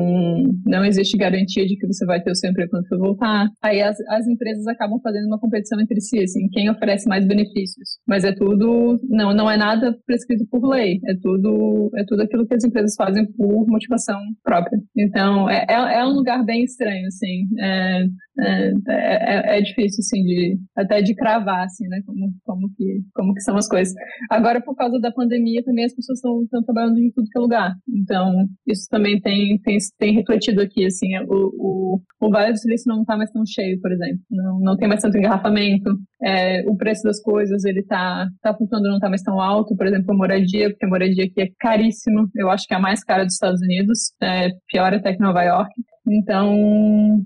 não 0.66 0.86
existe 0.86 1.18
garantia 1.18 1.66
de 1.66 1.76
que 1.76 1.88
você 1.88 2.06
vai 2.06 2.22
ter 2.22 2.32
o 2.32 2.36
seu 2.36 2.50
emprego 2.50 2.72
quando 2.72 2.88
for 2.88 2.98
voltar. 2.98 3.48
Aí 3.62 3.82
as, 3.82 4.00
as 4.10 4.28
empresas 4.28 4.66
acabam 4.68 5.00
fazendo 5.02 5.28
uma 5.28 5.40
competição 5.40 5.80
entre 5.82 6.00
si, 6.00 6.20
assim, 6.20 6.48
quem 6.50 6.70
oferece 6.70 7.08
mais 7.10 7.26
benefícios. 7.28 7.98
Mas 8.08 8.24
é 8.24 8.32
tudo, 8.32 9.00
não, 9.10 9.34
não 9.34 9.52
é 9.52 9.58
nada 9.58 9.98
prescrito 10.06 10.46
por 10.50 10.68
lei, 10.68 11.00
é 11.06 11.16
tudo 11.22 11.40
tudo, 11.41 11.89
é 11.95 12.04
tudo 12.06 12.21
aquilo 12.21 12.45
que 12.45 12.54
as 12.54 12.63
empresas 12.63 12.95
fazem 12.95 13.25
por 13.34 13.65
motivação 13.67 14.19
própria. 14.43 14.80
Então, 14.95 15.49
é, 15.49 15.65
é, 15.67 15.99
é 15.99 16.06
um 16.06 16.13
lugar 16.13 16.43
bem 16.45 16.63
estranho, 16.63 17.08
assim. 17.08 17.47
É, 17.60 18.04
é, 18.39 18.73
é, 18.88 19.58
é, 19.58 19.62
difícil, 19.62 19.99
assim, 19.99 20.23
de, 20.23 20.58
até 20.75 21.01
de 21.01 21.13
cravar, 21.15 21.65
assim, 21.65 21.88
né, 21.88 22.01
como, 22.06 22.32
como, 22.43 22.69
que, 22.75 23.01
como 23.13 23.34
que 23.34 23.41
são 23.41 23.58
as 23.58 23.67
coisas. 23.67 23.93
Agora, 24.30 24.62
por 24.62 24.75
causa 24.75 24.99
da 24.99 25.12
pandemia, 25.12 25.63
também 25.63 25.86
as 25.86 25.93
pessoas 25.93 26.19
estão 26.19 26.63
trabalhando 26.63 26.99
em 26.99 27.12
tudo 27.12 27.27
que 27.30 27.38
é 27.38 27.41
lugar. 27.41 27.73
Então, 27.89 28.47
isso 28.67 28.88
também 28.89 29.19
tem, 29.19 29.60
tem, 29.60 29.77
tem 29.97 30.13
refletido 30.13 30.62
aqui, 30.62 30.86
assim, 30.86 31.08
o, 31.27 31.51
o, 31.58 32.01
o 32.21 32.30
Vale 32.30 32.54
do 32.54 32.58
Silício 32.58 32.91
não 32.91 33.01
está 33.01 33.17
mais 33.17 33.32
tão 33.32 33.43
cheio, 33.45 33.80
por 33.82 33.91
exemplo. 33.91 34.19
Não, 34.30 34.60
não 34.60 34.77
tem 34.77 34.88
mais 34.88 35.01
tanto 35.01 35.17
engarrafamento. 35.17 35.91
É, 36.23 36.63
o 36.67 36.75
preço 36.75 37.03
das 37.03 37.21
coisas, 37.21 37.65
ele 37.65 37.84
tá, 37.84 38.27
tá 38.41 38.53
flutuando, 38.53 38.88
não 38.88 38.95
está 38.95 39.10
mais 39.10 39.23
tão 39.23 39.39
alto. 39.39 39.75
Por 39.75 39.88
exemplo, 39.88 40.13
a 40.13 40.17
moradia, 40.17 40.69
porque 40.69 40.86
a 40.86 40.89
moradia 40.89 41.25
aqui 41.25 41.41
é 41.41 41.49
caríssima. 41.60 42.27
Eu 42.36 42.49
acho 42.49 42.67
que 42.67 42.73
é 42.73 42.77
a 42.77 42.81
mais 42.81 43.03
cara 43.03 43.23
dos 43.23 43.34
Estados 43.34 43.62
Unidos. 43.62 44.13
É 44.21 44.49
pior 44.67 44.93
até 44.93 45.13
que 45.13 45.21
Nova 45.21 45.43
York. 45.43 45.71
Então, 46.07 47.23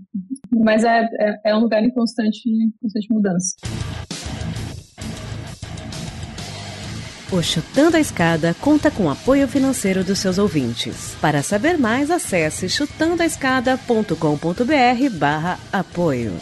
mas 0.52 0.84
é, 0.84 1.08
é, 1.20 1.52
é 1.52 1.56
um 1.56 1.62
lugar 1.62 1.84
em 1.84 1.92
constante, 1.92 2.42
constante 2.82 3.08
mudança. 3.12 3.56
O 7.32 7.42
Chutando 7.42 7.98
a 7.98 8.00
Escada 8.00 8.54
conta 8.62 8.92
com 8.92 9.10
apoio 9.10 9.48
financeiro 9.48 10.04
dos 10.04 10.20
seus 10.20 10.38
ouvintes. 10.38 11.18
Para 11.20 11.42
saber 11.42 11.76
mais, 11.78 12.12
acesse 12.12 12.70
chutandoaescada.com.br 12.70 15.18
barra 15.18 15.58
apoio. 15.74 16.34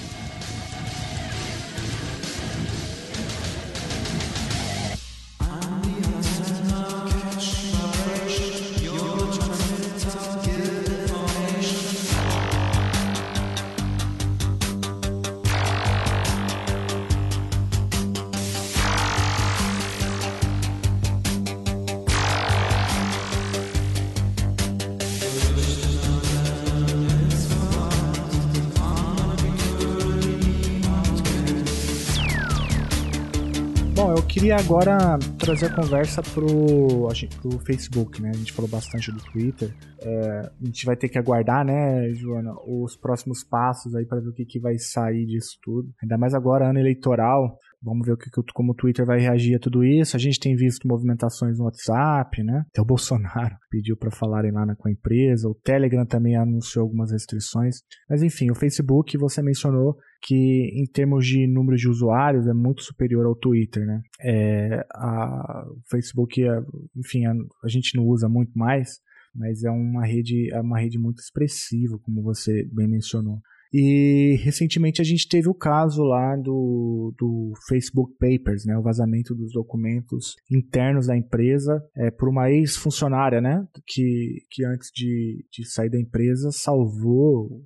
Queria 34.33 34.55
agora 34.55 35.19
trazer 35.37 35.67
a 35.67 35.75
conversa 35.75 36.23
pro, 36.23 37.07
pro 37.39 37.59
Facebook, 37.59 38.19
né? 38.19 38.31
A 38.33 38.37
gente 38.37 38.51
falou 38.51 38.69
bastante 38.69 39.11
do 39.11 39.19
Twitter. 39.25 39.71
É, 40.01 40.51
a 40.59 40.65
gente 40.65 40.87
vai 40.87 40.95
ter 40.95 41.07
que 41.07 41.19
aguardar, 41.19 41.63
né, 41.63 42.11
Joana, 42.15 42.51
os 42.65 42.95
próximos 42.95 43.43
passos 43.43 43.93
aí 43.95 44.05
para 44.07 44.19
ver 44.19 44.29
o 44.29 44.33
que, 44.33 44.43
que 44.43 44.59
vai 44.59 44.79
sair 44.79 45.27
disso 45.27 45.59
tudo. 45.61 45.93
Ainda 46.01 46.17
mais 46.17 46.33
agora, 46.33 46.67
ano 46.67 46.79
eleitoral. 46.79 47.59
Vamos 47.83 48.07
ver 48.07 48.13
o 48.13 48.17
que, 48.17 48.29
como 48.53 48.71
o 48.71 48.75
Twitter 48.75 49.05
vai 49.05 49.19
reagir 49.19 49.55
a 49.55 49.59
tudo 49.59 49.83
isso. 49.83 50.15
A 50.15 50.19
gente 50.19 50.39
tem 50.39 50.55
visto 50.55 50.87
movimentações 50.87 51.57
no 51.59 51.65
WhatsApp, 51.65 52.41
né? 52.43 52.63
Até 52.69 52.81
o 52.81 52.85
Bolsonaro 52.85 53.55
pediu 53.69 53.97
para 53.97 54.09
falarem 54.09 54.51
lá 54.51 54.63
com 54.75 54.87
a 54.87 54.91
empresa. 54.91 55.49
O 55.49 55.55
Telegram 55.55 56.05
também 56.05 56.37
anunciou 56.37 56.83
algumas 56.83 57.11
restrições. 57.11 57.77
Mas 58.09 58.23
enfim, 58.23 58.49
o 58.49 58.55
Facebook, 58.55 59.17
você 59.17 59.41
mencionou 59.41 59.97
que 60.21 60.71
em 60.73 60.85
termos 60.85 61.25
de 61.25 61.45
número 61.45 61.75
de 61.75 61.89
usuários 61.89 62.47
é 62.47 62.53
muito 62.53 62.81
superior 62.81 63.25
ao 63.25 63.35
Twitter, 63.35 63.85
né? 63.85 64.01
É, 64.21 64.85
a, 64.95 65.65
o 65.69 65.81
Facebook, 65.89 66.41
é, 66.41 66.61
enfim, 66.95 67.25
a, 67.25 67.33
a 67.63 67.67
gente 67.67 67.97
não 67.97 68.05
usa 68.05 68.29
muito 68.29 68.57
mais, 68.57 68.99
mas 69.35 69.63
é 69.63 69.69
uma 69.69 70.05
rede, 70.05 70.53
é 70.53 70.61
uma 70.61 70.79
rede 70.79 70.97
muito 70.97 71.19
expressiva, 71.19 71.99
como 72.01 72.23
você 72.23 72.63
bem 72.71 72.87
mencionou. 72.87 73.41
E 73.73 74.35
recentemente 74.43 75.01
a 75.01 75.03
gente 75.03 75.27
teve 75.27 75.49
o 75.49 75.53
caso 75.53 76.03
lá 76.03 76.35
do, 76.35 77.11
do 77.17 77.53
Facebook 77.67 78.13
Papers, 78.19 78.65
né, 78.65 78.77
o 78.77 78.83
vazamento 78.83 79.33
dos 79.33 79.51
documentos 79.51 80.35
internos 80.51 81.07
da 81.07 81.17
empresa 81.17 81.83
é, 81.97 82.11
por 82.11 82.29
uma 82.29 82.51
ex-funcionária, 82.51 83.41
né, 83.41 83.67
que, 83.87 84.43
que 84.51 84.63
antes 84.63 84.91
de, 84.93 85.43
de 85.51 85.65
sair 85.67 85.89
da 85.89 85.99
empresa 85.99 86.51
salvou 86.51 87.65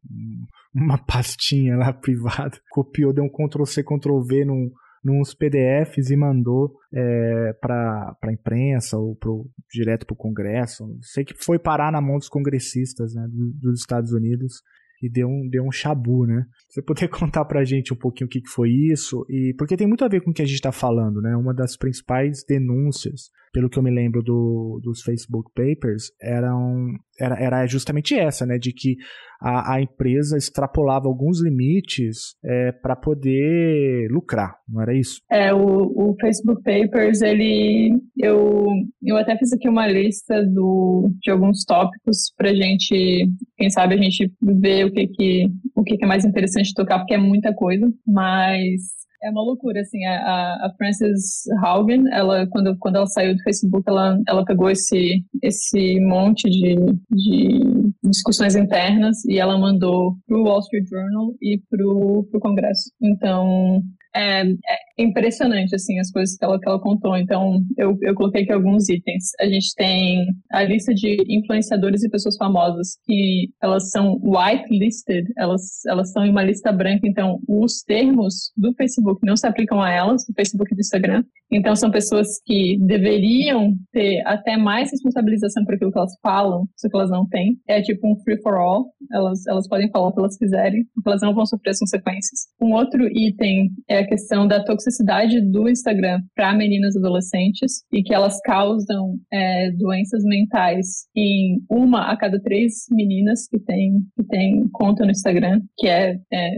uma 0.74 0.98
pastinha 0.98 1.76
lá 1.76 1.92
privada, 1.94 2.58
copiou, 2.72 3.12
deu 3.12 3.26
um 3.26 3.30
Ctrl-C, 3.30 3.84
Ctrl-V 3.84 4.46
num, 4.46 4.72
nos 5.04 5.34
PDFs 5.34 6.10
e 6.10 6.16
mandou 6.16 6.74
é, 6.94 7.54
para 7.62 8.16
a 8.22 8.32
imprensa 8.32 8.98
ou 8.98 9.14
pro, 9.14 9.50
direto 9.70 10.06
para 10.06 10.14
o 10.14 10.18
Congresso. 10.18 10.86
Sei 11.02 11.26
que 11.26 11.34
foi 11.34 11.60
parar 11.60 11.92
na 11.92 12.00
mão 12.00 12.18
dos 12.18 12.30
congressistas 12.30 13.14
né, 13.14 13.28
dos 13.30 13.82
Estados 13.82 14.14
Unidos 14.14 14.62
e 15.02 15.10
deu 15.10 15.28
um, 15.28 15.48
deu 15.50 15.64
um 15.64 15.72
chabu, 15.72 16.26
né? 16.26 16.46
Você 16.70 16.82
poder 16.82 17.08
contar 17.10 17.46
pra 17.46 17.64
gente 17.64 17.94
um 17.94 17.98
pouquinho 17.98 18.28
o 18.28 18.30
que, 18.30 18.42
que 18.42 18.50
foi 18.50 18.70
isso, 18.70 19.26
e 19.30 19.54
porque 19.58 19.78
tem 19.78 19.88
muito 19.88 20.04
a 20.04 20.08
ver 20.08 20.22
com 20.22 20.32
o 20.32 20.34
que 20.34 20.42
a 20.42 20.46
gente 20.46 20.56
está 20.56 20.72
falando, 20.72 21.22
né? 21.22 21.36
Uma 21.36 21.54
das 21.54 21.78
principais 21.78 22.44
denúncias 22.48 23.30
pelo 23.52 23.70
que 23.70 23.78
eu 23.78 23.84
me 23.84 23.92
lembro 23.92 24.22
do, 24.22 24.80
dos 24.84 25.02
Facebook 25.02 25.52
Papers, 25.56 26.12
eram, 26.22 26.94
era, 27.20 27.40
era 27.40 27.66
justamente 27.68 28.16
essa, 28.16 28.46
né? 28.46 28.58
De 28.58 28.74
que 28.74 28.96
a, 29.42 29.76
a 29.76 29.82
empresa 29.82 30.38
extrapolava 30.38 31.08
alguns 31.08 31.44
limites 31.44 32.36
é, 32.44 32.72
para 32.72 32.96
poder 32.96 34.08
lucrar, 34.10 34.56
não 34.68 34.82
era 34.82 34.98
isso? 34.98 35.22
É, 35.32 35.54
o, 35.54 35.60
o 35.60 36.16
Facebook 36.20 36.62
Papers, 36.64 37.22
ele. 37.22 37.94
Eu, 38.18 38.66
eu 39.04 39.18
até 39.18 39.38
fiz 39.38 39.54
aqui 39.54 39.70
uma 39.70 39.88
lista 39.88 40.44
do, 40.46 41.12
de 41.22 41.32
alguns 41.32 41.64
tópicos 41.64 42.34
para 42.36 42.54
gente, 42.54 43.28
quem 43.58 43.70
sabe, 43.70 43.96
a 43.96 43.98
gente 43.98 44.32
ver 44.42 44.86
o 44.86 44.92
que, 44.92 45.08
que, 45.08 45.46
o 45.76 45.84
que, 45.84 45.98
que 45.98 46.06
é 46.06 46.08
mais 46.08 46.26
interessante 46.26 46.74
tocar, 46.74 47.00
porque 47.00 47.14
é 47.14 47.18
muita 47.18 47.54
coisa, 47.54 47.88
mas 48.06 48.98
é 49.22 49.30
uma 49.30 49.42
loucura, 49.42 49.82
assim, 49.82 50.06
a, 50.06 50.54
a 50.66 50.74
Frances 50.78 51.44
Haugen, 51.64 52.04
ela, 52.12 52.48
quando, 52.48 52.78
quando 52.80 52.98
ela 52.98 53.08
saiu 53.08 53.36
do 53.36 53.44
Facebook, 53.44 53.84
ela, 53.88 54.20
ela 54.28 54.46
pegou 54.46 54.70
esse, 54.70 55.24
esse 55.42 56.00
monte 56.00 56.50
de, 56.50 56.76
de 57.12 57.92
discussões 58.04 58.56
internas 58.56 59.24
e 59.26 59.40
ela 59.40 59.58
mandou 59.58 60.16
pro 60.28 60.44
Wall 60.44 60.60
Street 60.60 60.88
Journal 60.88 61.34
e 61.42 61.60
pro, 61.70 62.28
pro 62.32 62.40
Congresso. 62.40 62.92
Então, 63.02 63.82
é, 64.16 64.42
é, 64.42 64.56
impressionante, 64.98 65.76
assim, 65.76 66.00
as 66.00 66.12
coisas 66.12 66.36
que 66.38 66.44
ela, 66.44 66.60
que 66.60 66.68
ela 66.68 66.80
contou. 66.80 67.16
Então, 67.16 67.62
eu, 67.78 67.98
eu 68.02 68.14
coloquei 68.16 68.44
aqui 68.44 68.52
alguns 68.52 68.90
itens. 68.90 69.32
A 69.40 69.46
gente 69.46 69.74
tem 69.76 70.26
a 70.52 70.64
lista 70.64 70.94
de 70.94 71.18
influenciadores 71.28 72.04
e 72.04 72.10
pessoas 72.10 72.38
famosas 72.38 72.98
que 73.06 73.50
elas 73.62 73.90
são 73.92 74.20
whitelisted, 74.24 75.26
elas, 75.38 75.86
elas 75.88 76.08
estão 76.08 76.26
em 76.26 76.32
uma 76.32 76.44
lista 76.44 76.72
branca, 76.72 77.08
então 77.08 77.40
os 77.48 77.82
termos 77.84 78.52
do 78.56 78.74
Facebook 78.74 79.26
não 79.26 79.36
se 79.36 79.48
aplicam 79.48 79.82
a 79.82 79.92
elas, 79.92 80.26
do 80.28 80.34
Facebook 80.34 80.72
e 80.72 80.76
do 80.76 80.82
Instagram. 80.82 81.24
Então, 81.52 81.76
são 81.76 81.90
pessoas 81.90 82.28
que 82.46 82.78
deveriam 82.82 83.74
ter 83.92 84.22
até 84.26 84.58
mais 84.58 84.92
responsabilização 84.92 85.64
por 85.64 85.76
aquilo 85.76 85.92
que 85.92 85.98
elas 85.98 86.14
falam, 86.22 86.68
só 86.76 86.90
que 86.90 86.96
elas 86.96 87.10
não 87.10 87.28
têm. 87.28 87.58
É 87.68 87.82
tipo 87.82 88.08
um 88.08 88.20
free 88.22 88.42
for 88.42 88.56
all, 88.56 88.92
elas, 89.12 89.46
elas 89.48 89.68
podem 89.68 89.90
falar 89.90 90.08
o 90.08 90.14
que 90.14 90.20
elas 90.20 90.38
quiserem, 90.38 90.86
porque 90.94 91.10
elas 91.10 91.22
não 91.22 91.34
vão 91.34 91.46
sofrer 91.46 91.72
as 91.72 91.80
consequências. 91.80 92.48
Um 92.62 92.74
outro 92.74 93.08
item 93.08 93.70
é 93.88 94.00
a 94.00 94.08
questão 94.08 94.48
da 94.48 94.64
toxicidade 94.64 95.42
do 95.42 95.70
Instagram 95.70 96.20
para 96.36 96.54
meninas 96.54 96.96
adolescentes 96.98 97.84
e 97.94 98.04
que 98.04 98.14
elas 98.14 98.40
causam 98.42 99.18
é, 99.32 99.72
doenças 99.72 100.24
mentais 100.24 101.06
em 101.16 101.62
uma 101.70 102.12
a 102.12 102.18
cada 102.18 102.42
três 102.42 102.86
meninas 102.92 103.48
que 103.48 103.60
tem, 103.60 103.94
que 104.18 104.24
tem 104.26 104.68
conta 104.74 105.06
no 105.06 105.12
Instagram, 105.12 105.62
que 105.78 105.88
é, 105.88 106.18
é, 106.32 106.50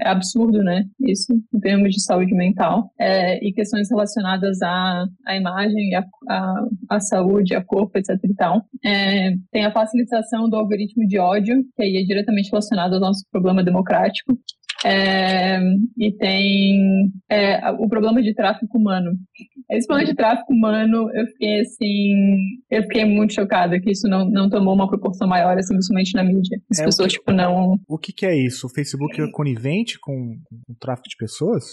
é 0.00 0.08
absurdo, 0.08 0.62
né? 0.62 0.84
Isso, 1.00 1.32
em 1.54 1.60
termos 1.60 1.90
de 1.90 2.02
saúde 2.02 2.34
mental. 2.34 2.90
É, 3.00 3.44
e 3.46 3.52
questões 3.52 3.88
relacionadas 3.90 4.25
à, 4.62 5.04
à 5.26 5.36
imagem, 5.36 5.94
à, 5.94 6.04
à, 6.28 6.66
à 6.90 7.00
saúde, 7.00 7.54
a 7.54 7.64
corpo, 7.64 7.98
etc 7.98 8.10
e 8.24 8.34
tal. 8.34 8.62
É, 8.84 9.32
tem 9.50 9.64
a 9.64 9.72
facilitação 9.72 10.48
do 10.48 10.56
algoritmo 10.56 11.06
de 11.06 11.18
ódio, 11.18 11.64
que 11.76 11.82
aí 11.82 11.96
é 11.96 12.02
diretamente 12.02 12.50
relacionado 12.50 12.94
ao 12.94 13.00
nosso 13.00 13.24
problema 13.30 13.62
democrático. 13.62 14.38
É, 14.84 15.58
e 15.98 16.12
tem 16.12 17.10
é, 17.30 17.70
o 17.72 17.88
problema 17.88 18.22
de 18.22 18.34
tráfico 18.34 18.76
humano. 18.76 19.12
Esse 19.70 19.86
problema 19.86 20.08
de 20.08 20.14
tráfico 20.14 20.52
humano, 20.52 21.10
eu 21.14 21.26
fiquei 21.28 21.60
assim, 21.60 22.14
eu 22.70 22.82
fiquei 22.82 23.04
muito 23.04 23.32
chocada 23.32 23.80
que 23.80 23.90
isso 23.90 24.06
não, 24.06 24.28
não 24.28 24.48
tomou 24.48 24.74
uma 24.74 24.86
proporção 24.86 25.26
maior, 25.26 25.56
assim, 25.56 25.74
principalmente 25.74 26.14
na 26.14 26.22
mídia. 26.22 26.60
As 26.70 26.78
é, 26.78 26.84
pessoas, 26.84 27.12
que, 27.12 27.18
tipo, 27.18 27.32
não. 27.32 27.78
O 27.88 27.98
que, 27.98 28.12
que 28.12 28.26
é 28.26 28.36
isso? 28.36 28.66
O 28.66 28.70
Facebook 28.70 29.20
é 29.20 29.30
conivente 29.32 29.98
com, 29.98 30.36
com 30.66 30.72
o 30.72 30.76
tráfico 30.78 31.08
de 31.08 31.16
pessoas? 31.16 31.64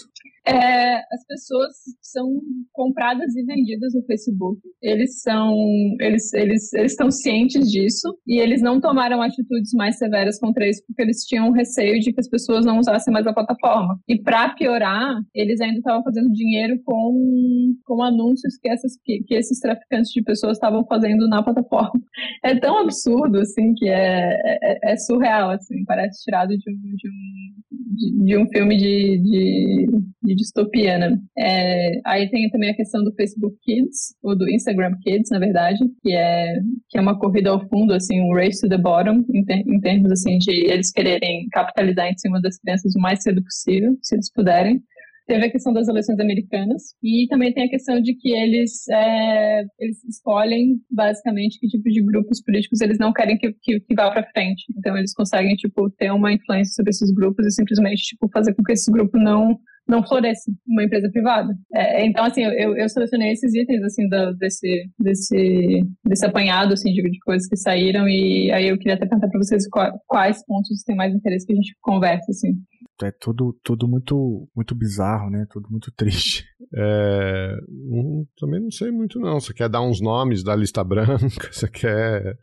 É, 0.46 0.96
as 0.96 1.26
pessoas 1.26 1.72
são 2.02 2.40
compradas 2.72 3.34
e 3.34 3.44
vendidas 3.44 3.94
no 3.94 4.02
Facebook. 4.04 4.60
Eles 4.82 5.22
são, 5.22 5.54
eles, 6.00 6.32
eles, 6.34 6.72
eles 6.74 6.92
estão 6.92 7.10
cientes 7.10 7.70
disso 7.70 8.14
e 8.26 8.38
eles 8.38 8.60
não 8.60 8.80
tomaram 8.80 9.22
atitudes 9.22 9.72
mais 9.72 9.96
severas 9.96 10.38
contra 10.38 10.68
isso 10.68 10.82
porque 10.86 11.02
eles 11.02 11.24
tinham 11.24 11.50
receio 11.50 11.98
de 12.00 12.12
que 12.12 12.20
as 12.20 12.28
pessoas 12.28 12.66
não 12.66 12.78
usassem 12.78 13.12
mais 13.12 13.26
a 13.26 13.32
plataforma. 13.32 13.98
E 14.06 14.20
para 14.20 14.54
piorar, 14.54 15.16
eles 15.34 15.60
ainda 15.60 15.78
estavam 15.78 16.02
fazendo 16.02 16.30
dinheiro 16.32 16.78
com, 16.84 17.74
com 17.84 18.02
anúncios 18.02 18.58
que, 18.58 18.68
essas, 18.68 18.92
que, 19.02 19.22
que 19.26 19.34
esses 19.34 19.58
traficantes 19.60 20.12
de 20.12 20.22
pessoas 20.22 20.58
estavam 20.58 20.84
fazendo 20.86 21.26
na 21.28 21.42
plataforma. 21.42 22.00
É 22.44 22.54
tão 22.54 22.78
absurdo 22.78 23.38
assim 23.38 23.72
que 23.74 23.88
é, 23.88 24.36
é, 24.62 24.92
é 24.92 24.96
surreal 24.96 25.50
assim, 25.50 25.84
parece 25.86 26.22
tirado 26.22 26.50
de 26.50 26.70
um, 26.70 26.74
de 26.96 27.08
um, 27.08 27.62
de, 27.86 28.24
de 28.24 28.38
um 28.38 28.46
filme 28.48 28.76
de, 28.76 29.18
de, 29.18 29.86
de 30.22 30.34
distopia, 30.34 30.98
né? 30.98 31.18
É, 31.38 32.00
aí 32.06 32.30
tem 32.30 32.48
também 32.50 32.70
a 32.70 32.76
questão 32.76 33.02
do 33.04 33.14
Facebook 33.14 33.56
Kids, 33.62 34.14
ou 34.22 34.36
do 34.36 34.48
Instagram 34.48 34.96
Kids, 35.02 35.30
na 35.30 35.38
verdade, 35.38 35.78
que 36.02 36.12
é, 36.12 36.60
que 36.88 36.98
é 36.98 37.00
uma 37.00 37.18
corrida 37.18 37.50
ao 37.50 37.66
fundo, 37.68 37.92
assim, 37.92 38.20
um 38.20 38.34
race 38.34 38.60
to 38.60 38.68
the 38.68 38.78
bottom, 38.78 39.24
em, 39.32 39.44
ter, 39.44 39.64
em 39.66 39.80
termos, 39.80 40.10
assim, 40.10 40.38
de 40.38 40.70
eles 40.70 40.90
quererem 40.90 41.46
capitalizar 41.52 42.08
em 42.08 42.18
cima 42.18 42.40
das 42.40 42.58
crianças 42.58 42.94
o 42.94 43.00
mais 43.00 43.22
cedo 43.22 43.42
possível, 43.42 43.96
se 44.02 44.14
eles 44.14 44.32
puderem. 44.32 44.82
Teve 45.26 45.46
a 45.46 45.50
questão 45.50 45.72
das 45.72 45.88
eleições 45.88 46.20
americanas 46.20 46.82
e 47.02 47.26
também 47.28 47.52
tem 47.52 47.64
a 47.64 47.70
questão 47.70 48.00
de 48.00 48.14
que 48.14 48.30
eles, 48.30 48.86
é, 48.88 49.64
eles 49.78 50.04
escolhem 50.04 50.78
basicamente 50.90 51.58
que 51.58 51.66
tipo 51.66 51.88
de 51.88 52.02
grupos 52.04 52.42
políticos 52.42 52.80
eles 52.82 52.98
não 52.98 53.12
querem 53.12 53.38
que, 53.38 53.52
que, 53.62 53.80
que 53.80 53.94
vá 53.94 54.10
para 54.10 54.28
frente. 54.32 54.64
Então 54.76 54.96
eles 54.96 55.14
conseguem 55.14 55.56
tipo 55.56 55.90
ter 55.90 56.10
uma 56.10 56.32
influência 56.32 56.74
sobre 56.74 56.90
esses 56.90 57.10
grupos 57.12 57.46
e 57.46 57.50
simplesmente 57.52 58.02
tipo 58.02 58.28
fazer 58.32 58.54
com 58.54 58.62
que 58.62 58.72
esse 58.72 58.90
grupo 58.90 59.18
não 59.18 59.58
não 59.86 60.02
floresce 60.02 60.50
uma 60.66 60.84
empresa 60.84 61.10
privada. 61.10 61.54
É, 61.74 62.06
então, 62.06 62.24
assim, 62.24 62.42
eu, 62.42 62.76
eu 62.76 62.88
selecionei 62.88 63.32
esses 63.32 63.54
itens, 63.54 63.82
assim, 63.82 64.08
desse, 64.38 64.90
desse, 64.98 65.80
desse 66.04 66.26
apanhado, 66.26 66.72
assim, 66.72 66.92
de, 66.92 67.02
de, 67.02 67.18
coisas 67.20 67.46
que 67.46 67.56
saíram 67.56 68.08
e 68.08 68.50
aí 68.52 68.68
eu 68.68 68.78
queria 68.78 68.94
até 68.94 69.06
perguntar 69.06 69.28
para 69.28 69.40
vocês 69.40 69.64
quais 70.06 70.44
pontos 70.46 70.82
têm 70.84 70.96
mais 70.96 71.14
interesse 71.14 71.46
que 71.46 71.52
a 71.52 71.56
gente 71.56 71.76
converse, 71.80 72.30
assim. 72.30 72.54
É 73.02 73.10
tudo, 73.10 73.58
tudo 73.64 73.88
muito, 73.88 74.48
muito 74.54 74.74
bizarro, 74.74 75.28
né? 75.28 75.46
Tudo 75.50 75.68
muito 75.68 75.90
triste. 75.92 76.44
É, 76.72 77.56
um, 77.68 78.24
também 78.38 78.60
não 78.60 78.70
sei 78.70 78.90
muito 78.92 79.18
não. 79.18 79.40
Você 79.40 79.52
quer 79.52 79.68
dar 79.68 79.82
uns 79.82 80.00
nomes 80.00 80.44
da 80.44 80.54
lista 80.54 80.82
branca? 80.84 81.50
Você 81.50 81.68
quer 81.68 82.38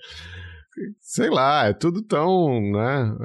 sei 0.99 1.29
lá, 1.29 1.67
é 1.67 1.73
tudo 1.73 2.01
tão, 2.01 2.59
né? 2.71 3.17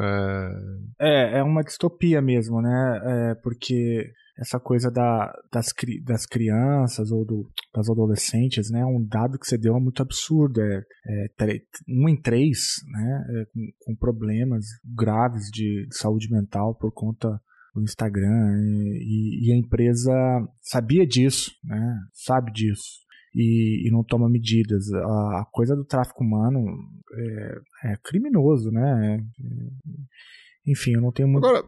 É, 1.00 1.36
é, 1.36 1.38
é 1.38 1.42
uma 1.42 1.62
distopia 1.62 2.20
mesmo, 2.20 2.60
né? 2.60 3.00
É, 3.04 3.34
porque 3.36 4.12
essa 4.38 4.60
coisa 4.60 4.90
da, 4.90 5.32
das, 5.50 5.66
das 6.04 6.26
crianças 6.26 7.10
ou 7.10 7.24
do, 7.24 7.50
das 7.74 7.88
adolescentes, 7.88 8.70
né? 8.70 8.84
Um 8.84 9.04
dado 9.04 9.38
que 9.38 9.46
você 9.46 9.56
deu 9.56 9.76
é 9.76 9.80
muito 9.80 10.02
absurdo. 10.02 10.60
É, 10.60 10.82
é 11.40 11.58
um 11.88 12.08
em 12.08 12.20
três, 12.20 12.58
né? 12.90 13.24
É, 13.30 13.44
com, 13.46 13.60
com, 13.84 13.96
problemas 13.96 14.64
graves 14.84 15.50
de, 15.50 15.86
de, 15.88 15.96
saúde 15.96 16.30
mental 16.30 16.74
por 16.74 16.92
conta 16.92 17.40
do 17.74 17.82
Instagram 17.82 18.58
e, 19.00 19.48
e 19.48 19.52
a 19.52 19.56
empresa 19.56 20.12
sabia 20.60 21.06
disso, 21.06 21.50
né? 21.64 21.98
Sabe 22.12 22.52
disso 22.52 23.05
e, 23.36 23.86
e 23.86 23.90
não 23.90 24.02
toma 24.02 24.30
medidas. 24.30 24.90
A, 24.92 25.40
a, 25.40 25.46
coisa 25.52 25.76
do 25.76 25.84
tráfico 25.84 26.24
humano 26.24 26.64
é, 27.12 27.92
é 27.92 27.96
criminoso, 28.02 28.70
né? 28.70 29.22
É, 29.38 30.70
enfim, 30.70 30.94
eu 30.94 31.02
não 31.02 31.12
tenho 31.12 31.28
muito. 31.28 31.46
Agora, 31.46 31.64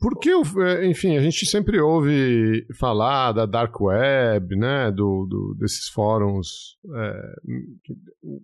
por 0.00 0.18
que, 0.18 0.30
é, 0.30 0.86
enfim, 0.86 1.16
a 1.16 1.20
gente 1.20 1.44
sempre 1.46 1.78
ouve 1.78 2.66
falar 2.78 3.32
da 3.32 3.44
Dark 3.44 3.78
Web, 3.78 4.56
né, 4.56 4.90
do, 4.90 5.26
do 5.26 5.54
desses 5.60 5.88
fóruns, 5.88 6.78
é, 6.92 7.34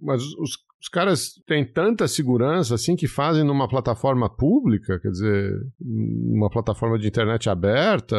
mas 0.03 0.23
os, 0.35 0.57
os 0.81 0.89
caras 0.89 1.33
têm 1.47 1.65
tanta 1.65 2.07
segurança 2.07 2.77
assim 2.77 2.95
que 2.95 3.09
fazem 3.09 3.45
numa 3.45 3.69
plataforma 3.69 4.31
pública, 4.31 4.99
quer 5.01 5.11
dizer, 5.11 5.53
uma 5.81 6.49
plataforma 6.49 6.97
de 6.99 7.09
internet 7.09 7.51
aberta. 7.51 8.17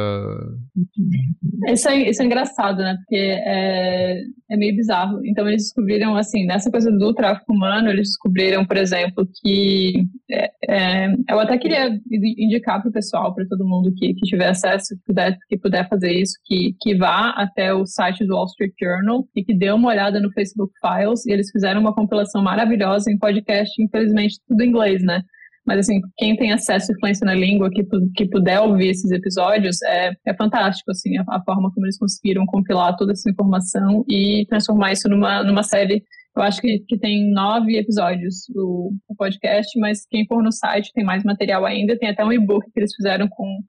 Isso 1.70 1.88
é, 1.88 2.10
isso 2.10 2.22
é 2.22 2.26
engraçado, 2.26 2.80
né? 2.80 2.96
Porque 2.98 3.16
é, 3.16 4.22
é 4.52 4.58
meio 4.58 4.76
bizarro. 4.76 5.26
Então 5.26 5.48
eles 5.48 5.64
descobriram, 5.64 6.18
assim, 6.18 6.46
nessa 6.46 6.70
coisa 6.70 6.92
do 6.92 7.14
tráfico 7.14 7.54
humano, 7.54 7.90
eles 7.90 8.10
descobriram, 8.10 8.66
por 8.66 8.76
exemplo, 8.76 9.26
que 9.42 10.04
é, 10.30 10.50
é 10.70 11.08
eu 11.30 11.40
até 11.40 11.58
queria 11.58 11.90
indicar 12.38 12.82
para 12.82 12.90
o 12.90 12.94
pessoal, 12.94 13.34
para 13.34 13.46
todo 13.48 13.66
mundo 13.66 13.94
que, 13.96 14.14
que 14.14 14.26
tiver 14.26 14.50
acesso, 14.50 14.96
que 14.98 15.04
puder, 15.06 15.38
que 15.48 15.58
puder 15.58 15.88
fazer 15.88 16.12
isso, 16.12 16.34
que, 16.46 16.76
que 16.82 16.96
vá 16.96 17.30
até 17.38 17.74
o 17.74 17.86
site 17.86 18.26
do 18.26 18.36
Wall 18.36 18.48
Street 18.48 18.74
Journal 18.82 19.26
e 19.34 19.46
que 19.46 19.58
dê 19.58 19.72
uma 19.72 19.88
olhada 19.88 20.20
no 20.20 20.32
Facebook 20.34 20.74
Files 20.82 21.26
e 21.26 21.32
eles 21.32 21.50
fizeram 21.52 21.80
uma 21.80 21.96
compilação 21.96 22.44
maravilhosa 22.50 23.12
em 23.12 23.18
podcast, 23.18 23.72
infelizmente 23.82 24.40
tudo 24.48 24.62
em 24.62 24.70
inglês, 24.70 25.04
né? 25.04 25.22
Mas, 25.66 25.80
assim, 25.80 26.02
quem 26.18 26.36
tem 26.36 26.52
acesso 26.52 26.92
e 26.92 26.96
influência 26.96 27.24
na 27.26 27.36
língua, 27.36 27.70
que, 27.70 27.84
que 28.16 28.28
puder 28.28 28.60
ouvir 28.60 28.90
esses 28.90 29.12
episódios, 29.12 29.80
é, 29.84 30.12
é 30.26 30.34
fantástico, 30.34 30.90
assim, 30.90 31.16
a, 31.20 31.24
a, 31.30 31.44
forma 31.44 31.72
como 31.72 31.86
eles 31.86 32.00
conseguiram 32.00 32.44
compilar 32.48 32.96
toda 32.96 33.12
essa 33.12 33.30
informação 33.30 34.04
e 34.10 34.48
transformar 34.50 34.94
isso 34.94 35.08
numa, 35.08 35.44
numa 35.44 35.62
série. 35.62 36.04
Eu 36.36 36.42
acho 36.42 36.60
que, 36.60 36.80
que 36.88 36.98
tem 36.98 37.32
nove 37.32 37.78
episódios 37.78 38.50
o, 38.56 38.92
podcast, 39.16 39.78
mas 39.80 40.08
quem 40.10 40.26
for 40.26 40.42
no 40.42 40.52
site 40.52 40.92
tem 40.94 41.04
mais 41.04 41.24
material 41.24 41.64
ainda, 41.66 41.98
tem 42.00 42.10
até 42.10 42.26
um 42.26 42.34
e-book 42.34 42.66
que 42.74 42.80
eles 42.80 42.96
fizeram 42.96 43.28
com, 43.30 43.60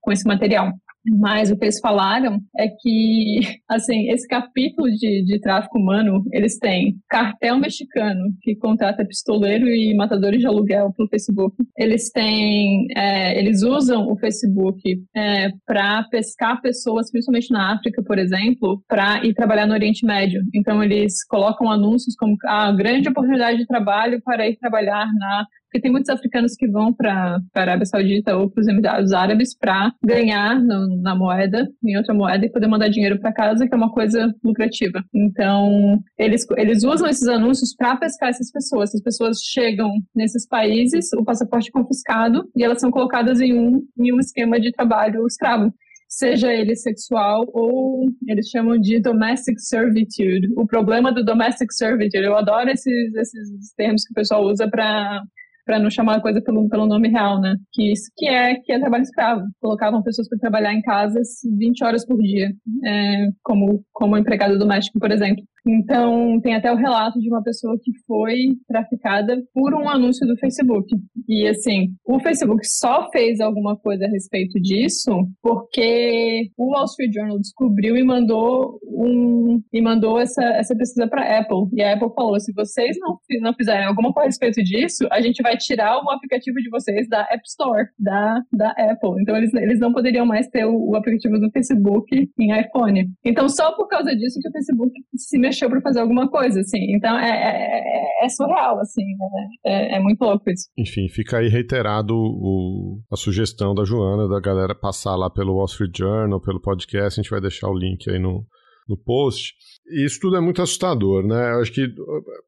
com 0.00 0.12
esse 0.12 0.26
material. 0.28 0.72
Mas 1.06 1.50
o 1.50 1.56
que 1.56 1.64
eles 1.64 1.80
falaram 1.80 2.40
é 2.56 2.68
que, 2.68 3.40
assim, 3.68 4.10
esse 4.10 4.26
capítulo 4.26 4.90
de, 4.90 5.24
de 5.24 5.40
tráfico 5.40 5.78
humano, 5.78 6.24
eles 6.32 6.58
têm 6.58 6.96
cartel 7.08 7.58
mexicano, 7.58 8.24
que 8.42 8.56
contrata 8.56 9.04
pistoleiro 9.04 9.66
e 9.68 9.94
matadores 9.94 10.40
de 10.40 10.46
aluguel 10.46 10.92
pelo 10.96 11.08
Facebook. 11.08 11.56
Eles 11.76 12.10
têm, 12.10 12.86
é, 12.96 13.38
eles 13.38 13.62
usam 13.62 14.10
o 14.10 14.18
Facebook 14.18 14.80
é, 15.16 15.50
para 15.66 16.04
pescar 16.04 16.60
pessoas, 16.60 17.10
principalmente 17.10 17.52
na 17.52 17.74
África, 17.74 18.02
por 18.02 18.18
exemplo, 18.18 18.82
para 18.88 19.24
ir 19.24 19.34
trabalhar 19.34 19.66
no 19.66 19.74
Oriente 19.74 20.04
Médio. 20.04 20.42
Então, 20.54 20.82
eles 20.82 21.24
colocam 21.26 21.70
anúncios 21.70 22.14
como 22.16 22.36
a 22.44 22.72
grande 22.72 23.08
oportunidade 23.08 23.58
de 23.58 23.66
trabalho 23.66 24.20
para 24.22 24.48
ir 24.48 24.56
trabalhar 24.56 25.06
na 25.14 25.46
porque 25.68 25.80
tem 25.80 25.92
muitos 25.92 26.08
africanos 26.08 26.56
que 26.56 26.66
vão 26.66 26.92
para 26.92 27.38
a 27.54 27.60
Arábia 27.60 27.84
Saudita 27.84 28.34
ou 28.36 28.50
para 28.50 28.60
os 28.62 28.68
Emirados 28.68 29.12
Árabes 29.12 29.56
para 29.56 29.92
ganhar 30.02 30.58
no, 30.58 31.00
na 31.02 31.14
moeda, 31.14 31.68
em 31.84 31.96
outra 31.96 32.14
moeda, 32.14 32.46
e 32.46 32.50
poder 32.50 32.66
mandar 32.66 32.88
dinheiro 32.88 33.20
para 33.20 33.32
casa, 33.32 33.68
que 33.68 33.74
é 33.74 33.76
uma 33.76 33.92
coisa 33.92 34.34
lucrativa. 34.42 35.04
Então, 35.14 36.00
eles, 36.18 36.46
eles 36.56 36.84
usam 36.84 37.08
esses 37.08 37.28
anúncios 37.28 37.74
para 37.76 37.96
pescar 37.96 38.30
essas 38.30 38.50
pessoas. 38.50 38.90
Essas 38.90 39.02
pessoas 39.02 39.38
chegam 39.42 39.90
nesses 40.14 40.46
países, 40.48 41.12
o 41.12 41.24
passaporte 41.24 41.70
confiscado, 41.70 42.48
e 42.56 42.64
elas 42.64 42.80
são 42.80 42.90
colocadas 42.90 43.40
em 43.40 43.52
um, 43.52 43.86
em 43.98 44.12
um 44.12 44.18
esquema 44.18 44.58
de 44.58 44.72
trabalho 44.72 45.26
escravo 45.26 45.72
seja 46.10 46.50
ele 46.50 46.74
sexual 46.74 47.44
ou 47.52 48.06
eles 48.26 48.48
chamam 48.48 48.78
de 48.78 48.98
domestic 48.98 49.58
servitude. 49.58 50.48
O 50.56 50.66
problema 50.66 51.12
do 51.12 51.22
domestic 51.22 51.70
servitude, 51.70 52.24
eu 52.24 52.34
adoro 52.34 52.70
esses, 52.70 53.14
esses 53.14 53.74
termos 53.76 54.04
que 54.04 54.12
o 54.12 54.14
pessoal 54.14 54.42
usa 54.44 54.66
para 54.68 55.22
para 55.68 55.78
não 55.78 55.90
chamar 55.90 56.16
a 56.16 56.20
coisa 56.22 56.40
pelo, 56.40 56.66
pelo 56.66 56.86
nome 56.86 57.10
real, 57.10 57.38
né? 57.38 57.54
Que 57.72 57.92
isso 57.92 58.10
que 58.16 58.26
é 58.26 58.54
que 58.54 58.72
é 58.72 58.80
trabalho 58.80 59.02
escravo. 59.02 59.42
Colocavam 59.60 60.02
pessoas 60.02 60.26
para 60.26 60.38
trabalhar 60.38 60.72
em 60.72 60.80
casas 60.80 61.28
20 61.58 61.84
horas 61.84 62.06
por 62.06 62.16
dia, 62.16 62.48
é, 62.86 63.28
como 63.44 63.84
como 63.92 64.16
empregada 64.16 64.56
doméstica, 64.56 64.98
por 64.98 65.10
exemplo. 65.10 65.44
Então, 65.68 66.40
tem 66.40 66.54
até 66.54 66.72
o 66.72 66.76
relato 66.76 67.20
de 67.20 67.28
uma 67.28 67.42
pessoa 67.42 67.76
que 67.82 67.92
foi 68.06 68.56
traficada 68.66 69.36
por 69.52 69.74
um 69.74 69.88
anúncio 69.88 70.26
do 70.26 70.36
Facebook. 70.38 70.88
E, 71.28 71.46
assim, 71.46 71.88
o 72.06 72.18
Facebook 72.20 72.66
só 72.66 73.10
fez 73.10 73.38
alguma 73.38 73.76
coisa 73.76 74.06
a 74.06 74.08
respeito 74.08 74.58
disso 74.60 75.10
porque 75.42 76.50
o 76.56 76.72
Wall 76.72 76.86
Street 76.86 77.12
Journal 77.12 77.38
descobriu 77.38 77.96
e 77.96 78.02
mandou, 78.02 78.78
um, 78.82 79.60
e 79.70 79.82
mandou 79.82 80.18
essa, 80.18 80.42
essa 80.42 80.74
pesquisa 80.74 81.06
para 81.06 81.38
Apple. 81.38 81.68
E 81.74 81.82
a 81.82 81.92
Apple 81.92 82.14
falou: 82.14 82.40
se 82.40 82.52
vocês 82.54 82.96
não, 82.98 83.18
não 83.42 83.52
fizerem 83.52 83.84
alguma 83.84 84.12
coisa 84.12 84.26
a 84.26 84.30
respeito 84.30 84.62
disso, 84.62 85.06
a 85.10 85.20
gente 85.20 85.42
vai 85.42 85.56
tirar 85.58 86.02
o 86.02 86.10
aplicativo 86.10 86.56
de 86.58 86.70
vocês 86.70 87.08
da 87.08 87.20
App 87.30 87.42
Store, 87.46 87.86
da, 87.98 88.40
da 88.52 88.70
Apple. 88.70 89.20
Então, 89.20 89.36
eles, 89.36 89.52
eles 89.54 89.78
não 89.78 89.92
poderiam 89.92 90.24
mais 90.24 90.48
ter 90.48 90.64
o, 90.64 90.90
o 90.90 90.96
aplicativo 90.96 91.38
do 91.38 91.50
Facebook 91.50 92.30
em 92.38 92.60
iPhone. 92.60 93.08
Então, 93.24 93.48
só 93.48 93.74
por 93.74 93.88
causa 93.88 94.14
disso 94.14 94.38
que 94.40 94.48
o 94.48 94.52
Facebook 94.52 94.92
se 95.16 95.38
mexeu 95.38 95.68
para 95.68 95.80
fazer 95.80 96.00
alguma 96.00 96.28
coisa, 96.28 96.60
assim. 96.60 96.94
Então 96.94 97.18
é, 97.18 97.30
é, 97.30 98.22
é, 98.22 98.24
é 98.24 98.28
surreal, 98.28 98.78
assim. 98.80 99.04
Né? 99.04 99.48
É, 99.66 99.96
é, 99.96 100.00
muito 100.00 100.20
louco 100.20 100.50
isso. 100.50 100.68
Enfim, 100.76 101.08
fica 101.08 101.38
aí 101.38 101.48
reiterado 101.48 102.14
o, 102.14 103.00
a 103.10 103.16
sugestão 103.16 103.74
da 103.74 103.84
Joana, 103.84 104.28
da 104.28 104.40
galera 104.40 104.74
passar 104.74 105.16
lá 105.16 105.30
pelo 105.30 105.54
Wall 105.54 105.66
Street 105.66 105.96
Journal, 105.96 106.40
pelo 106.40 106.60
podcast. 106.60 107.18
A 107.18 107.22
gente 107.22 107.30
vai 107.30 107.40
deixar 107.40 107.68
o 107.68 107.78
link 107.78 108.08
aí 108.10 108.18
no, 108.18 108.44
no 108.88 108.96
post. 108.96 109.54
E 109.90 110.04
isso 110.04 110.18
tudo 110.20 110.36
é 110.36 110.40
muito 110.40 110.62
assustador, 110.62 111.26
né? 111.26 111.52
Eu 111.52 111.60
acho 111.60 111.72
que 111.72 111.86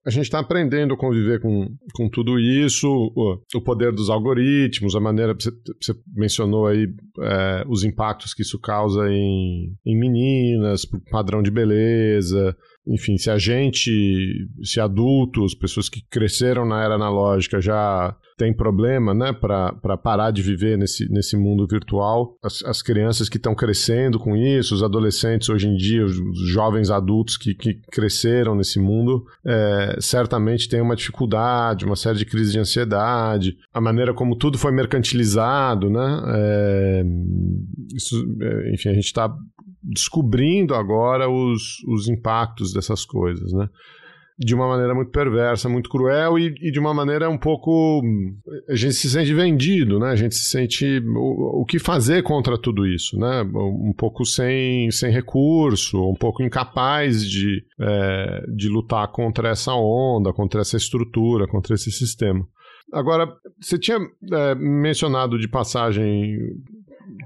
a 0.05 0.11
gente 0.11 0.24
está 0.24 0.38
aprendendo 0.41 0.95
a 0.95 0.97
conviver 0.97 1.41
com, 1.41 1.68
com 1.95 2.09
tudo 2.09 2.38
isso, 2.38 2.88
o, 2.88 3.41
o 3.55 3.61
poder 3.62 3.93
dos 3.93 4.11
algoritmos, 4.11 4.95
a 4.95 5.01
maneira. 5.01 5.34
Você, 5.34 5.51
você 5.80 5.95
mencionou 6.14 6.66
aí 6.66 6.86
é, 7.20 7.64
os 7.68 7.84
impactos 7.84 8.34
que 8.34 8.43
isso 8.43 8.59
causa 8.59 9.09
em, 9.11 9.74
em 9.86 9.99
meninas, 9.99 10.86
padrão 11.11 11.43
de 11.43 11.51
beleza, 11.51 12.57
enfim, 12.86 13.18
se 13.18 13.30
a 13.30 13.38
gente, 13.38 14.49
se 14.62 14.80
adultos, 14.80 15.55
pessoas 15.55 15.88
que 15.88 16.01
cresceram 16.11 16.66
na 16.66 16.82
era 16.82 16.95
analógica 16.95 17.61
já 17.61 18.16
tem 18.41 18.55
problema, 18.55 19.12
né, 19.12 19.34
para 19.34 19.99
parar 19.99 20.30
de 20.30 20.41
viver 20.41 20.78
nesse, 20.78 21.07
nesse 21.12 21.36
mundo 21.36 21.66
virtual, 21.66 22.38
as, 22.43 22.64
as 22.64 22.80
crianças 22.80 23.28
que 23.28 23.36
estão 23.36 23.55
crescendo 23.55 24.18
com 24.18 24.34
isso, 24.34 24.74
os 24.74 24.82
adolescentes 24.82 25.51
hoje 25.51 25.68
em 25.68 25.76
dia, 25.76 26.03
os, 26.03 26.16
jovens 26.51 26.91
adultos 26.91 27.36
que, 27.36 27.55
que 27.55 27.74
cresceram 27.93 28.55
nesse 28.55 28.80
mundo, 28.80 29.26
é, 29.45 29.99
certamente 30.01 30.70
têm 30.70 30.80
uma 30.80 30.97
dificuldade, 30.97 31.84
uma 31.84 31.97
série 31.97 32.16
de 32.16 32.24
crises 32.24 32.51
de 32.51 32.59
ansiedade, 32.59 33.59
a 33.74 33.80
maneira 33.80 34.14
como 34.14 34.34
tudo 34.34 34.57
foi 34.57 34.72
mercantilizado, 34.72 35.91
né, 35.91 36.22
é, 36.28 37.05
isso, 37.95 38.16
é, 38.41 38.72
enfim, 38.72 38.88
a 38.88 38.95
gente 38.95 39.05
está 39.05 39.30
descobrindo 39.82 40.74
agora 40.74 41.28
os, 41.28 41.84
os 41.86 42.09
impactos 42.09 42.72
dessas 42.72 43.05
coisas, 43.05 43.53
né? 43.53 43.68
De 44.43 44.55
uma 44.55 44.66
maneira 44.66 44.95
muito 44.95 45.11
perversa, 45.11 45.68
muito 45.68 45.91
cruel 45.91 46.38
e, 46.38 46.55
e, 46.62 46.70
de 46.70 46.80
uma 46.80 46.95
maneira 46.95 47.28
um 47.28 47.36
pouco. 47.36 48.03
A 48.68 48.74
gente 48.74 48.95
se 48.95 49.11
sente 49.11 49.34
vendido, 49.34 49.99
né? 49.99 50.09
A 50.09 50.16
gente 50.16 50.34
se 50.34 50.49
sente. 50.49 50.99
O, 51.14 51.61
o 51.61 51.64
que 51.66 51.78
fazer 51.78 52.22
contra 52.22 52.57
tudo 52.57 52.86
isso, 52.86 53.18
né? 53.18 53.43
Um 53.43 53.93
pouco 53.93 54.24
sem, 54.24 54.91
sem 54.91 55.12
recurso, 55.12 56.03
um 56.09 56.14
pouco 56.14 56.43
incapaz 56.43 57.22
de, 57.22 57.62
é, 57.78 58.45
de 58.49 58.68
lutar 58.70 59.09
contra 59.09 59.51
essa 59.51 59.74
onda, 59.74 60.32
contra 60.32 60.62
essa 60.62 60.78
estrutura, 60.78 61.47
contra 61.47 61.74
esse 61.74 61.93
sistema. 61.93 62.47
Agora, 62.93 63.30
você 63.61 63.78
tinha 63.78 63.99
é, 64.32 64.55
mencionado 64.55 65.38
de 65.38 65.49
passagem 65.49 66.38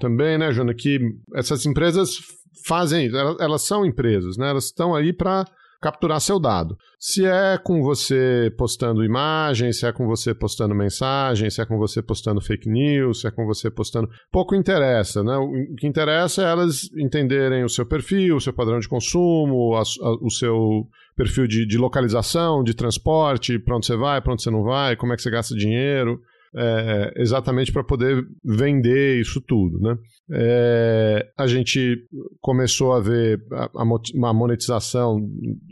também, 0.00 0.36
né, 0.36 0.52
Jona, 0.52 0.74
que 0.74 0.98
essas 1.34 1.64
empresas 1.64 2.18
fazem, 2.66 3.10
elas 3.40 3.62
são 3.62 3.84
empresas, 3.84 4.36
né? 4.36 4.50
Elas 4.50 4.66
estão 4.66 4.94
aí 4.94 5.12
para 5.12 5.44
capturar 5.84 6.18
seu 6.18 6.40
dado. 6.40 6.78
Se 6.98 7.26
é 7.26 7.58
com 7.58 7.82
você 7.82 8.50
postando 8.56 9.04
imagens, 9.04 9.80
se 9.80 9.86
é 9.86 9.92
com 9.92 10.06
você 10.06 10.32
postando 10.32 10.74
mensagem, 10.74 11.50
se 11.50 11.60
é 11.60 11.66
com 11.66 11.76
você 11.76 12.00
postando 12.00 12.40
fake 12.40 12.70
news, 12.70 13.20
se 13.20 13.26
é 13.26 13.30
com 13.30 13.44
você 13.44 13.70
postando. 13.70 14.08
Pouco 14.32 14.54
interessa, 14.54 15.22
né? 15.22 15.36
O 15.36 15.74
que 15.76 15.86
interessa 15.86 16.42
é 16.42 16.50
elas 16.50 16.88
entenderem 16.96 17.64
o 17.64 17.68
seu 17.68 17.84
perfil, 17.84 18.36
o 18.36 18.40
seu 18.40 18.54
padrão 18.54 18.78
de 18.78 18.88
consumo, 18.88 19.74
a, 19.74 19.82
a, 19.82 20.24
o 20.24 20.30
seu 20.30 20.86
perfil 21.14 21.46
de, 21.46 21.66
de 21.66 21.76
localização, 21.76 22.64
de 22.64 22.72
transporte, 22.72 23.58
para 23.58 23.76
onde 23.76 23.84
você 23.84 23.96
vai, 23.96 24.22
para 24.22 24.32
onde 24.32 24.42
você 24.42 24.50
não 24.50 24.62
vai, 24.62 24.96
como 24.96 25.12
é 25.12 25.16
que 25.16 25.22
você 25.22 25.30
gasta 25.30 25.54
dinheiro 25.54 26.18
é, 26.56 27.12
exatamente 27.16 27.72
para 27.72 27.82
poder 27.82 28.24
vender 28.44 29.20
isso 29.20 29.40
tudo. 29.40 29.78
Né? 29.80 29.98
É, 30.30 31.32
a 31.36 31.46
gente 31.46 32.06
começou 32.40 32.92
a 32.92 33.00
ver 33.00 33.44
a, 33.52 33.70
a, 33.74 34.32
monetização 34.32 35.20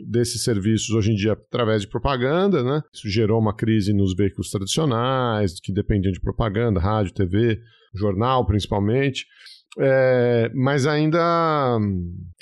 desses 0.07 0.43
serviços 0.43 0.89
hoje 0.89 1.11
em 1.11 1.15
dia 1.15 1.33
através 1.33 1.81
de 1.81 1.87
propaganda. 1.87 2.63
Né? 2.63 2.81
Isso 2.93 3.09
gerou 3.09 3.39
uma 3.39 3.55
crise 3.55 3.93
nos 3.93 4.13
veículos 4.15 4.49
tradicionais, 4.49 5.59
que 5.59 5.73
dependiam 5.73 6.11
de 6.11 6.19
propaganda, 6.19 6.79
rádio, 6.79 7.13
TV, 7.13 7.59
jornal 7.95 8.45
principalmente. 8.45 9.25
É, 9.79 10.51
mas 10.53 10.85
ainda, 10.85 11.79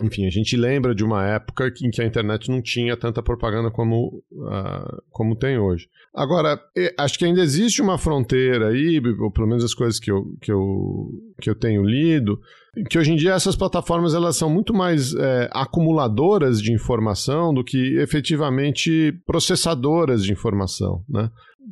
enfim, 0.02 0.26
a 0.26 0.30
gente 0.30 0.58
lembra 0.58 0.94
de 0.94 1.04
uma 1.04 1.26
época 1.26 1.72
em 1.82 1.90
que 1.90 2.02
a 2.02 2.06
internet 2.06 2.50
não 2.50 2.62
tinha 2.62 2.98
tanta 2.98 3.24
propaganda 3.24 3.72
como, 3.72 4.22
uh, 4.32 5.02
como 5.10 5.36
tem 5.36 5.58
hoje. 5.58 5.88
Agora, 6.14 6.60
acho 7.00 7.18
que 7.18 7.24
ainda 7.24 7.42
existe 7.42 7.82
uma 7.82 7.98
fronteira 7.98 8.68
aí, 8.68 9.02
ou 9.20 9.32
pelo 9.32 9.48
menos 9.48 9.64
as 9.64 9.74
coisas 9.74 9.98
que 9.98 10.12
eu, 10.12 10.26
que 10.42 10.52
eu, 10.52 11.10
que 11.40 11.50
eu 11.50 11.56
tenho 11.56 11.84
lido, 11.84 12.38
que 12.90 12.98
hoje 12.98 13.14
em 13.14 13.16
dia 13.16 13.34
essas 13.34 13.56
plataformas 13.56 14.14
elas 14.14 14.36
são 14.36 14.50
muito 14.50 14.74
mais 14.74 15.14
é, 15.14 15.50
acumuladoras 15.54 16.62
de 16.62 16.74
informação 16.74 17.54
do 17.54 17.64
que 17.64 17.98
efetivamente 18.00 19.14
processadoras 19.26 20.24
de 20.24 20.34
informação, 20.34 21.04
né? 21.08 21.30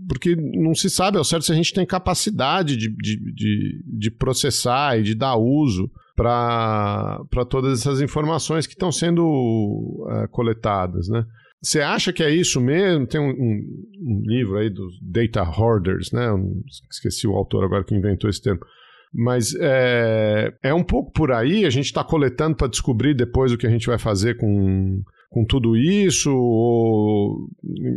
Porque 0.08 0.36
não 0.36 0.74
se 0.74 0.90
sabe 0.90 1.18
ao 1.18 1.24
certo 1.24 1.46
se 1.46 1.52
a 1.52 1.56
gente 1.56 1.74
tem 1.74 1.86
capacidade 1.86 2.76
de, 2.76 2.90
de, 2.90 3.34
de, 3.34 3.84
de 3.86 4.12
processar 4.12 4.98
e 5.00 5.04
de 5.04 5.16
dar 5.16 5.36
uso 5.36 5.90
para 6.16 7.46
todas 7.50 7.80
essas 7.80 8.02
informações 8.02 8.68
que 8.68 8.74
estão 8.74 8.92
sendo 8.92 9.26
uh, 9.26 10.28
coletadas, 10.32 11.08
né? 11.08 11.26
Você 11.62 11.82
acha 11.82 12.14
que 12.14 12.24
é 12.24 12.30
isso 12.30 12.60
mesmo? 12.62 13.06
Tem 13.06 13.20
um, 13.20 13.32
um, 13.32 13.86
um 14.02 14.22
livro 14.26 14.58
aí 14.58 14.70
dos 14.70 14.98
data 15.02 15.44
hoarders, 15.44 16.12
né? 16.12 16.28
Esqueci 16.90 17.28
o 17.28 17.36
autor 17.36 17.66
agora 17.66 17.84
que 17.84 17.96
inventou 17.96 18.30
esse 18.30 18.42
termo. 18.42 18.62
Mas 19.14 19.54
é, 19.60 20.54
é 20.64 20.74
um 20.74 20.84
pouco 20.84 21.12
por 21.12 21.32
aí, 21.32 21.66
a 21.66 21.70
gente 21.70 21.86
está 21.86 22.04
coletando 22.04 22.56
para 22.56 22.68
descobrir 22.68 23.14
depois 23.14 23.52
o 23.52 23.58
que 23.58 23.68
a 23.68 23.70
gente 23.70 23.88
vai 23.88 23.98
fazer 23.98 24.38
com 24.38 25.02
com 25.30 25.46
tudo 25.46 25.78
isso? 25.78 26.32
Ou... 26.36 27.48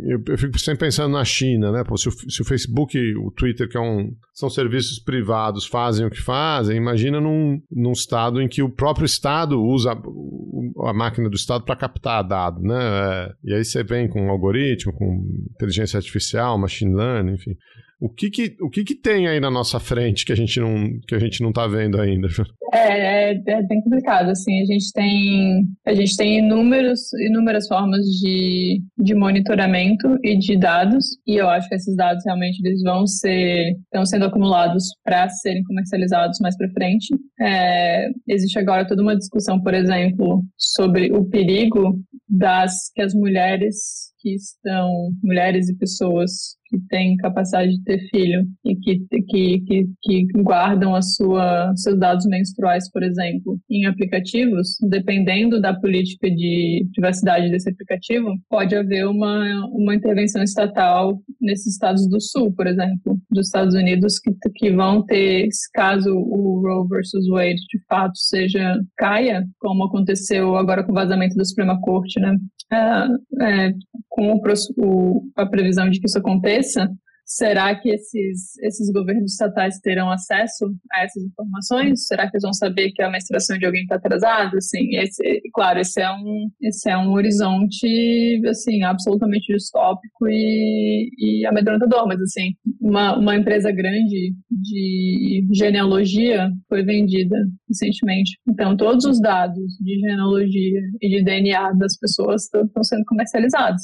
Eu, 0.05 0.21
eu, 0.27 0.37
fico 0.37 0.59
sempre 0.59 0.85
pensando 0.85 1.13
na 1.13 1.25
China, 1.25 1.71
né? 1.71 1.83
Pô, 1.83 1.97
se, 1.97 2.07
o, 2.07 2.11
se, 2.11 2.41
o, 2.41 2.45
Facebook, 2.45 2.97
o 3.17 3.31
Twitter, 3.31 3.67
que 3.67 3.75
é 3.75 3.81
um, 3.81 4.15
são 4.33 4.49
serviços 4.49 4.99
privados, 4.99 5.65
fazem 5.65 6.05
o 6.05 6.11
que 6.11 6.21
fazem, 6.21 6.77
imagina 6.77 7.19
num, 7.19 7.59
num 7.71 7.91
estado 7.91 8.39
em 8.39 8.47
que 8.47 8.61
o 8.61 8.69
próprio 8.69 9.05
Estado 9.05 9.61
usa 9.61 9.91
a 9.91 10.93
máquina 10.93 11.29
do 11.29 11.35
Estado 11.35 11.65
para 11.65 11.75
captar 11.75 12.23
dado, 12.23 12.61
né? 12.61 12.79
É, 12.79 13.31
e 13.43 13.53
aí 13.55 13.65
você 13.65 13.83
vem 13.83 14.07
com 14.07 14.27
um 14.27 14.29
algoritmo, 14.29 14.93
com 14.93 15.25
inteligência 15.55 15.97
artificial, 15.97 16.57
machine 16.57 16.93
learning, 16.93 17.33
enfim. 17.33 17.55
O 17.99 18.09
que 18.09 18.29
que, 18.29 18.55
o 18.61 18.69
que 18.69 18.83
que 18.83 18.95
tem 18.95 19.27
aí 19.27 19.39
na 19.39 19.49
nossa 19.49 19.79
frente 19.79 20.25
que 20.25 20.33
a 20.33 20.35
gente 20.35 20.59
não, 20.59 20.99
que 21.07 21.15
a 21.15 21.19
gente 21.19 21.41
não 21.41 21.51
tá 21.51 21.67
vendo 21.67 21.99
ainda? 21.99 22.27
É, 22.73 23.31
é, 23.31 23.43
é 23.47 23.63
bem 23.63 23.81
complicado, 23.83 24.29
assim, 24.29 24.61
a 24.61 24.65
gente 24.65 24.91
tem, 24.93 25.63
a 25.85 25.93
gente 25.93 26.17
tem 26.17 26.39
inúmeros, 26.39 27.13
inúmeras 27.13 27.67
formas 27.67 28.01
de, 28.19 28.81
de 28.97 29.13
monitoramento 29.13 30.17
e 30.23 30.37
de 30.37 30.57
dados, 30.57 31.05
e 31.27 31.35
eu 31.35 31.47
acho 31.49 31.69
que 31.69 31.75
esses 31.75 31.95
dados 31.95 32.23
realmente 32.25 32.59
eles 32.65 32.81
vão 32.81 33.05
ser, 33.05 33.73
estão 33.83 34.05
sendo 34.05 34.25
acumulados 34.25 34.85
para 35.03 35.29
serem 35.29 35.63
comercializados 35.63 36.39
mais 36.41 36.57
para 36.57 36.71
frente. 36.71 37.07
É, 37.39 38.09
existe 38.27 38.57
agora 38.57 38.87
toda 38.87 39.03
uma 39.03 39.15
discussão, 39.15 39.61
por 39.61 39.73
exemplo, 39.73 40.43
sobre 40.57 41.11
o 41.11 41.25
perigo 41.25 41.99
das 42.27 42.91
que 42.95 43.01
as 43.01 43.13
mulheres 43.13 44.11
que 44.19 44.35
estão, 44.35 44.89
mulheres 45.21 45.69
e 45.69 45.77
pessoas 45.77 46.55
que 46.73 46.79
têm 46.89 47.15
capacidade 47.17 47.77
de 47.77 47.83
ter 47.83 47.99
filho 48.09 48.41
e 48.65 48.75
que, 48.75 48.99
que, 49.27 49.59
que, 49.61 49.87
que 50.01 50.27
guardam 50.37 50.95
a 50.95 51.01
sua, 51.01 51.71
seus 51.75 51.99
dados 51.99 52.25
menstruais, 52.25 52.89
por 52.91 53.03
exemplo, 53.03 53.59
em 53.69 53.85
aplicativos, 53.85 54.77
dependendo 54.89 55.61
da 55.61 55.73
política 55.73 56.29
de 56.29 56.87
privacidade 56.93 57.51
desse 57.51 57.69
aplicativo, 57.69 58.33
pode 58.49 58.75
haver 58.75 59.05
uma, 59.05 59.67
uma 59.71 59.93
intervenção 59.93 60.41
estatal 60.41 61.21
nesses 61.39 61.73
estados 61.73 62.09
do 62.09 62.19
sul, 62.19 62.51
por 62.53 62.65
exemplo, 62.65 63.19
dos 63.29 63.47
Estados 63.47 63.75
Unidos, 63.75 64.19
que, 64.19 64.31
que 64.55 64.71
vão 64.71 65.05
ter, 65.05 65.47
caso 65.73 66.11
o 66.11 66.61
Roe 66.61 66.87
versus 66.87 67.27
Wade 67.27 67.55
de 67.55 67.83
fato 67.87 68.17
seja 68.17 68.79
caia, 68.97 69.45
como 69.59 69.85
aconteceu 69.85 70.55
agora 70.55 70.83
com 70.83 70.91
o 70.91 70.95
vazamento 70.95 71.35
da 71.35 71.45
Suprema 71.45 71.79
Corte, 71.81 72.19
né? 72.19 72.35
É, 72.71 73.67
é, 73.67 73.73
com 74.09 74.39
o, 74.77 75.23
a 75.35 75.45
previsão 75.45 75.89
de 75.89 75.99
que 75.99 76.07
isso 76.07 76.17
aconteça, 76.17 76.62
Yes 76.63 76.77
Será 77.25 77.73
que 77.75 77.89
esses, 77.89 78.57
esses 78.61 78.91
governos 78.91 79.31
estatais 79.31 79.79
terão 79.79 80.11
acesso 80.11 80.65
a 80.91 81.03
essas 81.03 81.23
informações? 81.23 82.05
Será 82.05 82.29
que 82.29 82.35
eles 82.35 82.43
vão 82.43 82.53
saber 82.53 82.91
que 82.91 83.01
a 83.01 83.09
menstruação 83.09 83.57
de 83.57 83.65
alguém 83.65 83.83
está 83.83 83.95
atrasada? 83.95 84.57
Assim, 84.57 84.95
esse, 84.97 85.41
claro, 85.53 85.79
esse 85.79 86.01
é 86.01 86.11
um, 86.11 86.49
esse 86.61 86.89
é 86.89 86.97
um 86.97 87.11
horizonte 87.13 88.41
assim, 88.47 88.83
absolutamente 88.83 89.53
distópico 89.53 90.27
e, 90.27 91.09
e 91.17 91.45
amedrontador, 91.45 92.07
mas 92.07 92.19
assim, 92.21 92.51
uma, 92.79 93.17
uma 93.17 93.35
empresa 93.35 93.71
grande 93.71 94.33
de 94.51 95.47
genealogia 95.53 96.49
foi 96.67 96.83
vendida 96.83 97.37
recentemente. 97.67 98.37
Então, 98.47 98.75
todos 98.75 99.05
os 99.05 99.19
dados 99.19 99.63
de 99.79 99.99
genealogia 99.99 100.81
e 101.01 101.09
de 101.09 101.23
DNA 101.23 101.73
das 101.73 101.97
pessoas 101.97 102.43
estão 102.43 102.83
sendo 102.83 103.03
comercializados. 103.05 103.81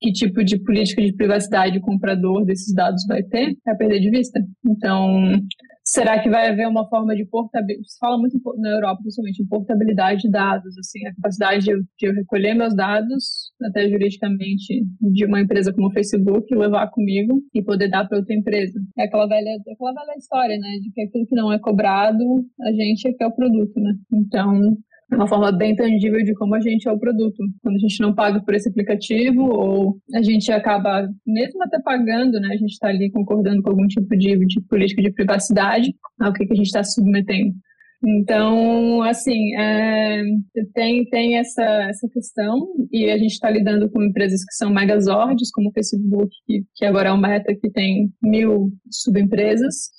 Que 0.00 0.12
tipo 0.12 0.44
de 0.44 0.58
política 0.62 1.02
de 1.02 1.14
privacidade 1.14 1.78
o 1.78 1.82
comprador 1.82 2.44
desses 2.44 2.72
dados 2.74 2.81
dados 2.82 3.04
vai 3.06 3.22
ter, 3.22 3.56
é 3.66 3.74
perder 3.74 4.00
de 4.00 4.10
vista. 4.10 4.40
Então, 4.66 5.22
será 5.84 6.20
que 6.20 6.30
vai 6.30 6.48
haver 6.48 6.68
uma 6.68 6.88
forma 6.88 7.14
de 7.14 7.24
portabilidade? 7.26 7.88
Se 7.88 7.98
fala 7.98 8.18
muito 8.18 8.38
na 8.58 8.70
Europa, 8.70 9.00
principalmente, 9.02 9.42
em 9.42 9.46
portabilidade 9.46 10.22
de 10.22 10.30
dados, 10.30 10.76
assim, 10.78 11.06
a 11.06 11.14
capacidade 11.14 11.64
de 11.64 11.72
de 11.72 12.06
eu 12.06 12.14
recolher 12.14 12.54
meus 12.54 12.74
dados, 12.74 13.52
até 13.62 13.88
juridicamente, 13.88 14.84
de 15.00 15.24
uma 15.24 15.40
empresa 15.40 15.72
como 15.72 15.88
o 15.88 15.92
Facebook, 15.92 16.54
levar 16.54 16.88
comigo 16.90 17.40
e 17.54 17.62
poder 17.62 17.88
dar 17.88 18.06
para 18.08 18.18
outra 18.18 18.34
empresa. 18.34 18.78
É 18.98 19.04
aquela 19.04 19.26
velha, 19.26 19.56
aquela 19.72 19.92
velha 19.92 20.18
história, 20.18 20.58
né, 20.58 20.68
de 20.82 20.90
que 20.92 21.02
aquilo 21.02 21.26
que 21.26 21.36
não 21.36 21.52
é 21.52 21.58
cobrado, 21.58 22.24
a 22.60 22.72
gente 22.72 23.08
é 23.08 23.12
que 23.12 23.22
é 23.22 23.26
o 23.26 23.34
produto, 23.34 23.78
né? 23.80 23.92
Então, 24.12 24.60
uma 25.16 25.28
forma 25.28 25.52
bem 25.52 25.74
tangível 25.76 26.22
de 26.24 26.34
como 26.34 26.54
a 26.54 26.60
gente 26.60 26.88
é 26.88 26.92
o 26.92 26.98
produto. 26.98 27.36
Quando 27.62 27.76
a 27.76 27.78
gente 27.78 28.00
não 28.00 28.14
paga 28.14 28.40
por 28.42 28.54
esse 28.54 28.68
aplicativo, 28.68 29.42
ou 29.42 29.96
a 30.14 30.22
gente 30.22 30.50
acaba, 30.50 31.08
mesmo 31.26 31.62
até 31.62 31.80
pagando, 31.80 32.40
né, 32.40 32.48
a 32.52 32.56
gente 32.56 32.72
está 32.72 32.88
ali 32.88 33.10
concordando 33.10 33.62
com 33.62 33.70
algum 33.70 33.86
tipo 33.86 34.16
de, 34.16 34.38
de 34.46 34.60
política 34.68 35.02
de 35.02 35.12
privacidade, 35.12 35.94
ao 36.20 36.32
que, 36.32 36.46
que 36.46 36.52
a 36.52 36.56
gente 36.56 36.66
está 36.66 36.82
submetendo. 36.82 37.54
Então, 38.04 39.02
assim, 39.02 39.54
é, 39.56 40.22
tem, 40.74 41.04
tem 41.08 41.38
essa, 41.38 41.62
essa 41.62 42.08
questão, 42.08 42.68
e 42.90 43.10
a 43.10 43.16
gente 43.16 43.32
está 43.32 43.48
lidando 43.48 43.88
com 43.90 44.02
empresas 44.02 44.44
que 44.44 44.54
são 44.54 44.70
megazords, 44.70 45.50
como 45.52 45.68
o 45.68 45.72
Facebook, 45.72 46.34
que, 46.46 46.64
que 46.74 46.84
agora 46.84 47.10
é 47.10 47.12
o 47.12 47.18
Meta, 47.18 47.54
que 47.54 47.70
tem 47.70 48.12
mil 48.20 48.72
subempresas, 48.90 49.90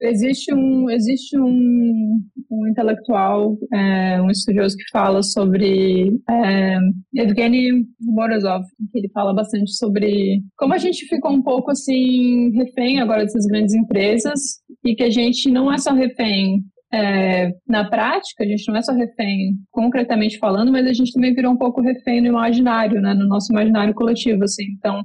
existe 0.00 0.52
um 0.52 0.90
existe 0.90 1.38
um, 1.38 2.20
um 2.50 2.68
intelectual 2.68 3.56
é, 3.72 4.20
um 4.20 4.30
estudioso 4.30 4.76
que 4.76 4.84
fala 4.92 5.22
sobre 5.22 6.12
é, 6.28 6.78
Evgeny 7.16 7.86
Morozov 8.00 8.62
que 8.92 8.98
ele 8.98 9.08
fala 9.10 9.32
bastante 9.32 9.72
sobre 9.72 10.42
como 10.56 10.74
a 10.74 10.78
gente 10.78 11.06
ficou 11.06 11.32
um 11.32 11.42
pouco 11.42 11.70
assim 11.70 12.50
refém 12.50 13.00
agora 13.00 13.22
dessas 13.22 13.46
grandes 13.46 13.74
empresas 13.74 14.40
e 14.84 14.94
que 14.94 15.02
a 15.02 15.10
gente 15.10 15.50
não 15.50 15.72
é 15.72 15.78
só 15.78 15.92
refém 15.94 16.62
é, 16.94 17.52
na 17.68 17.88
prática, 17.88 18.44
a 18.44 18.46
gente 18.46 18.68
não 18.68 18.76
é 18.76 18.82
só 18.82 18.92
refém, 18.92 19.56
concretamente 19.72 20.38
falando, 20.38 20.70
mas 20.70 20.86
a 20.86 20.92
gente 20.92 21.12
também 21.12 21.34
virou 21.34 21.52
um 21.52 21.56
pouco 21.56 21.80
refém 21.80 22.20
no 22.20 22.28
imaginário, 22.28 23.00
né, 23.00 23.12
no 23.14 23.26
nosso 23.26 23.52
imaginário 23.52 23.92
coletivo, 23.94 24.44
assim. 24.44 24.64
Então, 24.78 25.02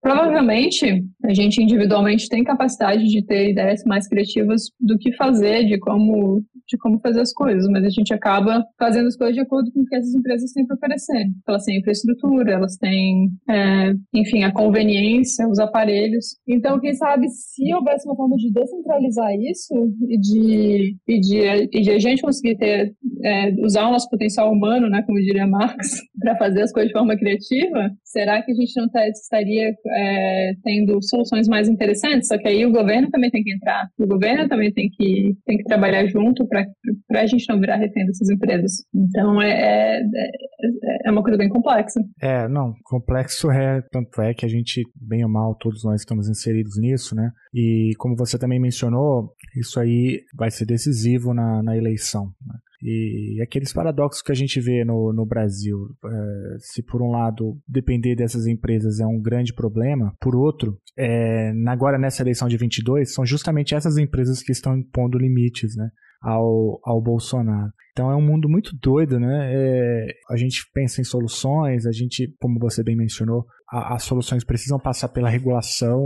provavelmente, 0.00 1.04
a 1.24 1.34
gente 1.34 1.60
individualmente 1.60 2.28
tem 2.28 2.44
capacidade 2.44 3.04
de 3.04 3.24
ter 3.26 3.50
ideias 3.50 3.82
mais 3.84 4.06
criativas 4.06 4.62
do 4.80 4.96
que 4.96 5.12
fazer, 5.16 5.64
de 5.64 5.78
como 5.78 6.44
de 6.66 6.78
como 6.78 6.98
fazer 7.00 7.20
as 7.20 7.32
coisas, 7.32 7.68
mas 7.68 7.84
a 7.84 7.90
gente 7.90 8.12
acaba 8.14 8.64
fazendo 8.78 9.06
as 9.06 9.16
coisas 9.16 9.34
de 9.34 9.42
acordo 9.42 9.70
com 9.72 9.80
o 9.80 9.84
que 9.84 9.96
essas 9.96 10.14
empresas 10.14 10.52
têm 10.52 10.66
para 10.66 10.76
oferecer. 10.76 11.26
Elas 11.46 11.64
têm 11.64 11.78
infraestrutura, 11.78 12.52
elas 12.52 12.76
têm, 12.76 13.30
é, 13.48 13.92
enfim, 14.14 14.44
a 14.44 14.52
conveniência, 14.52 15.46
os 15.48 15.58
aparelhos. 15.58 16.36
Então, 16.48 16.80
quem 16.80 16.94
sabe, 16.94 17.28
se 17.28 17.72
houvesse 17.74 18.06
uma 18.06 18.16
forma 18.16 18.36
de 18.36 18.50
descentralizar 18.50 19.32
isso 19.34 19.74
e 20.08 20.18
de, 20.18 20.96
e 21.06 21.20
de, 21.26 21.66
de 21.82 21.90
a 21.90 21.98
gente 21.98 22.22
conseguir 22.22 22.56
ter, 22.56 22.92
é, 23.22 23.50
usar 23.60 23.88
o 23.88 23.92
nosso 23.92 24.08
potencial 24.08 24.50
humano, 24.52 24.88
né, 24.88 25.02
como 25.06 25.18
diria 25.20 25.46
Marx, 25.46 26.00
para 26.18 26.36
fazer 26.36 26.62
as 26.62 26.72
coisas 26.72 26.88
de 26.88 26.98
forma 26.98 27.16
criativa, 27.16 27.90
será 28.04 28.42
que 28.42 28.52
a 28.52 28.54
gente 28.54 28.72
não 28.76 28.88
tá, 28.88 29.06
estaria 29.08 29.74
é, 29.96 30.52
tendo 30.62 31.02
soluções 31.02 31.48
mais 31.48 31.68
interessantes? 31.68 32.28
Só 32.28 32.38
que 32.38 32.48
aí 32.48 32.64
o 32.64 32.72
governo 32.72 33.10
também 33.10 33.30
tem 33.30 33.42
que 33.42 33.52
entrar, 33.52 33.88
o 33.98 34.06
governo 34.06 34.48
também 34.48 34.72
tem 34.72 34.88
que, 34.90 35.34
tem 35.46 35.58
que 35.58 35.64
trabalhar 35.64 36.06
junto 36.06 36.46
para 36.46 36.66
a 37.14 37.26
gente 37.26 37.48
não 37.48 37.60
virar 37.60 37.76
refém 37.76 38.06
dessas 38.06 38.30
empresas. 38.30 38.72
Então 38.94 39.40
é, 39.40 40.00
é, 40.00 41.08
é, 41.08 41.10
uma 41.10 41.22
coisa 41.22 41.38
bem 41.38 41.48
complexa. 41.48 42.00
É, 42.20 42.48
não, 42.48 42.74
complexo 42.84 43.50
é, 43.50 43.82
tanto 43.90 44.20
é 44.20 44.34
que 44.34 44.44
a 44.44 44.48
gente, 44.48 44.82
bem 44.94 45.24
ou 45.24 45.30
mal, 45.30 45.54
todos 45.56 45.84
nós 45.84 46.00
estamos 46.00 46.28
inseridos 46.28 46.78
nisso, 46.78 47.14
né? 47.14 47.30
E 47.52 47.92
como 47.98 48.16
você 48.16 48.38
também 48.38 48.60
mencionou, 48.60 49.32
isso 49.56 49.78
aí 49.78 50.20
vai 50.36 50.50
ser 50.50 50.66
decisivo 50.66 51.13
na, 51.34 51.62
na 51.62 51.76
eleição. 51.76 52.32
Né? 52.46 52.54
E 52.82 53.40
aqueles 53.42 53.72
paradoxos 53.72 54.20
que 54.20 54.30
a 54.30 54.34
gente 54.34 54.60
vê 54.60 54.84
no, 54.84 55.10
no 55.12 55.24
Brasil, 55.24 55.88
é, 56.04 56.56
se 56.58 56.82
por 56.82 57.00
um 57.00 57.10
lado 57.10 57.58
depender 57.66 58.14
dessas 58.14 58.46
empresas 58.46 59.00
é 59.00 59.06
um 59.06 59.20
grande 59.20 59.54
problema, 59.54 60.14
por 60.20 60.36
outro, 60.36 60.78
é, 60.98 61.50
agora 61.66 61.98
nessa 61.98 62.22
eleição 62.22 62.46
de 62.46 62.58
22, 62.58 63.14
são 63.14 63.24
justamente 63.24 63.74
essas 63.74 63.96
empresas 63.96 64.42
que 64.42 64.52
estão 64.52 64.76
impondo 64.76 65.16
limites, 65.16 65.74
né? 65.74 65.88
Ao, 66.24 66.80
ao 66.82 67.00
Bolsonaro. 67.02 67.70
Então 67.92 68.10
é 68.10 68.16
um 68.16 68.26
mundo 68.26 68.48
muito 68.48 68.74
doido, 68.74 69.20
né? 69.20 69.52
É, 69.52 70.06
a 70.28 70.36
gente 70.36 70.68
pensa 70.72 71.00
em 71.00 71.04
soluções, 71.04 71.86
a 71.86 71.92
gente, 71.92 72.34
como 72.40 72.58
você 72.58 72.82
bem 72.82 72.96
mencionou, 72.96 73.46
a, 73.70 73.94
as 73.94 74.02
soluções 74.02 74.42
precisam 74.42 74.80
passar 74.80 75.10
pela 75.10 75.28
regulação 75.28 76.00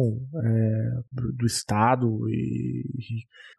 é, 0.45 0.91
do, 1.11 1.33
do, 1.33 1.47
Estado 1.47 2.29
e, 2.29 2.85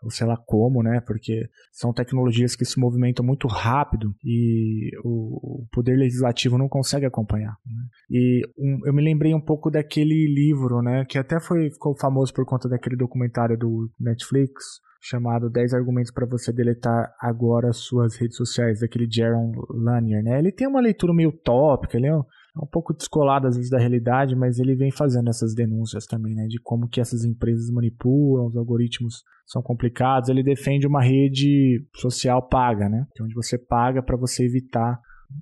e 0.05 0.11
sei 0.11 0.27
lá 0.27 0.37
como, 0.37 0.83
né? 0.83 1.01
Porque 1.07 1.49
são 1.71 1.91
tecnologias 1.91 2.55
que 2.55 2.65
se 2.65 2.79
movimentam 2.79 3.25
muito 3.25 3.47
rápido 3.47 4.13
e 4.23 4.91
o, 5.03 5.63
o 5.63 5.67
poder 5.71 5.95
legislativo 5.95 6.55
não 6.55 6.69
consegue 6.69 7.07
acompanhar. 7.07 7.55
Né? 7.65 7.81
E 8.11 8.41
um, 8.59 8.85
eu 8.85 8.93
me 8.93 9.01
lembrei 9.01 9.33
um 9.33 9.41
pouco 9.41 9.71
daquele 9.71 10.27
livro, 10.31 10.83
né? 10.83 11.03
Que 11.09 11.17
até 11.17 11.39
foi 11.39 11.71
ficou 11.71 11.97
famoso 11.97 12.31
por 12.31 12.45
conta 12.45 12.69
daquele 12.69 12.95
documentário 12.95 13.57
do 13.57 13.89
Netflix 13.99 14.81
chamado 15.01 15.49
10 15.49 15.73
argumentos 15.73 16.11
para 16.11 16.25
você 16.25 16.51
deletar 16.51 17.13
agora 17.19 17.71
suas 17.71 18.15
redes 18.17 18.35
sociais, 18.35 18.81
daquele 18.81 19.07
Jaron 19.09 19.51
Lanier, 19.69 20.23
né? 20.23 20.37
Ele 20.37 20.51
tem 20.51 20.67
uma 20.67 20.81
leitura 20.81 21.13
meio 21.13 21.29
utópica, 21.29 21.97
ele 21.97 22.07
é 22.07 22.13
um, 22.13 22.19
é 22.19 22.63
um, 22.63 22.67
pouco 22.67 22.93
descolado 22.93 23.47
às 23.47 23.55
vezes 23.55 23.71
da 23.71 23.79
realidade, 23.79 24.35
mas 24.35 24.59
ele 24.59 24.75
vem 24.75 24.91
fazendo 24.91 25.29
essas 25.29 25.55
denúncias 25.55 26.05
também, 26.05 26.35
né? 26.35 26.47
De 26.47 26.59
como 26.61 26.87
que 26.87 26.99
essas 26.99 27.23
empresas 27.23 27.69
manipulam, 27.71 28.47
os 28.47 28.57
algoritmos 28.57 29.23
são 29.45 29.61
complicados. 29.61 30.29
Ele 30.29 30.43
defende 30.43 30.85
uma 30.85 31.01
rede 31.01 31.85
social 31.95 32.47
paga, 32.47 32.89
né? 32.89 33.05
É 33.17 33.23
onde 33.23 33.33
você 33.33 33.57
paga 33.57 34.03
para 34.03 34.17
você 34.17 34.45
evitar 34.45 34.99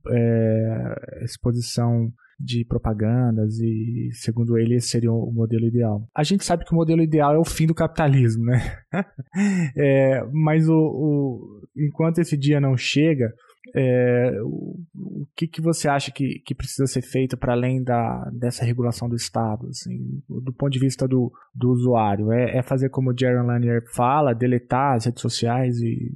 é, 0.10 1.24
exposição 1.24 2.12
de 2.40 2.64
propagandas 2.66 3.60
e, 3.60 4.10
segundo 4.14 4.58
ele, 4.58 4.76
esse 4.76 4.90
seria 4.90 5.12
o 5.12 5.32
modelo 5.32 5.66
ideal. 5.66 6.08
A 6.16 6.24
gente 6.24 6.46
sabe 6.46 6.64
que 6.64 6.72
o 6.72 6.76
modelo 6.76 7.02
ideal 7.02 7.34
é 7.34 7.38
o 7.38 7.46
fim 7.46 7.66
do 7.66 7.74
capitalismo, 7.74 8.46
né? 8.46 8.78
é, 9.76 10.24
mas 10.32 10.70
o, 10.70 10.76
o, 10.76 11.62
enquanto 11.76 12.20
esse 12.20 12.38
dia 12.38 12.60
não 12.60 12.78
chega, 12.78 13.34
é, 13.76 14.32
o, 14.44 14.80
o, 14.96 15.28
que, 15.36 15.48
que 15.48 15.62
você 15.62 15.88
acha 15.88 16.12
que, 16.12 16.42
que 16.46 16.56
precisa 16.56 16.86
ser 16.86 17.02
feito 17.02 17.38
para 17.38 17.54
além 17.54 17.84
da, 17.84 18.30
dessa 18.34 18.66
regulação 18.66 19.10
do 19.10 19.16
Estado, 19.16 19.68
assim, 19.68 20.22
do 20.30 20.54
ponto 20.54 20.72
de 20.72 20.80
vista 20.80 21.08
do, 21.08 21.32
do 21.54 21.70
usuário? 21.72 22.32
É, 22.32 22.58
é 22.58 22.64
fazer 22.64 22.90
como 22.90 23.12
o 23.12 23.16
Jaron 23.18 23.46
Lanier 23.46 23.84
fala, 23.94 24.34
deletar 24.34 24.96
as 24.96 25.06
redes 25.06 25.22
sociais 25.22 25.78
e 25.80 26.12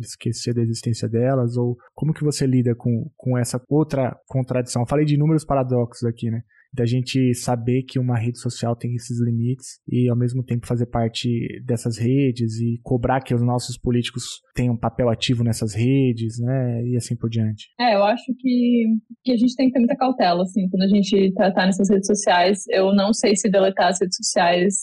esquecer 0.00 0.54
da 0.54 0.62
existência 0.62 1.08
delas? 1.08 1.56
Ou 1.56 1.76
como 1.94 2.14
que 2.14 2.24
você 2.24 2.46
lida 2.46 2.74
com, 2.74 3.10
com 3.16 3.38
essa 3.38 3.60
outra 3.68 4.16
contradição? 4.26 4.82
Eu 4.82 4.88
falei 4.88 5.04
de 5.04 5.14
inúmeros 5.14 5.44
paradoxos 5.44 6.04
aqui, 6.04 6.30
né? 6.30 6.42
Da 6.72 6.86
gente 6.86 7.34
saber 7.34 7.82
que 7.82 7.98
uma 7.98 8.18
rede 8.18 8.38
social 8.38 8.74
tem 8.74 8.94
esses 8.94 9.20
limites 9.22 9.80
e 9.88 10.08
ao 10.08 10.16
mesmo 10.16 10.42
tempo 10.42 10.66
fazer 10.66 10.86
parte 10.86 11.28
dessas 11.64 11.98
redes 11.98 12.58
e 12.60 12.80
cobrar 12.82 13.20
que 13.20 13.34
os 13.34 13.42
nossos 13.42 13.76
políticos 13.76 14.24
tenham 14.54 14.74
um 14.74 14.78
papel 14.78 15.10
ativo 15.10 15.44
nessas 15.44 15.74
redes, 15.74 16.38
né, 16.40 16.82
e 16.86 16.96
assim 16.96 17.16
por 17.16 17.28
diante. 17.28 17.68
É, 17.78 17.94
eu 17.94 18.04
acho 18.04 18.32
que, 18.38 18.86
que 19.22 19.32
a 19.32 19.36
gente 19.36 19.54
tem 19.54 19.66
que 19.66 19.74
ter 19.74 19.80
muita 19.80 19.96
cautela, 19.96 20.42
assim, 20.42 20.68
quando 20.68 20.82
a 20.82 20.88
gente 20.88 21.32
tratar 21.34 21.60
tá, 21.60 21.66
nessas 21.66 21.90
redes 21.90 22.06
sociais. 22.06 22.64
Eu 22.70 22.94
não 22.94 23.12
sei 23.12 23.36
se 23.36 23.50
deletar 23.50 23.88
as 23.88 24.00
redes 24.00 24.16
sociais 24.16 24.74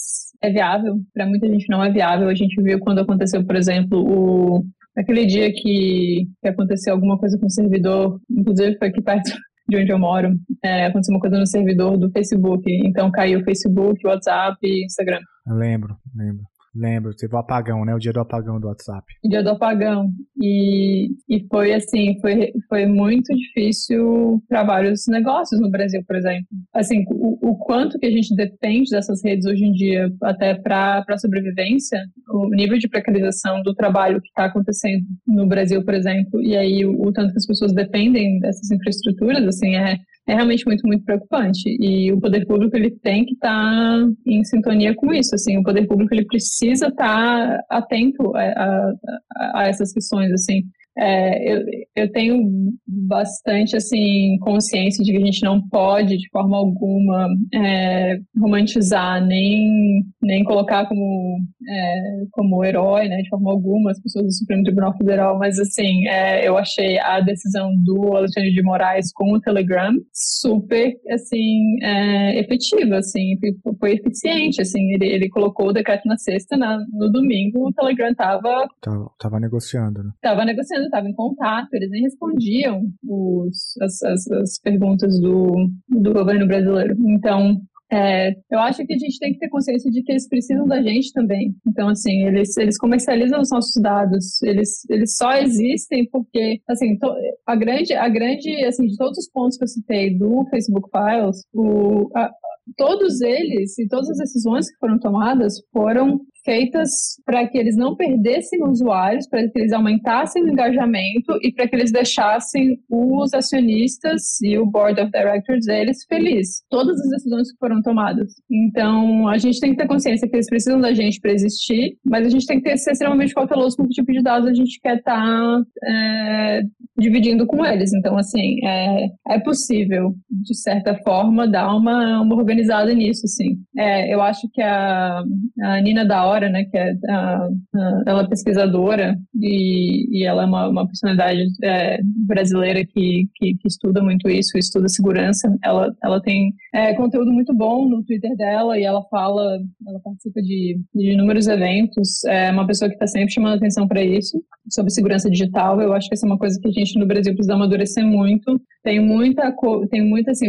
é 0.42 0.52
viável, 0.52 0.96
para 1.14 1.26
muita 1.26 1.48
gente 1.48 1.68
não 1.70 1.84
é 1.84 1.92
viável. 1.92 2.30
A 2.30 2.36
gente 2.36 2.62
viu 2.62 2.80
quando 2.80 3.00
aconteceu, 3.00 3.46
por 3.46 3.56
exemplo, 3.56 4.00
o 4.00 4.64
aquele 4.98 5.26
dia 5.26 5.52
que, 5.54 6.28
que 6.42 6.48
aconteceu 6.48 6.94
alguma 6.94 7.18
coisa 7.18 7.38
com 7.40 7.46
o 7.46 7.50
servidor, 7.50 8.20
inclusive 8.30 8.78
foi 8.78 8.90
aqui 8.90 9.02
perto 9.02 9.32
de 9.70 9.78
onde 9.78 9.92
eu 9.92 10.00
moro, 10.00 10.34
é, 10.64 10.86
aconteceu 10.88 11.14
uma 11.14 11.22
coisa 11.22 11.38
no 11.38 11.48
servidor 11.48 11.98
do 11.98 12.12
Facebook. 12.12 12.64
Então 12.86 13.12
caiu 13.12 13.40
o 13.40 13.44
Facebook, 13.44 14.06
WhatsApp 14.06 14.58
e 14.64 14.86
Instagram. 14.86 15.20
Eu 15.48 15.56
lembro, 15.56 15.96
lembro. 16.16 16.44
Lembro, 16.76 17.16
teve 17.16 17.36
o 17.36 17.38
apagão, 17.38 17.84
né? 17.84 17.94
O 17.94 18.00
dia 18.00 18.14
do 18.14 18.20
apagão 18.20 18.60
do 18.60 18.68
WhatsApp. 18.68 19.06
Dia 19.24 19.44
do 19.44 19.50
apagão. 19.50 20.10
E, 20.42 21.10
e 21.28 21.46
foi 21.50 21.74
assim, 21.74 22.20
foi, 22.22 22.52
foi 22.68 22.86
muito 22.86 23.34
difícil 23.36 24.42
para 24.48 24.64
vários 24.64 25.06
negócios 25.08 25.60
no 25.60 25.70
Brasil, 25.70 26.04
por 26.06 26.16
exemplo. 26.16 26.48
Assim, 26.74 27.04
o, 27.10 27.52
o 27.52 27.58
quanto 27.58 27.98
que 27.98 28.06
a 28.06 28.12
gente 28.12 28.36
depende 28.36 28.92
dessas 28.92 29.24
redes 29.24 29.46
hoje 29.46 29.66
em 29.66 29.72
dia, 29.72 30.10
até 30.24 30.56
para 30.56 31.18
sobrevivência, 31.18 32.00
o 32.30 32.50
nível 32.50 32.78
de 32.78 32.88
precarização 32.88 33.62
do 33.64 33.74
trabalho 33.74 34.22
que 34.22 34.28
está 34.28 34.46
acontecendo 34.46 35.04
no 35.28 35.48
Brasil, 35.48 35.84
por 35.84 35.94
exemplo, 35.94 36.42
e 36.42 36.56
aí 36.56 36.86
o, 36.86 37.02
o 37.02 37.12
tanto 37.12 37.32
que 37.32 37.40
as 37.40 37.48
pessoas 37.48 37.74
dependem 37.74 38.40
dessas 38.40 38.70
infraestruturas, 38.72 39.46
assim, 39.48 39.76
é, 39.76 39.98
é 40.30 40.36
realmente 40.36 40.64
muito, 40.66 40.86
muito 40.86 41.04
preocupante. 41.04 41.76
E 41.80 42.12
o 42.12 42.20
poder 42.20 42.46
público 42.46 42.76
ele 42.78 42.92
tem 42.92 43.26
que 43.26 43.34
estar 43.34 43.50
tá 43.50 44.08
em 44.28 44.44
sintonia 44.44 44.94
com 44.96 45.12
isso. 45.12 45.34
Assim, 45.34 45.58
o 45.58 45.64
poder 45.64 45.88
público 45.88 46.14
ele 46.14 46.26
precisa 46.26 46.88
estar 46.88 47.58
tá 47.58 47.64
atento 47.70 48.36
a, 48.36 48.42
a, 48.42 49.62
a 49.62 49.68
essas 49.68 49.92
questões. 49.92 50.32
Assim, 50.32 50.64
é, 51.00 51.54
eu, 51.54 51.66
eu 51.96 52.12
tenho 52.12 52.74
bastante 52.86 53.76
assim 53.78 54.38
consciência 54.42 55.04
de 55.04 55.12
que 55.12 55.18
a 55.18 55.26
gente 55.26 55.44
não 55.44 55.62
pode 55.70 56.18
de 56.18 56.30
forma 56.30 56.58
alguma 56.58 57.28
é, 57.54 58.18
romantizar 58.38 59.26
nem, 59.26 60.04
nem 60.22 60.44
colocar 60.44 60.88
como 60.88 61.38
é, 61.68 62.26
como 62.32 62.66
herói 62.66 63.08
né 63.08 63.22
de 63.22 63.30
forma 63.30 63.52
alguma 63.52 63.92
as 63.92 64.02
pessoas 64.02 64.26
do 64.26 64.34
Supremo 64.34 64.64
Tribunal 64.64 64.98
Federal 64.98 65.38
mas 65.40 65.58
assim 65.58 66.06
é, 66.08 66.46
eu 66.48 66.58
achei 66.58 67.00
a 67.00 67.22
decisão 67.22 67.72
do 67.84 68.16
Alexandre 68.16 68.52
de 68.52 68.62
Moraes 68.62 69.12
com 69.14 69.34
o 69.34 69.40
Telegram 69.40 69.94
super 70.14 70.94
assim 71.12 71.82
é, 71.82 72.40
efetiva 72.40 72.98
assim 72.98 73.38
foi 73.80 73.94
eficiente 73.94 74.62
assim 74.62 74.82
ele, 74.94 75.06
ele 75.06 75.30
colocou 75.30 75.70
o 75.70 75.74
decreto 75.74 76.08
na 76.08 76.18
sexta 76.18 76.58
na, 76.58 76.78
no 76.92 77.10
domingo 77.10 77.70
o 77.70 77.74
Telegram 77.74 78.14
tava 78.14 78.68
tava, 78.82 79.12
tava 79.18 79.40
negociando 79.40 80.04
né? 80.04 80.12
tava 80.22 80.44
negociando 80.44 80.89
estava 80.90 81.08
em 81.08 81.14
contato, 81.14 81.74
eles 81.74 81.90
nem 81.90 82.04
respondiam 82.04 82.84
os, 83.08 83.78
as, 83.82 84.02
as, 84.04 84.32
as 84.32 84.60
perguntas 84.60 85.20
do, 85.20 85.70
do 85.88 86.14
governo 86.14 86.48
brasileiro. 86.48 86.96
Então, 87.08 87.62
é, 87.92 88.36
eu 88.52 88.60
acho 88.60 88.86
que 88.86 88.94
a 88.94 88.98
gente 88.98 89.18
tem 89.18 89.34
que 89.34 89.40
ter 89.40 89.50
consciência 89.50 89.90
de 89.90 90.04
que 90.04 90.12
eles 90.12 90.28
precisam 90.28 90.68
da 90.68 90.82
gente 90.82 91.12
também. 91.12 91.56
Então, 91.68 91.90
assim, 91.90 92.24
eles, 92.26 92.56
eles 92.58 92.78
comercializam 92.78 93.42
os 93.42 93.50
nossos 93.50 93.82
dados. 93.82 94.42
Eles, 94.44 94.88
eles 94.90 95.16
só 95.16 95.34
existem 95.34 96.08
porque, 96.12 96.62
assim, 96.70 96.98
to, 97.00 97.12
a 97.48 97.56
grande, 97.56 97.94
a 97.94 98.08
grande, 98.08 98.64
assim, 98.64 98.86
de 98.86 98.96
todos 98.96 99.18
os 99.18 99.30
pontos 99.32 99.58
que 99.58 99.64
eu 99.64 99.68
citei 99.68 100.16
do 100.16 100.46
Facebook 100.52 100.88
Files, 100.92 101.44
o, 101.52 102.12
a, 102.16 102.30
todos 102.78 103.22
eles 103.22 103.78
e 103.80 103.88
todas 103.88 104.10
as 104.12 104.18
decisões 104.18 104.70
que 104.70 104.78
foram 104.78 105.00
tomadas 105.00 105.56
foram 105.74 106.20
feitas 106.44 106.90
para 107.26 107.48
que 107.48 107.58
eles 107.58 107.76
não 107.76 107.96
perdessem 107.96 108.64
usuários, 108.64 109.28
para 109.28 109.48
que 109.48 109.60
eles 109.60 109.72
aumentassem 109.72 110.44
o 110.44 110.50
engajamento 110.50 111.38
e 111.42 111.52
para 111.52 111.68
que 111.68 111.76
eles 111.76 111.92
deixassem 111.92 112.80
os 112.90 113.34
acionistas 113.34 114.42
e 114.42 114.58
o 114.58 114.66
board 114.66 115.00
of 115.02 115.12
directors 115.12 115.66
deles 115.66 116.06
felizes. 116.08 116.64
Todas 116.70 117.00
as 117.00 117.10
decisões 117.10 117.52
que 117.52 117.58
foram 117.58 117.82
tomadas. 117.82 118.34
Então, 118.50 119.28
a 119.28 119.38
gente 119.38 119.60
tem 119.60 119.72
que 119.72 119.78
ter 119.78 119.88
consciência 119.88 120.28
que 120.28 120.36
eles 120.36 120.50
precisam 120.50 120.80
da 120.80 120.94
gente 120.94 121.20
para 121.20 121.32
existir, 121.32 121.98
mas 122.06 122.26
a 122.26 122.30
gente 122.30 122.46
tem 122.46 122.62
que 122.62 122.78
ser 122.78 122.92
extremamente 122.92 123.34
cauteloso 123.34 123.78
com 123.78 123.88
que 123.88 123.94
tipo 123.94 124.12
de 124.12 124.22
dados 124.22 124.48
a 124.48 124.54
gente 124.54 124.80
quer 124.82 124.98
estar 124.98 125.16
tá, 125.16 125.64
é, 125.86 126.62
dividindo 126.98 127.46
com 127.46 127.66
eles. 127.66 127.94
Então, 127.94 128.18
assim, 128.18 128.66
é, 128.66 129.08
é 129.30 129.40
possível, 129.40 130.14
de 130.30 130.56
certa 130.56 130.96
forma, 131.04 131.48
dar 131.48 131.76
uma, 131.76 132.22
uma 132.22 132.36
organizada 132.36 132.94
nisso, 132.94 133.26
assim. 133.26 133.58
É, 133.78 134.14
eu 134.14 134.22
acho 134.22 134.48
que 134.54 134.62
a, 134.62 135.22
a 135.62 135.82
Nina 135.82 136.06
da 136.06 136.26
Hora, 136.30 136.48
né, 136.48 136.64
que 136.66 136.78
é 136.78 136.94
a, 137.10 137.48
a, 137.76 138.04
ela 138.06 138.22
é 138.22 138.28
pesquisadora 138.28 139.18
e, 139.42 140.20
e 140.20 140.26
ela 140.26 140.44
é 140.44 140.46
uma, 140.46 140.68
uma 140.68 140.86
personalidade 140.86 141.42
é, 141.64 142.00
brasileira 142.28 142.86
que, 142.86 143.28
que, 143.36 143.56
que, 143.56 143.68
estuda 143.68 144.04
muito 144.04 144.30
isso, 144.30 144.58
estuda 144.58 144.88
segurança. 144.88 145.52
Ela, 145.64 145.92
ela 146.04 146.22
tem 146.22 146.54
é, 146.74 146.94
conteúdo 146.94 147.32
muito 147.32 147.52
bom 147.54 147.90
no 147.90 148.04
Twitter 148.04 148.36
dela 148.38 148.78
e 148.78 148.84
ela 148.84 149.02
fala, 149.10 149.58
ela 149.88 150.00
participa 150.04 150.40
de, 150.42 150.80
de 150.94 151.14
inúmeros 151.14 151.48
eventos. 151.48 152.24
É 152.26 152.52
uma 152.52 152.68
pessoa 152.68 152.90
que 152.90 152.96
está 152.96 153.08
sempre 153.08 153.34
chamando 153.34 153.56
atenção 153.56 153.88
para 153.88 154.04
isso, 154.04 154.40
sobre 154.70 154.92
segurança 154.92 155.30
digital. 155.30 155.82
Eu 155.82 155.94
acho 155.94 156.08
que 156.08 156.14
essa 156.14 156.28
é 156.28 156.30
uma 156.30 156.38
coisa 156.38 156.60
que 156.62 156.68
a 156.68 156.72
gente 156.72 157.00
no 157.00 157.08
Brasil 157.08 157.34
precisa 157.34 157.56
amadurecer 157.56 158.06
muito. 158.06 158.62
Tem 158.90 159.00
muita, 159.00 159.54
tem 159.92 160.04
muita 160.04 160.32
assim, 160.32 160.48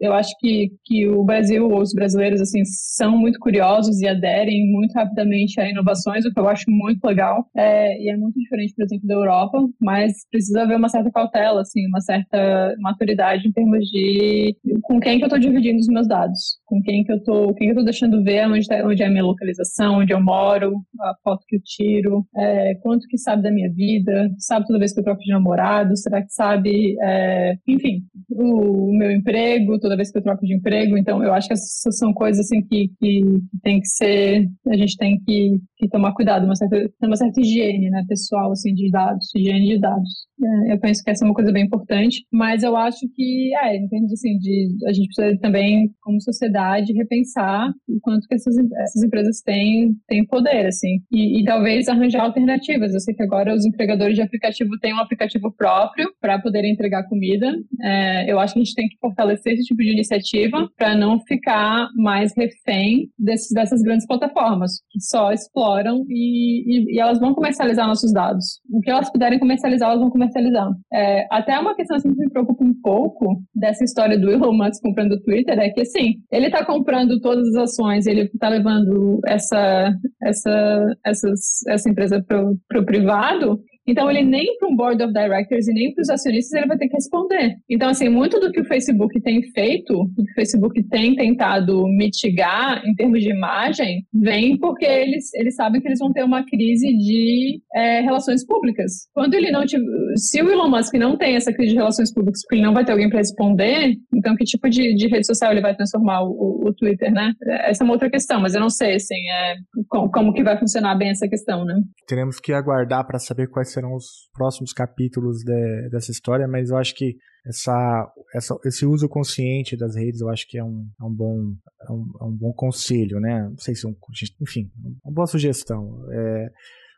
eu 0.00 0.12
acho 0.12 0.30
que, 0.40 0.72
que 0.84 1.06
o 1.06 1.22
Brasil 1.22 1.64
ou 1.70 1.80
os 1.80 1.92
brasileiros 1.94 2.40
assim 2.40 2.64
são 2.64 3.16
muito 3.16 3.38
curiosos 3.38 4.00
e 4.00 4.08
aderem 4.08 4.68
muito 4.72 4.92
rapidamente 4.94 5.60
a 5.60 5.70
inovações, 5.70 6.24
o 6.24 6.32
que 6.32 6.40
eu 6.40 6.48
acho 6.48 6.64
muito 6.66 7.04
legal. 7.04 7.46
É, 7.56 7.96
e 8.02 8.10
é 8.10 8.16
muito 8.16 8.36
diferente, 8.36 8.74
por 8.74 8.84
exemplo, 8.84 9.06
da 9.06 9.14
Europa, 9.14 9.58
mas 9.80 10.12
precisa 10.28 10.62
haver 10.62 10.76
uma 10.76 10.88
certa 10.88 11.08
cautela, 11.12 11.60
assim, 11.60 11.86
uma 11.86 12.00
certa 12.00 12.74
maturidade 12.80 13.46
em 13.46 13.52
termos 13.52 13.84
de 13.86 14.56
com 14.82 14.98
quem 14.98 15.18
que 15.18 15.24
eu 15.24 15.28
estou 15.28 15.38
dividindo 15.38 15.78
os 15.78 15.86
meus 15.86 16.08
dados, 16.08 16.58
com 16.66 16.82
quem 16.82 17.04
que 17.04 17.12
eu 17.12 17.16
estou, 17.18 17.54
quem 17.54 17.68
que 17.68 17.74
eu 17.74 17.78
tô 17.78 17.84
deixando 17.84 18.24
ver 18.24 18.48
onde, 18.48 18.66
tá, 18.66 18.84
onde 18.84 19.04
é 19.04 19.06
a 19.06 19.10
minha 19.10 19.24
localização, 19.24 19.98
onde 19.98 20.12
eu 20.12 20.20
moro, 20.20 20.72
a 21.00 21.14
foto 21.22 21.44
que 21.46 21.54
eu 21.54 21.60
tiro, 21.62 22.26
é, 22.36 22.74
quanto 22.82 23.06
que 23.06 23.18
sabe 23.18 23.44
da 23.44 23.52
minha 23.52 23.72
vida, 23.72 24.28
sabe 24.38 24.66
toda 24.66 24.80
vez 24.80 24.92
que 24.92 24.98
eu 24.98 25.04
troco 25.04 25.22
de 25.22 25.30
namorado, 25.30 25.96
será 25.96 26.20
que 26.22 26.32
sabe, 26.32 26.96
é, 27.00 27.54
enfim, 27.68 28.02
o, 28.30 28.92
meu 28.96 29.10
emprego, 29.10 29.78
toda 29.78 29.96
vez 29.96 30.10
que 30.10 30.18
eu 30.18 30.22
troco 30.22 30.44
de 30.46 30.54
emprego. 30.54 30.96
Então, 30.96 31.22
eu 31.22 31.32
acho 31.34 31.48
que 31.48 31.54
essas 31.54 31.96
são 31.96 32.12
coisas 32.12 32.46
assim 32.46 32.62
que, 32.62 32.88
que, 33.00 33.20
que 33.20 33.58
tem 33.62 33.80
que 33.80 33.88
ser, 33.88 34.48
a 34.68 34.76
gente 34.76 34.96
tem 34.96 35.20
que, 35.20 35.58
que 35.76 35.88
tomar 35.88 36.14
cuidado, 36.14 36.44
uma 36.44 36.56
certa, 36.56 36.90
uma 37.02 37.16
certa 37.16 37.40
higiene, 37.40 37.90
né, 37.90 38.04
pessoal, 38.08 38.52
assim, 38.52 38.72
de 38.74 38.90
dados, 38.90 39.28
higiene 39.34 39.74
de 39.74 39.80
dados. 39.80 40.27
É, 40.42 40.72
eu 40.72 40.80
penso 40.80 41.02
que 41.02 41.10
essa 41.10 41.24
é 41.24 41.28
uma 41.28 41.34
coisa 41.34 41.52
bem 41.52 41.64
importante, 41.64 42.24
mas 42.32 42.62
eu 42.62 42.76
acho 42.76 43.08
que, 43.14 43.54
é, 43.56 43.76
em 43.76 43.88
termos 43.88 44.12
assim, 44.12 44.38
de 44.38 44.68
a 44.86 44.92
gente 44.92 45.06
precisa 45.06 45.38
também, 45.40 45.90
como 46.00 46.20
sociedade, 46.20 46.92
repensar 46.92 47.70
o 47.88 47.98
quanto 48.00 48.26
que 48.28 48.34
essas, 48.34 48.56
essas 48.56 49.02
empresas 49.02 49.40
têm, 49.42 49.94
têm 50.06 50.24
poder, 50.24 50.66
assim, 50.66 51.00
e, 51.10 51.40
e 51.40 51.44
talvez 51.44 51.88
arranjar 51.88 52.22
alternativas. 52.22 52.94
Eu 52.94 53.00
sei 53.00 53.14
que 53.14 53.22
agora 53.22 53.54
os 53.54 53.66
entregadores 53.66 54.14
de 54.14 54.22
aplicativo 54.22 54.70
têm 54.80 54.94
um 54.94 55.00
aplicativo 55.00 55.52
próprio 55.52 56.08
para 56.20 56.40
poder 56.40 56.64
entregar 56.64 57.08
comida. 57.08 57.52
É, 57.82 58.30
eu 58.30 58.38
acho 58.38 58.54
que 58.54 58.60
a 58.60 58.64
gente 58.64 58.74
tem 58.74 58.88
que 58.88 58.96
fortalecer 59.00 59.54
esse 59.54 59.64
tipo 59.64 59.82
de 59.82 59.92
iniciativa 59.92 60.68
para 60.76 60.94
não 60.94 61.18
ficar 61.20 61.88
mais 61.96 62.32
refém 62.36 63.08
desses, 63.18 63.52
dessas 63.52 63.82
grandes 63.82 64.06
plataformas 64.06 64.70
que 64.90 65.00
só 65.00 65.32
exploram 65.32 66.04
e, 66.08 66.92
e, 66.92 66.96
e 66.96 67.00
elas 67.00 67.18
vão 67.18 67.34
comercializar 67.34 67.86
nossos 67.86 68.12
dados. 68.12 68.60
O 68.70 68.80
que 68.80 68.90
elas 68.90 69.10
puderem 69.10 69.38
comercializar, 69.38 69.88
elas 69.88 70.00
vão 70.00 70.10
comercializar 70.10 70.27
comercializar. 70.28 70.70
É, 70.92 71.26
até 71.30 71.58
uma 71.58 71.74
questão 71.74 71.96
assim, 71.96 72.12
que 72.14 72.20
me 72.20 72.30
preocupa 72.30 72.64
um 72.64 72.74
pouco 72.82 73.42
dessa 73.54 73.84
história 73.84 74.18
do 74.18 74.30
Elon 74.30 74.52
Musk 74.52 74.82
comprando 74.82 75.12
o 75.12 75.22
Twitter 75.22 75.58
é 75.58 75.70
que, 75.70 75.80
assim, 75.80 76.14
ele 76.30 76.46
está 76.46 76.64
comprando 76.64 77.20
todas 77.20 77.48
as 77.48 77.70
ações, 77.70 78.06
ele 78.06 78.22
está 78.22 78.48
levando 78.48 79.20
essa, 79.26 79.92
essa, 80.22 80.86
essas, 81.04 81.40
essa 81.68 81.88
empresa 81.88 82.24
para 82.26 82.80
o 82.80 82.84
privado, 82.84 83.60
Então, 83.88 84.10
ele 84.10 84.22
nem 84.22 84.56
para 84.58 84.68
um 84.68 84.76
board 84.76 85.02
of 85.02 85.12
directors 85.12 85.66
e 85.66 85.72
nem 85.72 85.94
para 85.94 86.02
os 86.02 86.10
acionistas 86.10 86.52
ele 86.52 86.68
vai 86.68 86.76
ter 86.76 86.88
que 86.88 86.94
responder. 86.94 87.56
Então, 87.68 87.88
assim, 87.88 88.08
muito 88.08 88.38
do 88.38 88.52
que 88.52 88.60
o 88.60 88.64
Facebook 88.64 89.20
tem 89.22 89.42
feito, 89.52 89.94
o 89.94 90.14
que 90.14 90.30
o 90.30 90.34
Facebook 90.34 90.82
tem 90.84 91.14
tentado 91.14 91.86
mitigar 91.88 92.82
em 92.86 92.94
termos 92.94 93.22
de 93.22 93.30
imagem, 93.30 94.04
vem 94.12 94.58
porque 94.58 94.84
eles, 94.84 95.32
eles 95.34 95.54
sabem 95.54 95.80
que 95.80 95.88
eles 95.88 95.98
vão 95.98 96.12
ter 96.12 96.22
uma 96.22 96.44
crise 96.44 96.86
de 96.96 97.60
é, 97.74 98.00
relações 98.00 98.44
públicas. 98.44 99.08
Quando 99.14 99.34
ele 99.34 99.50
não 99.50 99.64
tiver, 99.64 99.84
se 100.16 100.42
o 100.42 100.50
Elon 100.50 100.68
Musk 100.68 100.94
não 100.94 101.16
tem 101.16 101.36
essa 101.36 101.52
crise 101.52 101.72
de 101.72 101.78
relações 101.78 102.12
públicas 102.12 102.42
porque 102.42 102.56
ele 102.56 102.66
não 102.66 102.74
vai 102.74 102.84
ter 102.84 102.92
alguém 102.92 103.08
para 103.08 103.18
responder, 103.18 103.94
então 104.14 104.36
que 104.36 104.44
tipo 104.44 104.68
de, 104.68 104.94
de, 104.94 105.08
rede 105.08 105.26
social 105.26 105.52
ele 105.52 105.60
vai 105.60 105.74
transformar 105.74 106.22
o, 106.22 106.66
o, 106.66 106.74
Twitter, 106.74 107.10
né? 107.12 107.32
Essa 107.64 107.82
é 107.82 107.84
uma 107.84 107.94
outra 107.94 108.10
questão, 108.10 108.40
mas 108.40 108.54
eu 108.54 108.60
não 108.60 108.70
sei, 108.70 108.96
assim, 108.96 109.28
é, 109.30 109.54
como, 109.88 110.10
como 110.10 110.32
que 110.32 110.42
vai 110.42 110.58
funcionar 110.58 110.94
bem 110.96 111.10
essa 111.10 111.28
questão, 111.28 111.64
né? 111.64 111.74
Teremos 112.06 112.38
que 112.38 112.52
aguardar 112.52 113.06
para 113.06 113.18
saber 113.18 113.48
quais 113.48 113.72
serão 113.78 113.94
os 113.94 114.28
próximos 114.32 114.72
capítulos 114.72 115.38
de, 115.44 115.88
dessa 115.90 116.10
história, 116.10 116.48
mas 116.48 116.70
eu 116.70 116.76
acho 116.76 116.94
que 116.94 117.16
essa, 117.46 118.12
essa, 118.34 118.58
esse 118.64 118.84
uso 118.84 119.08
consciente 119.08 119.76
das 119.76 119.94
redes 119.94 120.20
eu 120.20 120.28
acho 120.28 120.46
que 120.48 120.58
é 120.58 120.64
um, 120.64 120.86
é 121.00 121.04
um, 121.04 121.14
bom, 121.14 121.54
é 121.88 121.92
um, 121.92 122.04
é 122.20 122.24
um 122.24 122.36
bom 122.36 122.52
conselho, 122.52 123.20
né? 123.20 123.48
Não 123.48 123.58
sei 123.58 123.74
se 123.74 123.86
é 123.86 123.88
um, 123.88 123.96
enfim, 124.42 124.70
uma 125.04 125.14
boa 125.14 125.26
sugestão. 125.26 126.04
É, 126.10 126.50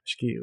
acho 0.04 0.16
que 0.18 0.34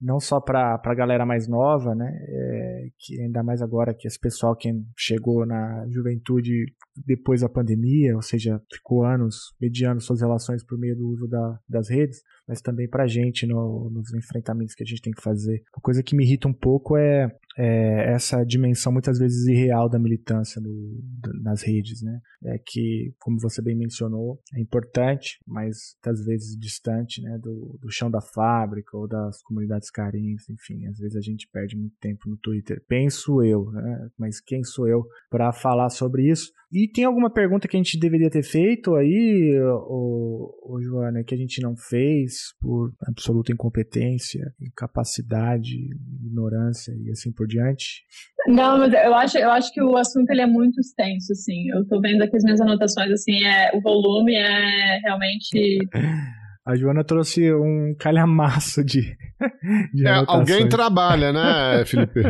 não 0.00 0.20
só 0.20 0.40
para 0.40 0.80
a 0.82 0.94
galera 0.94 1.26
mais 1.26 1.48
nova, 1.48 1.94
né, 1.94 2.08
é, 2.28 2.88
que 2.98 3.20
ainda 3.20 3.42
mais 3.42 3.60
agora 3.60 3.94
que 3.94 4.06
esse 4.06 4.18
pessoal 4.18 4.56
que 4.56 4.72
chegou 4.96 5.44
na 5.44 5.86
juventude 5.90 6.66
depois 7.04 7.40
da 7.40 7.48
pandemia, 7.48 8.14
ou 8.14 8.22
seja, 8.22 8.60
ficou 8.72 9.04
anos 9.04 9.54
mediando 9.60 10.00
suas 10.00 10.20
relações 10.20 10.64
por 10.64 10.78
meio 10.78 10.96
do 10.96 11.08
uso 11.08 11.26
da, 11.26 11.58
das 11.68 11.88
redes, 11.88 12.22
mas 12.46 12.60
também 12.60 12.88
para 12.88 13.04
a 13.04 13.08
gente 13.08 13.46
no, 13.46 13.90
nos 13.90 14.12
enfrentamentos 14.14 14.74
que 14.74 14.82
a 14.82 14.86
gente 14.86 15.02
tem 15.02 15.12
que 15.12 15.22
fazer. 15.22 15.62
Uma 15.74 15.82
coisa 15.82 16.02
que 16.02 16.14
me 16.14 16.24
irrita 16.24 16.48
um 16.48 16.52
pouco 16.52 16.96
é, 16.96 17.30
é 17.58 18.12
essa 18.12 18.44
dimensão 18.44 18.92
muitas 18.92 19.18
vezes 19.18 19.46
irreal 19.46 19.88
da 19.88 19.98
militância 19.98 20.60
do, 20.60 21.02
nas 21.42 21.62
redes, 21.62 22.02
né? 22.02 22.20
É 22.44 22.58
que, 22.64 23.12
como 23.18 23.40
você 23.40 23.60
bem 23.60 23.76
mencionou, 23.76 24.40
é 24.54 24.60
importante, 24.60 25.38
mas 25.46 25.96
muitas 25.96 26.24
vezes 26.24 26.56
distante, 26.58 27.20
né, 27.22 27.38
do, 27.38 27.78
do 27.80 27.90
chão 27.90 28.10
da 28.10 28.20
fábrica 28.20 28.96
ou 28.96 29.08
das 29.08 29.42
comunidades 29.42 29.90
carentes, 29.90 30.48
enfim, 30.48 30.86
às 30.86 30.98
vezes 30.98 31.16
a 31.16 31.20
gente 31.20 31.48
perde 31.52 31.76
muito 31.76 31.96
tempo 32.00 32.28
no 32.28 32.36
Twitter. 32.36 32.82
Penso 32.86 33.42
eu, 33.42 33.70
né? 33.72 34.08
Mas 34.18 34.40
quem 34.40 34.62
sou 34.62 34.86
eu 34.86 35.04
para 35.30 35.52
falar 35.52 35.88
sobre 35.88 36.30
isso? 36.30 36.52
E 36.76 36.86
tem 36.92 37.04
alguma 37.06 37.32
pergunta 37.32 37.66
que 37.66 37.74
a 37.74 37.80
gente 37.80 37.98
deveria 37.98 38.28
ter 38.28 38.42
feito 38.42 38.94
aí, 38.96 39.58
o, 39.88 40.74
o 40.74 40.82
Joana, 40.82 41.24
que 41.26 41.34
a 41.34 41.38
gente 41.38 41.62
não 41.62 41.74
fez 41.74 42.52
por 42.60 42.92
absoluta 43.08 43.50
incompetência, 43.50 44.42
incapacidade, 44.60 45.74
ignorância 46.22 46.92
e 47.02 47.10
assim 47.10 47.32
por 47.32 47.46
diante? 47.46 48.02
Não, 48.46 48.76
mas 48.76 48.92
eu 48.92 49.14
acho, 49.14 49.38
eu 49.38 49.50
acho 49.52 49.72
que 49.72 49.82
o 49.82 49.96
assunto 49.96 50.30
ele 50.30 50.42
é 50.42 50.46
muito 50.46 50.78
extenso, 50.78 51.32
assim. 51.32 51.66
Eu 51.74 51.88
tô 51.88 51.98
vendo 51.98 52.20
aqui 52.22 52.36
as 52.36 52.44
minhas 52.44 52.60
anotações, 52.60 53.10
assim, 53.10 53.42
é, 53.42 53.70
o 53.74 53.80
volume 53.80 54.34
é 54.34 54.98
realmente 54.98 55.78
A 56.66 56.74
Joana 56.74 57.04
trouxe 57.04 57.54
um 57.54 57.94
calhamaço 57.96 58.84
de. 58.84 59.16
de 59.94 60.04
é, 60.04 60.24
alguém 60.26 60.68
trabalha, 60.68 61.32
né, 61.32 61.84
Felipe? 61.86 62.20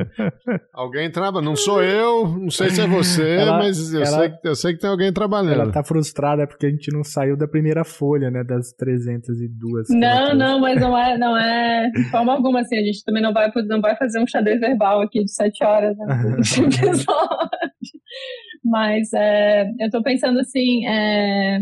alguém 0.75 1.11
trabalha. 1.11 1.43
Não 1.43 1.57
sou 1.57 1.83
eu, 1.83 2.29
não 2.29 2.51
sei 2.51 2.69
se 2.69 2.83
é 2.83 2.87
você, 2.87 3.27
ela, 3.27 3.57
mas 3.57 3.95
eu, 3.95 4.03
ela, 4.03 4.19
sei, 4.19 4.33
eu 4.45 4.55
sei 4.55 4.75
que 4.75 4.81
tem 4.81 4.91
alguém 4.91 5.11
trabalhando. 5.11 5.55
Ela 5.55 5.73
tá 5.73 5.83
frustrada 5.83 6.47
porque 6.47 6.67
a 6.67 6.71
gente 6.71 6.93
não 6.93 7.03
saiu 7.03 7.35
da 7.35 7.49
primeira 7.49 7.83
folha, 7.83 8.31
né, 8.31 8.45
das 8.45 8.75
302. 8.75 9.89
Não, 9.89 10.35
não, 10.35 10.61
mas 10.61 10.79
não 10.83 10.99
é, 10.99 11.17
não 11.17 11.35
é 11.35 11.89
de 11.89 12.05
forma 12.11 12.35
alguma 12.35 12.61
assim. 12.61 12.77
A 12.77 12.83
gente 12.83 13.03
também 13.07 13.23
não 13.23 13.33
vai, 13.33 13.51
não 13.67 13.81
vai 13.81 13.97
fazer 13.97 14.21
um 14.21 14.27
xadrez 14.27 14.61
verbal 14.61 15.01
aqui 15.01 15.25
de 15.25 15.33
sete 15.33 15.65
horas, 15.65 15.97
né, 15.97 16.07
Mas 18.69 19.13
é, 19.15 19.65
eu 19.79 19.91
tô 19.91 20.03
pensando 20.03 20.41
assim, 20.41 20.85
é, 20.87 21.61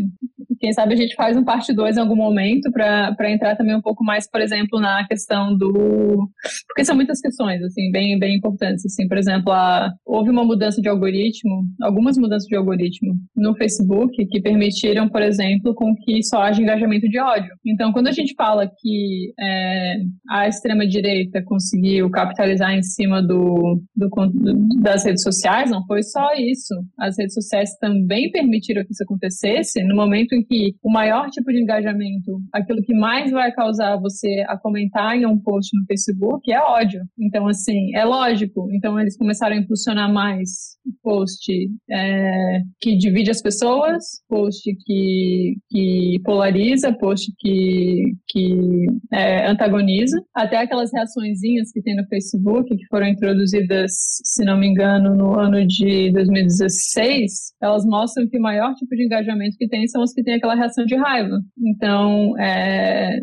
quem 0.59 0.73
sabe 0.73 0.93
a 0.93 0.97
gente 0.97 1.15
faz 1.15 1.37
um 1.37 1.43
parte 1.43 1.73
2 1.73 1.97
em 1.97 1.99
algum 1.99 2.15
momento 2.15 2.71
para 2.71 3.31
entrar 3.31 3.55
também 3.55 3.75
um 3.75 3.81
pouco 3.81 4.03
mais, 4.03 4.29
por 4.29 4.41
exemplo, 4.41 4.79
na 4.79 5.05
questão 5.07 5.55
do. 5.57 6.29
Porque 6.67 6.85
são 6.85 6.95
muitas 6.95 7.19
questões, 7.19 7.61
assim, 7.63 7.91
bem, 7.91 8.17
bem 8.19 8.35
importantes. 8.35 8.85
Assim, 8.85 9.07
por 9.07 9.17
exemplo, 9.17 9.51
a... 9.51 9.91
houve 10.05 10.29
uma 10.29 10.43
mudança 10.43 10.81
de 10.81 10.89
algoritmo, 10.89 11.63
algumas 11.81 12.17
mudanças 12.17 12.47
de 12.47 12.55
algoritmo 12.55 13.15
no 13.35 13.55
Facebook 13.55 14.25
que 14.27 14.41
permitiram, 14.41 15.09
por 15.09 15.21
exemplo, 15.21 15.73
com 15.73 15.95
que 15.95 16.23
só 16.23 16.41
haja 16.41 16.61
engajamento 16.61 17.07
de 17.09 17.19
ódio. 17.19 17.53
Então, 17.65 17.91
quando 17.91 18.07
a 18.07 18.11
gente 18.11 18.33
fala 18.35 18.67
que 18.67 19.33
é, 19.39 19.95
a 20.29 20.47
extrema-direita 20.47 21.43
conseguiu 21.43 22.09
capitalizar 22.09 22.73
em 22.73 22.83
cima 22.83 23.21
do, 23.21 23.81
do, 23.95 24.09
das 24.81 25.05
redes 25.05 25.23
sociais, 25.23 25.71
não 25.71 25.85
foi 25.85 26.03
só 26.03 26.33
isso. 26.35 26.73
As 26.99 27.17
redes 27.17 27.33
sociais 27.33 27.75
também 27.79 28.31
permitiram 28.31 28.83
que 28.83 28.91
isso 28.91 29.03
acontecesse 29.03 29.83
no 29.83 29.95
momento 29.95 30.33
em 30.33 30.44
que 30.47 30.75
o 30.83 30.91
maior 30.91 31.29
tipo 31.29 31.51
de 31.51 31.61
engajamento, 31.61 32.39
aquilo 32.53 32.81
que 32.81 32.93
mais 32.93 33.31
vai 33.31 33.51
causar 33.51 33.97
você 33.97 34.43
a 34.47 34.57
comentar 34.57 35.15
em 35.15 35.25
um 35.25 35.37
post 35.37 35.75
no 35.77 35.85
Facebook 35.85 36.51
é 36.51 36.59
ódio. 36.59 37.01
Então, 37.19 37.47
assim, 37.47 37.95
é 37.95 38.03
lógico. 38.03 38.67
Então, 38.71 38.99
eles 38.99 39.17
começaram 39.17 39.55
a 39.55 39.59
impulsionar 39.59 40.11
mais 40.11 40.75
post 41.01 41.51
é, 41.89 42.61
que 42.79 42.97
divide 42.97 43.31
as 43.31 43.41
pessoas, 43.41 44.03
post 44.29 44.61
que, 44.85 45.55
que 45.69 46.19
polariza, 46.23 46.93
post 46.93 47.31
que, 47.39 48.13
que 48.27 48.85
é, 49.11 49.47
antagoniza. 49.49 50.21
Até 50.33 50.57
aquelas 50.57 50.91
reaçõezinhas 50.93 51.71
que 51.71 51.81
tem 51.81 51.95
no 51.95 52.05
Facebook, 52.07 52.75
que 52.75 52.85
foram 52.87 53.07
introduzidas, 53.07 53.91
se 54.23 54.43
não 54.43 54.57
me 54.57 54.67
engano, 54.67 55.15
no 55.15 55.39
ano 55.39 55.65
de 55.65 56.11
2016, 56.11 57.53
elas 57.61 57.85
mostram 57.85 58.27
que 58.27 58.37
o 58.37 58.41
maior 58.41 58.73
tipo 58.75 58.95
de 58.95 59.05
engajamento 59.05 59.57
que 59.57 59.67
tem 59.67 59.87
são 59.87 60.03
os 60.03 60.13
que 60.13 60.23
têm 60.23 60.34
aquela 60.35 60.55
reação 60.55 60.85
de 60.85 60.95
raiva. 60.95 61.39
Então, 61.57 62.37
é, 62.39 63.19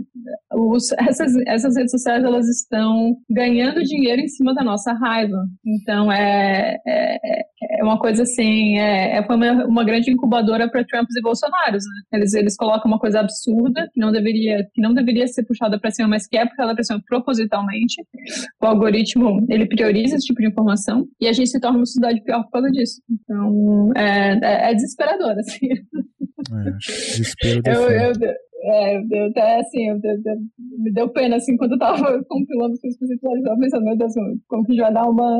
os, 0.53 0.93
essas, 1.09 1.35
essas 1.47 1.77
redes 1.77 1.91
sociais 1.91 2.25
elas 2.25 2.49
estão 2.49 3.17
ganhando 3.29 3.83
dinheiro 3.83 4.21
em 4.21 4.29
cima 4.29 4.55
da 4.55 4.63
nossa 4.63 4.93
raiva. 4.93 5.45
Então, 5.65 6.11
é, 6.11 6.79
é, 6.87 7.19
é 7.81 7.85
uma 7.85 7.99
coisa 7.99 8.23
assim, 8.23 8.79
é, 8.79 9.19
é 9.19 9.27
foi 9.27 9.37
uma, 9.37 9.67
uma 9.67 9.85
grande 9.85 10.11
incubadora 10.11 10.69
para 10.71 10.85
Trumps 10.85 11.17
e 11.17 11.23
Bolsonaros. 11.23 11.85
Né? 11.85 12.19
Eles, 12.19 12.35
eles 12.35 12.57
colocam 12.57 12.91
uma 12.91 12.99
coisa 12.99 13.21
absurda 13.21 13.89
que 13.93 14.01
não 14.01 14.13
deveria, 14.13 14.67
que 14.73 14.81
não 14.81 14.95
deveria 14.95 15.27
ser 15.27 15.45
puxada 15.45 15.79
para 15.79 15.91
cima, 15.91 16.09
mas 16.09 16.27
que 16.27 16.37
é 16.37 16.47
puxada 16.47 16.75
para 16.75 16.85
cima 16.85 17.03
propositalmente. 17.07 18.03
O 18.61 18.67
algoritmo 18.67 19.45
ele 19.49 19.67
prioriza 19.67 20.17
esse 20.17 20.27
tipo 20.27 20.41
de 20.41 20.49
informação 20.49 21.07
e 21.21 21.29
a 21.29 21.33
gente 21.33 21.51
se 21.51 21.61
torna 21.61 21.79
uma 21.79 21.87
sociedade 21.87 22.23
pior 22.23 22.43
por 22.45 22.51
causa 22.51 22.71
disso. 22.71 23.01
Então, 23.11 23.93
é, 23.97 24.33
é, 24.43 24.71
é 24.71 24.75
desesperador, 24.75 25.39
assim. 25.39 25.69
É, 26.51 26.71
desespero 26.79 27.63
eu, 27.67 27.91
eu, 27.91 28.13
é, 28.65 28.97
eu 28.97 29.27
até 29.31 29.61
assim, 29.61 29.89
eu, 29.89 29.97
eu, 29.97 30.37
me 30.79 30.93
deu 30.93 31.09
pena 31.11 31.37
assim 31.37 31.57
quando 31.57 31.73
eu 31.73 31.79
tava 31.79 32.23
compilando 32.29 32.75
os 32.75 32.85
episódios, 32.85 33.45
eu 33.45 33.59
pensando, 33.59 33.85
meu 33.85 33.97
Deus, 33.97 34.13
como 34.47 34.65
que 34.65 34.77
já 34.77 34.91
dar 34.91 35.09
uma, 35.09 35.37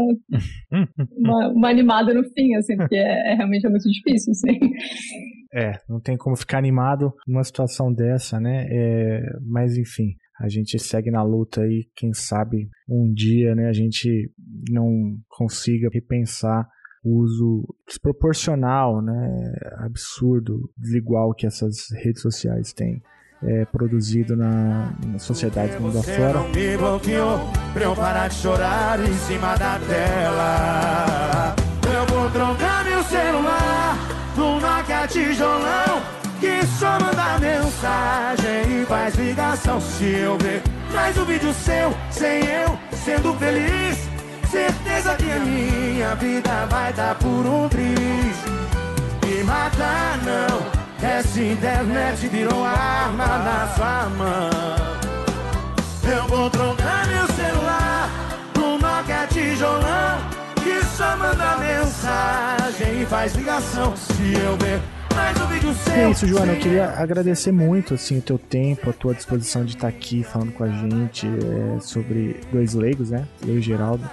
uma, 1.17 1.49
uma, 1.53 1.69
animada 1.69 2.13
no 2.13 2.25
fim, 2.31 2.55
assim, 2.57 2.77
porque 2.77 2.97
é, 2.97 3.33
é 3.33 3.35
realmente 3.35 3.67
é 3.67 3.71
muito 3.71 3.89
difícil, 3.89 4.33
assim. 4.33 4.59
É, 5.55 5.73
não 5.89 6.01
tem 6.01 6.17
como 6.17 6.35
ficar 6.35 6.59
animado 6.59 7.13
numa 7.27 7.45
situação 7.45 7.93
dessa, 7.93 8.41
né? 8.41 8.67
É, 8.71 9.21
mas 9.47 9.77
enfim, 9.77 10.15
a 10.41 10.49
gente 10.49 10.77
segue 10.79 11.11
na 11.11 11.23
luta 11.23 11.63
aí, 11.63 11.85
quem 11.95 12.13
sabe 12.13 12.69
um 12.89 13.13
dia, 13.13 13.55
né, 13.55 13.69
a 13.69 13.73
gente 13.73 14.31
não 14.71 15.17
consiga 15.29 15.89
repensar 15.93 16.67
uso 17.05 17.65
desproporcional, 17.87 19.03
né, 19.03 19.53
absurdo, 19.79 20.71
desigual 20.77 21.35
que 21.35 21.47
essas 21.47 21.91
redes 21.91 22.23
sociais 22.23 22.73
têm 22.73 23.03
é, 23.43 23.65
produzido 23.65 24.37
na, 24.37 24.95
na 25.07 25.19
sociedade 25.19 25.75
do 25.77 25.83
mundo 25.83 25.99
afora. 25.99 26.35
Não 26.35 26.49
me 26.51 26.77
bloqueou 26.77 27.41
pra 27.73 27.83
eu 27.83 27.97
parar 27.97 28.29
de 28.29 28.35
chorar 28.35 29.01
em 29.01 29.15
cima 29.15 29.57
da 29.57 29.79
tela. 29.81 31.57
Eu 31.85 32.07
vou 32.07 32.31
trocar 32.31 32.85
meu 32.85 33.03
celular 33.03 33.97
no 34.37 34.61
Nokia 34.61 35.07
tijolão 35.09 36.23
que 36.41 36.67
só 36.67 36.99
manda 36.99 37.39
mensagem 37.39 38.83
e 38.83 38.87
faz 38.87 39.15
ligação. 39.17 39.81
Se 39.81 40.05
eu 40.05 40.39
ver 40.39 40.63
mais 40.93 41.17
um 41.19 41.25
vídeo 41.25 41.53
seu 41.53 41.91
sem 42.11 42.45
eu 42.45 42.79
sendo 42.93 43.35
feliz 43.35 44.12
certeza 44.53 45.17
que 45.17 45.31
a 45.31 45.39
minha 45.41 46.15
vida 46.17 46.67
vai 46.67 46.93
dar 46.93 47.15
por 47.15 47.47
um 47.47 47.69
triz. 47.71 48.37
Me 49.25 49.43
matar 49.45 50.19
não, 50.23 51.09
essa 51.09 51.41
internet 51.41 52.29
virou 52.29 52.63
arma 52.63 53.27
na 53.39 53.69
sua 53.75 54.09
mão. 54.11 54.51
Eu 56.05 56.29
vou 56.29 56.51
trocar 56.51 57.07
meu 57.07 57.27
celular 57.29 58.11
no 58.55 58.79
Nokia 58.79 59.27
tijolão 59.29 60.19
que 60.63 60.85
só 60.85 61.17
manda 61.17 61.57
mensagem 61.57 63.03
e 63.03 63.07
faz 63.07 63.35
ligação. 63.35 63.97
Se 63.97 64.35
eu 64.35 64.57
ver 64.59 64.81
É 65.97 66.11
isso, 66.11 66.27
Joana. 66.27 66.53
Eu 66.53 66.61
queria 66.61 66.91
agradecer 66.91 67.53
muito 67.53 67.95
assim, 67.95 68.19
o 68.19 68.23
teu 68.23 68.39
tempo, 68.39 68.91
a 68.91 68.93
tua 68.93 69.15
disposição 69.15 69.65
de 69.65 69.77
estar 69.77 69.89
aqui 69.89 70.23
falando 70.23 70.53
com 70.53 70.65
a 70.65 70.69
gente 70.69 71.27
é, 71.27 71.81
sobre 71.81 72.41
dois 72.53 72.75
leigos, 72.75 73.11
né? 73.11 73.27
Eu 73.47 73.59
e 73.59 73.63
Geraldo, 73.63 74.09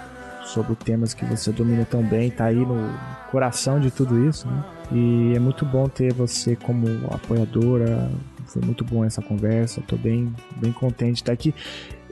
sobre 0.53 0.75
temas 0.75 1.13
que 1.13 1.25
você 1.25 1.51
domina 1.51 1.85
tão 1.85 2.03
bem, 2.03 2.29
tá 2.29 2.45
aí 2.45 2.55
no 2.55 2.89
coração 3.31 3.79
de 3.79 3.91
tudo 3.91 4.27
isso, 4.27 4.47
né? 4.47 4.63
E 4.91 5.33
é 5.35 5.39
muito 5.39 5.65
bom 5.65 5.87
ter 5.87 6.13
você 6.13 6.55
como 6.55 6.87
apoiadora. 7.11 8.09
Foi 8.45 8.61
muito 8.63 8.83
bom 8.83 9.05
essa 9.05 9.21
conversa. 9.21 9.81
Tô 9.87 9.95
bem, 9.95 10.33
bem 10.55 10.71
contente 10.71 11.13
de 11.13 11.19
estar 11.19 11.33
aqui. 11.33 11.53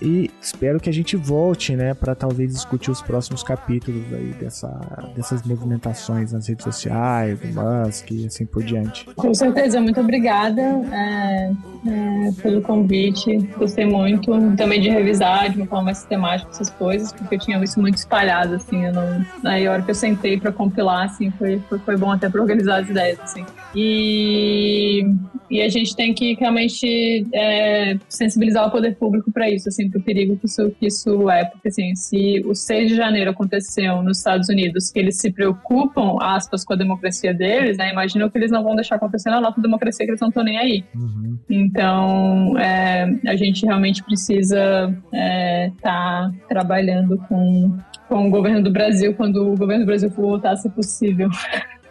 E 0.02 0.30
espero 0.42 0.80
que 0.80 0.90
a 0.90 0.94
gente 0.94 1.16
volte, 1.16 1.76
né, 1.76 1.94
para 1.94 2.14
talvez 2.14 2.54
discutir 2.54 2.92
os 2.92 3.02
próximos 3.02 3.44
capítulos 3.44 4.04
aí 4.14 4.34
dessa, 4.40 4.68
dessas 5.16 5.44
movimentações 5.44 6.32
nas 6.32 6.48
redes 6.48 6.64
sociais, 6.64 7.40
do 7.40 7.48
Musk 7.48 8.12
e 8.12 8.26
assim 8.26 8.46
por 8.46 8.64
diante. 8.64 9.06
Com 9.16 9.34
certeza, 9.34 9.80
muito 9.82 10.00
obrigada 10.00 10.62
é, 10.62 11.52
é, 11.88 12.32
pelo 12.42 12.62
convite. 12.62 13.38
Gostei 13.58 13.86
muito 13.86 14.32
também 14.56 14.82
de 14.82 14.90
revisar 14.90 15.50
de 15.50 15.58
uma 15.58 15.66
forma 15.66 15.86
mais 15.86 15.98
sistemática 15.98 16.50
essas 16.52 16.70
coisas, 16.70 17.12
porque 17.14 17.36
eu 17.36 17.40
tinha 17.40 17.64
isso 17.64 17.80
muito 17.80 17.98
espalhado, 17.98 18.56
assim. 18.56 18.86
Eu 18.86 18.94
não, 18.94 19.26
aí 19.44 19.66
a 19.66 19.72
hora 19.72 19.82
que 19.82 19.92
eu 19.92 19.96
sentei 19.96 20.40
para 20.40 20.52
compilar, 20.52 21.06
assim, 21.06 21.32
foi, 21.32 21.60
foi, 21.68 21.80
foi 21.80 21.98
bom 21.98 22.12
até 22.12 22.30
para 22.30 22.42
organizar 22.42 22.82
as 22.82 22.90
ideias, 22.90 23.20
assim. 23.20 23.46
E, 23.76 25.04
e 25.50 25.62
a 25.62 25.70
gente 25.70 25.96
tem 25.96 26.14
que 26.14 26.34
realmente 26.36 27.28
é, 27.34 27.98
sensibilizar 28.10 28.68
o 28.68 28.72
poder 28.72 28.96
público 28.96 29.32
para 29.32 29.50
isso, 29.50 29.70
assim, 29.70 29.87
para 29.90 30.00
o 30.00 30.04
perigo 30.04 30.38
que 30.38 30.46
isso, 30.46 30.72
que 30.80 30.88
isso 30.88 31.30
é. 31.30 31.46
Porque, 31.46 31.68
assim, 31.70 31.96
se 31.96 32.44
o 32.46 32.56
6 32.56 32.90
de 32.90 32.96
janeiro 32.96 33.32
aconteceu 33.32 34.02
nos 34.02 34.18
Estados 34.18 34.50
Unidos, 34.50 34.92
que 34.92 35.00
eles 35.00 35.18
se 35.20 35.32
preocupam, 35.32 36.18
aspas, 36.22 36.64
com 36.64 36.74
a 36.74 36.78
democracia 36.78 37.34
deles, 37.34 37.78
né? 37.78 37.92
Imagina 37.92 38.30
que 38.30 38.38
eles 38.38 38.52
não 38.52 38.64
vão 38.64 38.76
deixar 38.76 38.96
acontecer 38.96 39.30
na 39.30 39.42
nossa 39.42 39.62
democracia, 39.62 40.06
que 40.06 40.12
eles 40.12 40.22
não 40.22 40.30
estão 40.30 40.44
nem 40.44 40.58
aí. 40.58 40.84
Uhum. 40.96 41.38
Então, 41.50 42.58
é, 42.58 43.06
a 43.28 43.36
gente 43.36 43.66
realmente 43.66 44.04
precisa 44.04 44.94
estar 45.12 45.18
é, 45.18 45.72
tá 45.82 46.32
trabalhando 46.48 47.18
com, 47.30 47.78
com 48.08 48.28
o 48.28 48.30
governo 48.30 48.64
do 48.64 48.72
Brasil 48.72 49.14
quando 49.14 49.54
o 49.54 49.58
governo 49.58 49.84
do 49.84 49.88
Brasil 49.88 50.10
for 50.10 50.24
voltar, 50.24 50.56
se 50.56 50.70
possível. 50.70 51.30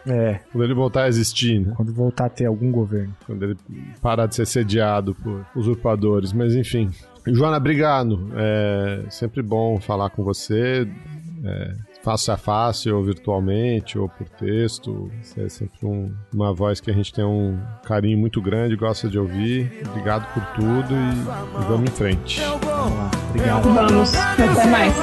É. 0.07 0.39
Quando 0.51 0.63
ele 0.63 0.73
voltar 0.73 1.03
a 1.03 1.07
existir, 1.07 1.59
né? 1.59 1.73
Quando 1.75 1.93
voltar 1.93 2.25
a 2.25 2.29
ter 2.29 2.45
algum 2.45 2.71
governo. 2.71 3.13
Quando 3.25 3.43
ele 3.43 3.57
parar 4.01 4.25
de 4.25 4.35
ser 4.35 4.45
sediado 4.45 5.13
por 5.15 5.45
usurpadores. 5.55 6.31
Mas 6.31 6.55
enfim. 6.55 6.89
Joana, 7.33 7.57
obrigado. 7.57 8.31
É 8.35 9.09
sempre 9.09 9.41
bom 9.41 9.79
falar 9.79 10.09
com 10.09 10.23
você. 10.23 10.87
É, 11.43 11.73
face 12.03 12.31
a 12.31 12.37
face, 12.37 12.89
ou 12.89 13.03
virtualmente, 13.03 13.97
ou 13.97 14.09
por 14.09 14.27
texto. 14.29 15.11
Você 15.21 15.41
é 15.41 15.49
sempre 15.49 15.85
um, 15.85 16.13
uma 16.33 16.53
voz 16.53 16.79
que 16.79 16.89
a 16.89 16.93
gente 16.93 17.13
tem 17.13 17.25
um 17.25 17.59
carinho 17.85 18.17
muito 18.17 18.41
grande, 18.41 18.75
gosta 18.75 19.07
de 19.07 19.19
ouvir. 19.19 19.71
Obrigado 19.89 20.25
por 20.33 20.43
tudo 20.55 20.93
e, 20.93 21.61
e 21.61 21.67
vamos 21.67 21.89
em 21.89 21.93
frente. 21.93 22.41
Vamos 22.41 22.65
lá. 22.65 23.11
Obrigado. 23.29 23.63
Vamos. 23.63 24.15
Até 24.15 24.65
mais. 24.67 24.95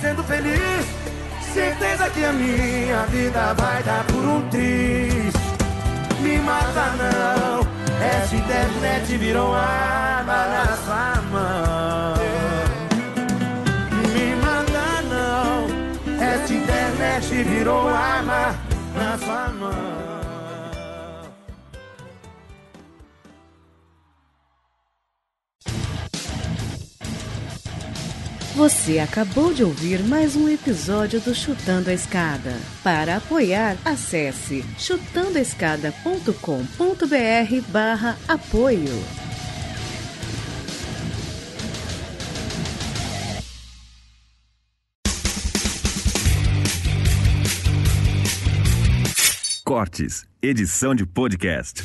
sendo 0.00 0.24
feliz. 0.24 0.99
Certeza 1.52 2.08
que 2.10 2.24
a 2.24 2.32
minha 2.32 3.04
vida 3.06 3.54
vai 3.54 3.82
dar 3.82 4.04
por 4.04 4.24
um 4.24 4.48
triz. 4.50 5.34
Me 6.20 6.38
mata 6.38 6.92
não, 6.96 7.66
essa 8.00 8.36
internet 8.36 9.16
virou 9.16 9.52
arma 9.54 10.46
na 10.46 10.66
sua 10.76 11.22
mão. 11.32 12.14
Me 14.14 14.34
mata 14.36 15.02
não, 15.10 16.22
essa 16.22 16.54
internet 16.54 17.42
virou 17.42 17.88
arma 17.88 18.54
na 18.94 19.18
sua 19.18 19.48
mão. 19.48 19.89
Você 28.60 28.98
acabou 28.98 29.54
de 29.54 29.64
ouvir 29.64 30.02
mais 30.02 30.36
um 30.36 30.46
episódio 30.46 31.18
do 31.18 31.34
Chutando 31.34 31.88
a 31.88 31.94
Escada. 31.94 32.60
Para 32.84 33.16
apoiar, 33.16 33.74
acesse 33.86 34.62
chutandoaescada.com.br 34.76 37.72
barra 37.72 38.18
apoio. 38.28 39.02
Cortes, 49.64 50.26
edição 50.42 50.94
de 50.94 51.06
podcast. 51.06 51.82